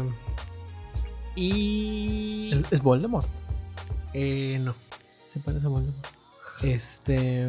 Y. 1.36 2.52
¿Es, 2.54 2.72
es 2.72 2.82
Voldemort? 2.82 3.28
Eh, 4.14 4.60
no. 4.62 4.76
Se 5.32 5.40
parece 5.40 5.66
a 5.66 5.70
Voldemort. 5.70 6.08
Este. 6.62 7.48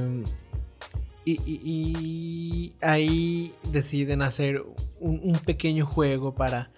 Y, 1.24 2.74
ahí 2.82 3.54
deciden 3.70 4.22
hacer 4.22 4.62
un, 5.00 5.20
un 5.22 5.38
pequeño 5.38 5.86
juego 5.86 6.34
para 6.34 6.70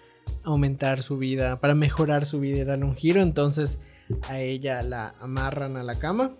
aumentar 0.43 1.01
su 1.03 1.17
vida, 1.17 1.59
para 1.59 1.75
mejorar 1.75 2.25
su 2.25 2.39
vida 2.39 2.59
y 2.59 2.63
darle 2.63 2.85
un 2.85 2.95
giro. 2.95 3.21
Entonces 3.21 3.79
a 4.29 4.39
ella 4.39 4.81
la 4.83 5.15
amarran 5.19 5.77
a 5.77 5.83
la 5.83 5.95
cama 5.95 6.31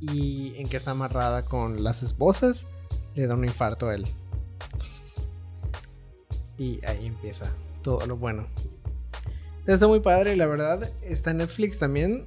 y 0.00 0.54
en 0.56 0.68
que 0.68 0.76
está 0.76 0.90
amarrada 0.90 1.44
con 1.44 1.82
las 1.82 2.02
esposas 2.02 2.66
le 3.14 3.26
da 3.26 3.34
un 3.34 3.44
infarto 3.44 3.88
a 3.88 3.94
él. 3.94 4.06
Y 6.58 6.84
ahí 6.84 7.06
empieza 7.06 7.52
todo 7.82 8.06
lo 8.06 8.16
bueno. 8.16 8.46
Está 9.66 9.86
muy 9.86 10.00
padre, 10.00 10.36
la 10.36 10.46
verdad. 10.46 10.90
Está 11.02 11.30
en 11.30 11.38
Netflix 11.38 11.78
también. 11.78 12.26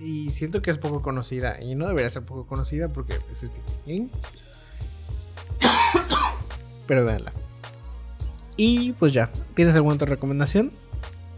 Y 0.00 0.30
siento 0.30 0.62
que 0.62 0.70
es 0.70 0.78
poco 0.78 1.02
conocida. 1.02 1.60
Y 1.62 1.74
no 1.74 1.86
debería 1.86 2.08
ser 2.08 2.24
poco 2.24 2.46
conocida 2.46 2.88
porque 2.88 3.18
es 3.30 3.38
Stephen 3.38 3.74
King. 3.84 4.08
Pero 6.86 7.04
véanla. 7.04 7.32
Y 8.56 8.92
pues 8.92 9.12
ya. 9.12 9.30
¿Tienes 9.54 9.74
alguna 9.74 9.96
otra 9.96 10.08
recomendación? 10.08 10.72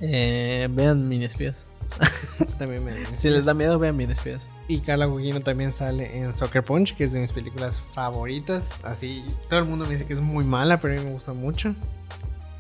Eh, 0.01 0.69
vean 0.71 1.09
Mini 1.09 1.25
Espías. 1.25 1.67
También 2.59 2.85
me 2.85 3.19
Si 3.19 3.29
les 3.29 3.45
da 3.45 3.55
miedo, 3.55 3.79
vean 3.79 3.97
Mini 3.97 4.13
Espías. 4.13 4.49
Y 4.69 4.81
Carla 4.81 5.07
Gugino 5.07 5.41
también 5.41 5.73
sale 5.73 6.19
en 6.19 6.33
Soccer 6.33 6.65
Punch, 6.65 6.97
que 6.97 7.05
es 7.05 7.13
de 7.13 7.21
mis 7.21 7.33
películas 7.33 7.83
favoritas. 7.93 8.79
Así, 8.83 9.25
todo 9.49 9.61
el 9.61 9.67
mundo 9.67 9.85
me 9.85 9.93
dice 9.93 10.07
que 10.07 10.15
es 10.15 10.21
muy 10.21 10.45
mala, 10.45 10.81
pero 10.81 10.95
a 10.95 10.97
mí 10.97 11.05
me 11.05 11.13
gusta 11.13 11.33
mucho. 11.33 11.75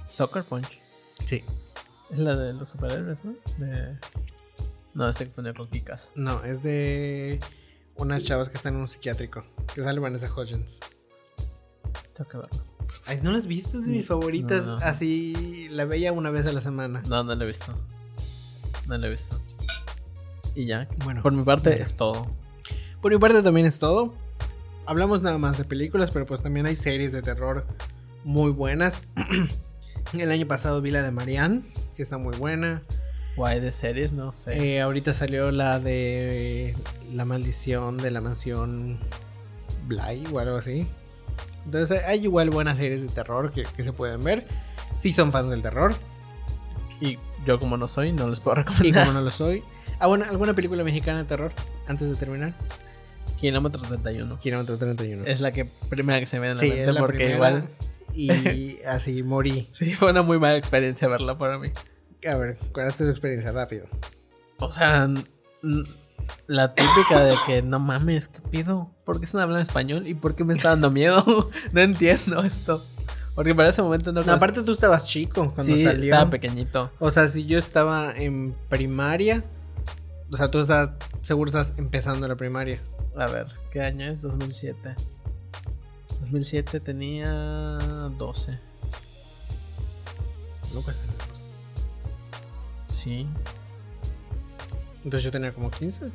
Soccer 0.06 0.44
Punch. 0.44 0.68
Sí. 1.24 1.42
Es 2.10 2.18
la 2.18 2.36
de 2.36 2.52
los 2.52 2.68
superhéroes, 2.68 3.24
¿no? 3.24 3.34
De... 3.56 3.96
No, 4.94 5.08
este 5.08 5.26
confundió 5.26 5.54
con 5.54 5.68
Kikas. 5.68 6.12
No, 6.14 6.44
es 6.44 6.62
de 6.62 7.40
unas 7.96 8.24
chavas 8.24 8.48
que 8.48 8.56
están 8.56 8.74
en 8.74 8.80
un 8.80 8.88
psiquiátrico. 8.88 9.42
Que 9.74 9.82
sale 9.82 10.00
Vanessa 10.00 10.30
Hudgens. 10.32 10.80
Tengo 12.14 12.28
que 12.30 12.36
verlo. 12.38 12.64
Ay, 13.06 13.20
¿no 13.22 13.30
las 13.30 13.40
has 13.40 13.46
visto? 13.46 13.78
Es 13.78 13.86
de 13.86 13.92
mis 13.92 14.06
favoritas. 14.06 14.66
No. 14.66 14.76
Así, 14.76 15.68
la 15.70 15.84
veía 15.86 16.12
una 16.12 16.30
vez 16.30 16.46
a 16.46 16.52
la 16.52 16.60
semana. 16.60 17.02
No, 17.08 17.24
no 17.24 17.34
lo 17.34 17.42
he 17.42 17.46
visto. 17.46 17.74
No 18.86 18.98
lo 18.98 19.06
he 19.06 19.10
visto. 19.10 19.40
Y 20.54 20.66
ya. 20.66 20.88
Bueno, 21.04 21.22
Por 21.22 21.32
mi 21.32 21.42
parte 21.42 21.70
mira. 21.70 21.84
es 21.84 21.96
todo. 21.96 22.26
Por 23.00 23.12
mi 23.12 23.18
parte 23.18 23.42
también 23.42 23.66
es 23.66 23.78
todo. 23.78 24.14
Hablamos 24.84 25.22
nada 25.22 25.38
más 25.38 25.56
de 25.58 25.64
películas, 25.64 26.10
pero 26.10 26.26
pues 26.26 26.42
también 26.42 26.66
hay 26.66 26.76
series 26.76 27.12
de 27.12 27.22
terror 27.22 27.66
muy 28.24 28.50
buenas. 28.50 29.02
El 30.12 30.30
año 30.30 30.46
pasado 30.46 30.82
vi 30.82 30.90
la 30.90 31.02
de 31.02 31.12
Marianne, 31.12 31.62
que 31.96 32.02
está 32.02 32.18
muy 32.18 32.36
buena. 32.36 32.82
Guay 33.36 33.60
de 33.60 33.72
series, 33.72 34.12
no 34.12 34.32
sé. 34.32 34.56
Eh, 34.76 34.80
ahorita 34.80 35.12
salió 35.14 35.50
la 35.52 35.78
de 35.80 36.76
La 37.12 37.24
maldición 37.24 37.96
de 37.96 38.10
la 38.10 38.20
mansión 38.20 38.98
Bly 39.86 40.24
o 40.32 40.38
algo 40.38 40.56
así. 40.56 40.86
Entonces 41.64 42.02
hay 42.04 42.24
igual 42.24 42.50
buenas 42.50 42.76
series 42.78 43.02
de 43.02 43.08
terror 43.08 43.52
que, 43.52 43.62
que 43.76 43.84
se 43.84 43.92
pueden 43.92 44.22
ver. 44.22 44.46
Si 44.98 45.12
son 45.12 45.32
fans 45.32 45.50
del 45.50 45.62
terror. 45.62 45.94
Y 47.00 47.18
yo 47.46 47.58
como 47.58 47.76
no 47.76 47.88
soy, 47.88 48.12
no 48.12 48.28
les 48.28 48.40
puedo 48.40 48.56
Y 48.56 48.64
recomendar. 48.64 49.06
como 49.06 49.18
no 49.18 49.24
lo 49.24 49.30
soy. 49.32 49.62
Ah, 49.98 50.06
bueno, 50.08 50.24
¿alguna 50.28 50.54
película 50.54 50.84
mexicana 50.84 51.18
de 51.18 51.24
terror? 51.24 51.52
Antes 51.86 52.10
de 52.10 52.16
terminar. 52.16 52.54
Kilómetro 53.40 53.80
31. 53.82 54.38
Kilómetro 54.40 54.76
31. 54.76 55.24
Es 55.26 55.40
la 55.40 55.52
que 55.52 55.64
primera 55.88 56.20
que 56.20 56.26
se 56.26 56.38
me 56.38 56.46
viene 56.48 56.52
a 56.52 56.54
la 56.56 56.60
Sí, 56.62 56.68
mente 56.68 56.84
es 56.88 56.94
la 56.94 57.00
porque 57.00 57.16
primera. 57.16 57.34
igual 57.36 57.68
Y 58.14 58.76
así 58.88 59.22
morí. 59.22 59.68
sí 59.72 59.94
fue 59.94 60.10
una 60.10 60.22
muy 60.22 60.38
mala 60.38 60.56
experiencia 60.58 61.08
verla 61.08 61.38
para 61.38 61.58
mí. 61.58 61.70
A 62.28 62.36
ver, 62.36 62.56
¿cuál 62.72 62.88
es 62.88 62.96
tu 62.96 63.08
experiencia? 63.08 63.52
Rápido. 63.52 63.86
O 64.58 64.70
sea, 64.70 65.08
la 66.46 66.74
típica 66.74 67.24
de 67.24 67.34
que 67.46 67.62
no 67.62 67.78
mames, 67.78 68.28
¿qué 68.28 68.40
pido? 68.40 68.90
¿Por 69.04 69.18
qué 69.18 69.24
están 69.24 69.40
hablando 69.40 69.62
español? 69.62 70.06
¿Y 70.06 70.14
por 70.14 70.34
qué 70.34 70.44
me 70.44 70.54
está 70.54 70.70
dando 70.70 70.90
miedo? 70.90 71.50
no 71.72 71.80
entiendo 71.80 72.42
esto. 72.42 72.84
Porque 73.34 73.54
para 73.54 73.70
ese 73.70 73.82
momento 73.82 74.12
no 74.12 74.22
No, 74.22 74.32
aparte 74.32 74.62
tú 74.62 74.72
estabas 74.72 75.06
chico 75.06 75.52
cuando 75.54 75.74
sí, 75.74 75.84
salió. 75.84 76.04
estaba 76.04 76.30
pequeñito. 76.30 76.90
O 76.98 77.10
sea, 77.10 77.28
si 77.28 77.46
yo 77.46 77.58
estaba 77.58 78.14
en 78.14 78.54
primaria. 78.68 79.42
O 80.30 80.36
sea, 80.36 80.50
tú 80.50 80.60
estás. 80.60 80.90
Seguro 81.22 81.48
estás 81.48 81.72
empezando 81.78 82.28
la 82.28 82.36
primaria. 82.36 82.80
A 83.16 83.26
ver, 83.26 83.46
¿qué 83.70 83.80
año 83.80 84.06
es? 84.06 84.20
2007. 84.20 84.94
2007 86.20 86.80
tenía 86.80 87.28
12. 88.18 88.58
No 90.74 90.80
pues. 90.82 91.00
Sí. 92.92 93.26
Entonces 95.04 95.24
yo 95.24 95.30
tenía 95.32 95.52
como 95.52 95.70
15. 95.70 96.10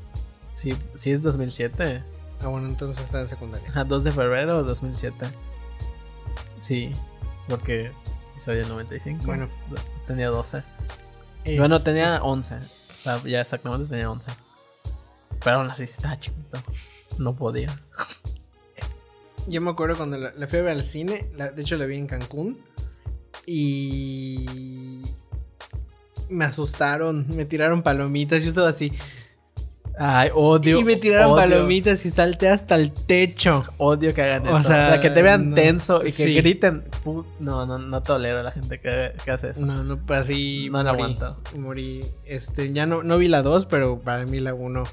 Sí, 0.54 0.76
sí 0.96 1.12
es 1.12 1.22
2007. 1.22 2.04
Ah, 2.42 2.48
bueno, 2.48 2.68
entonces 2.68 3.04
estaba 3.04 3.24
en 3.24 3.30
secundaria. 3.30 3.70
A 3.76 3.84
2 3.84 4.04
de 4.04 4.12
febrero 4.12 4.58
de 4.62 4.68
2007. 4.68 5.28
Sí, 6.58 6.92
porque 7.50 7.92
soy 8.38 8.58
del 8.58 8.70
95. 8.70 9.24
Bueno. 9.26 9.48
tenía 10.08 10.30
12. 10.30 10.64
Es- 11.44 11.58
Bueno, 11.60 11.82
tenía 11.82 12.22
11. 12.24 12.56
O 12.56 12.60
sea, 13.04 13.24
ya 13.24 13.42
exactamente 13.42 13.88
tenía 13.90 14.10
11. 14.10 14.32
Pero 15.44 15.58
aún 15.60 15.70
así 15.70 15.84
estaba 15.84 16.20
chiquito. 16.20 16.58
No 17.18 17.36
podía. 17.36 17.78
Yo 19.48 19.62
me 19.62 19.70
acuerdo 19.72 19.96
cuando 19.98 20.18
la, 20.18 20.32
la 20.36 20.48
fui 20.48 20.60
a 20.60 20.62
ver 20.64 20.72
al 20.78 20.84
cine. 20.84 21.30
la- 21.36 21.52
de 21.52 21.62
hecho, 21.62 21.76
la 21.78 21.86
vi 21.86 21.98
en 21.98 22.08
Cancún. 22.08 22.60
Y. 23.46 25.02
Me 26.30 26.46
asustaron. 26.46 27.26
Me 27.30 27.46
tiraron 27.46 27.82
palomitas. 27.84 28.44
Yo 28.44 28.50
estaba 28.50 28.70
así. 28.70 28.92
Ay, 30.00 30.30
odio. 30.36 30.80
y 30.80 30.84
me 30.84 30.96
tiraron 30.96 31.32
odio, 31.32 31.38
palomitas 31.38 32.06
y 32.06 32.12
salté 32.12 32.50
hasta 32.50 32.76
el 32.76 32.92
techo. 32.92 33.66
Odio 33.78 34.14
que 34.14 34.22
hagan 34.22 34.46
O 34.48 34.52
eso. 34.52 34.60
O 34.60 34.72
sea, 34.72 35.02
que 35.02 35.10
te 35.10 35.24
vean 35.24 35.50
no, 35.50 35.56
tenso 35.56 36.02
y 36.06 36.12
que 36.12 36.28
sí. 36.28 36.36
griten. 36.36 36.84
No, 37.40 37.66
no, 37.66 37.80
no 37.80 38.04
tolero 38.04 38.40
a 38.42 38.44
la 38.44 38.52
gente 38.52 38.80
que, 38.80 39.14
que 39.26 39.32
hace 39.32 39.50
eso. 39.52 39.66
No, 39.66 39.84
no, 39.84 39.98
pues 39.98 40.20
así. 40.20 40.70
No 40.72 40.84
morí, 40.84 40.90
aguanto. 40.90 41.38
Morí. 41.58 42.06
Este, 42.26 42.72
ya 42.74 42.86
no, 42.86 43.02
no 43.02 43.18
vi 43.18 43.28
la 43.28 43.42
2, 43.42 43.66
pero 43.66 44.00
para 44.00 44.26
mí 44.28 44.40
la 44.40 44.54
1. 44.54 44.84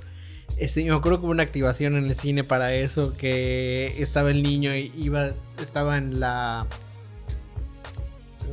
Este, 0.56 0.82
me 0.84 0.94
acuerdo 0.94 1.18
que 1.18 1.24
hubo 1.26 1.32
una 1.32 1.42
activación 1.42 1.96
en 1.96 2.06
el 2.06 2.14
cine 2.14 2.42
para 2.42 2.72
eso. 2.72 3.12
Que 3.18 3.94
estaba 3.98 4.30
el 4.30 4.42
niño 4.42 4.74
y 4.74 4.90
iba. 4.96 5.32
Estaba 5.60 5.98
en 5.98 6.18
la. 6.18 6.66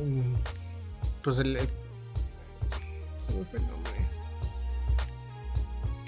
mm, 0.04 0.34
Pues 1.22 1.38
el. 1.38 1.56
el- 1.56 1.68
se 3.22 3.32
me 3.32 3.44
fue 3.44 3.58
el 3.60 3.66
nombre. 3.66 3.92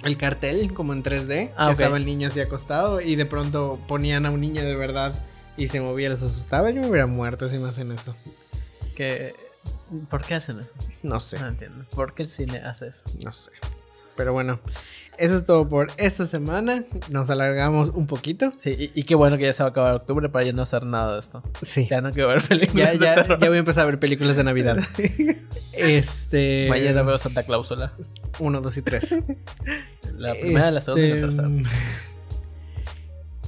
El 0.04 0.18
cartel, 0.18 0.74
como 0.74 0.92
en 0.92 1.02
3D. 1.02 1.52
Ah, 1.56 1.68
que 1.68 1.72
ok. 1.74 1.80
Estaba 1.80 1.96
el 1.96 2.04
niño 2.04 2.28
así 2.28 2.40
acostado. 2.40 3.00
Y 3.00 3.16
de 3.16 3.24
pronto 3.24 3.78
ponían 3.88 4.26
a 4.26 4.30
un 4.30 4.40
niño 4.40 4.62
de 4.62 4.76
verdad. 4.76 5.14
Y 5.56 5.68
se 5.68 5.80
movía, 5.80 6.10
les 6.10 6.22
asustaba. 6.22 6.70
Yo 6.70 6.82
me 6.82 6.88
hubiera 6.88 7.06
muerto 7.06 7.48
si 7.48 7.58
me 7.58 7.68
hacen 7.68 7.92
eso. 7.92 8.14
Que... 8.96 9.34
¿Por 10.10 10.22
qué 10.22 10.34
hacen 10.34 10.60
eso? 10.60 10.72
No 11.02 11.20
sé. 11.20 11.38
No 11.38 11.46
entiendo. 11.46 11.86
¿Por 11.94 12.14
qué 12.14 12.24
el 12.24 12.32
cine 12.32 12.58
hace 12.58 12.88
eso? 12.88 13.04
No 13.24 13.32
sé. 13.32 13.50
Pero 14.16 14.32
bueno, 14.32 14.60
eso 15.18 15.36
es 15.36 15.44
todo 15.46 15.68
por 15.68 15.88
esta 15.96 16.26
semana. 16.26 16.84
Nos 17.10 17.30
alargamos 17.30 17.90
un 17.94 18.06
poquito. 18.06 18.52
Sí, 18.56 18.90
y, 18.94 19.00
y 19.00 19.04
qué 19.04 19.14
bueno 19.14 19.36
que 19.38 19.44
ya 19.44 19.52
se 19.52 19.62
va 19.62 19.68
a 19.68 19.70
acabar 19.70 19.94
octubre 19.94 20.28
para 20.28 20.44
ya 20.44 20.52
no 20.52 20.62
hacer 20.62 20.84
nada 20.84 21.14
de 21.14 21.20
esto. 21.20 21.42
Sí. 21.62 21.86
Ya 21.90 22.00
no 22.00 22.10
quiero 22.12 22.28
ver 22.28 22.42
películas. 22.42 22.84
Ya, 22.86 22.92
de 22.92 22.98
ya, 22.98 23.14
terror. 23.14 23.38
ya 23.40 23.48
voy 23.48 23.56
a 23.56 23.60
empezar 23.60 23.82
a 23.84 23.86
ver 23.86 23.98
películas 23.98 24.36
de 24.36 24.44
Navidad. 24.44 24.78
Este. 25.72 26.66
Mañana 26.68 27.02
veo 27.02 27.18
Santa 27.18 27.42
Cláusula. 27.42 27.92
Uno, 28.38 28.60
dos 28.60 28.76
y 28.76 28.82
tres. 28.82 29.16
La 30.16 30.32
primera, 30.34 30.70
la 30.70 30.80
segunda 30.80 31.04
y 31.06 31.10
la 31.10 31.16
Este, 31.16 31.26
tercera. 31.26 31.48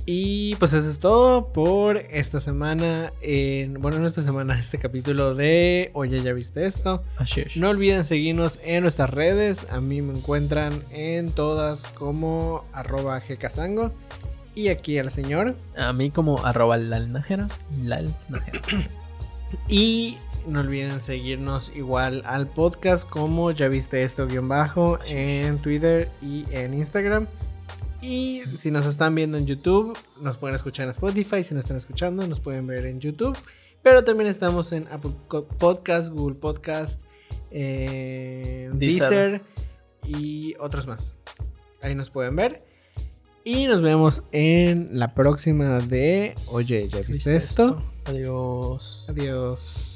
Y 0.08 0.54
pues 0.54 0.72
eso 0.72 0.88
es 0.88 1.00
todo 1.00 1.52
por 1.52 1.96
esta 1.96 2.38
semana. 2.38 3.12
En, 3.20 3.74
bueno, 3.82 3.98
no 3.98 4.06
esta 4.06 4.22
semana, 4.22 4.56
este 4.58 4.78
capítulo 4.78 5.34
de 5.34 5.90
Oye, 5.94 6.22
¿ya 6.22 6.32
viste 6.32 6.64
esto? 6.64 7.02
Así 7.16 7.40
es. 7.40 7.56
No 7.56 7.70
olviden 7.70 8.04
seguirnos 8.04 8.60
en 8.62 8.84
nuestras 8.84 9.10
redes. 9.10 9.66
A 9.68 9.80
mí 9.80 10.02
me 10.02 10.16
encuentran 10.16 10.72
en 10.90 11.32
todas 11.32 11.88
como 11.88 12.64
arroba 12.72 13.18
gcasango. 13.18 13.92
Y 14.54 14.68
aquí 14.68 14.96
al 14.98 15.10
señor. 15.10 15.56
A 15.76 15.92
mí 15.92 16.10
como 16.10 16.46
arroba 16.46 16.76
lalnajera. 16.76 17.48
Lalnajera. 17.82 18.62
Y 19.68 20.18
no 20.46 20.60
olviden 20.60 21.00
seguirnos 21.00 21.72
igual 21.74 22.22
al 22.26 22.48
podcast 22.48 23.08
como 23.08 23.52
ya 23.52 23.68
viste 23.68 24.02
esto 24.02 24.26
guion 24.26 24.48
bajo 24.48 24.98
en 25.06 25.58
Twitter 25.58 26.10
y 26.20 26.44
en 26.50 26.74
Instagram. 26.74 27.26
Y 28.06 28.42
si 28.56 28.70
nos 28.70 28.86
están 28.86 29.16
viendo 29.16 29.36
en 29.36 29.46
YouTube, 29.46 29.98
nos 30.20 30.36
pueden 30.36 30.54
escuchar 30.54 30.84
en 30.84 30.92
Spotify. 30.92 31.42
Si 31.42 31.54
nos 31.54 31.64
están 31.64 31.76
escuchando, 31.76 32.24
nos 32.28 32.38
pueden 32.38 32.64
ver 32.68 32.86
en 32.86 33.00
YouTube. 33.00 33.36
Pero 33.82 34.04
también 34.04 34.30
estamos 34.30 34.70
en 34.70 34.86
Apple 34.92 35.10
Podcast, 35.58 36.12
Google 36.12 36.36
Podcast, 36.36 37.00
eh, 37.50 38.70
Deezer. 38.74 39.42
y 40.06 40.54
otros 40.60 40.86
más. 40.86 41.16
Ahí 41.82 41.96
nos 41.96 42.10
pueden 42.10 42.36
ver. 42.36 42.64
Y 43.42 43.66
nos 43.66 43.82
vemos 43.82 44.22
en 44.30 44.90
la 44.92 45.12
próxima 45.12 45.80
de 45.80 46.36
Oye, 46.46 46.88
¿ya 46.88 47.00
viste, 47.00 47.34
esto? 47.34 47.82
Adiós. 48.04 49.06
Adiós. 49.08 49.95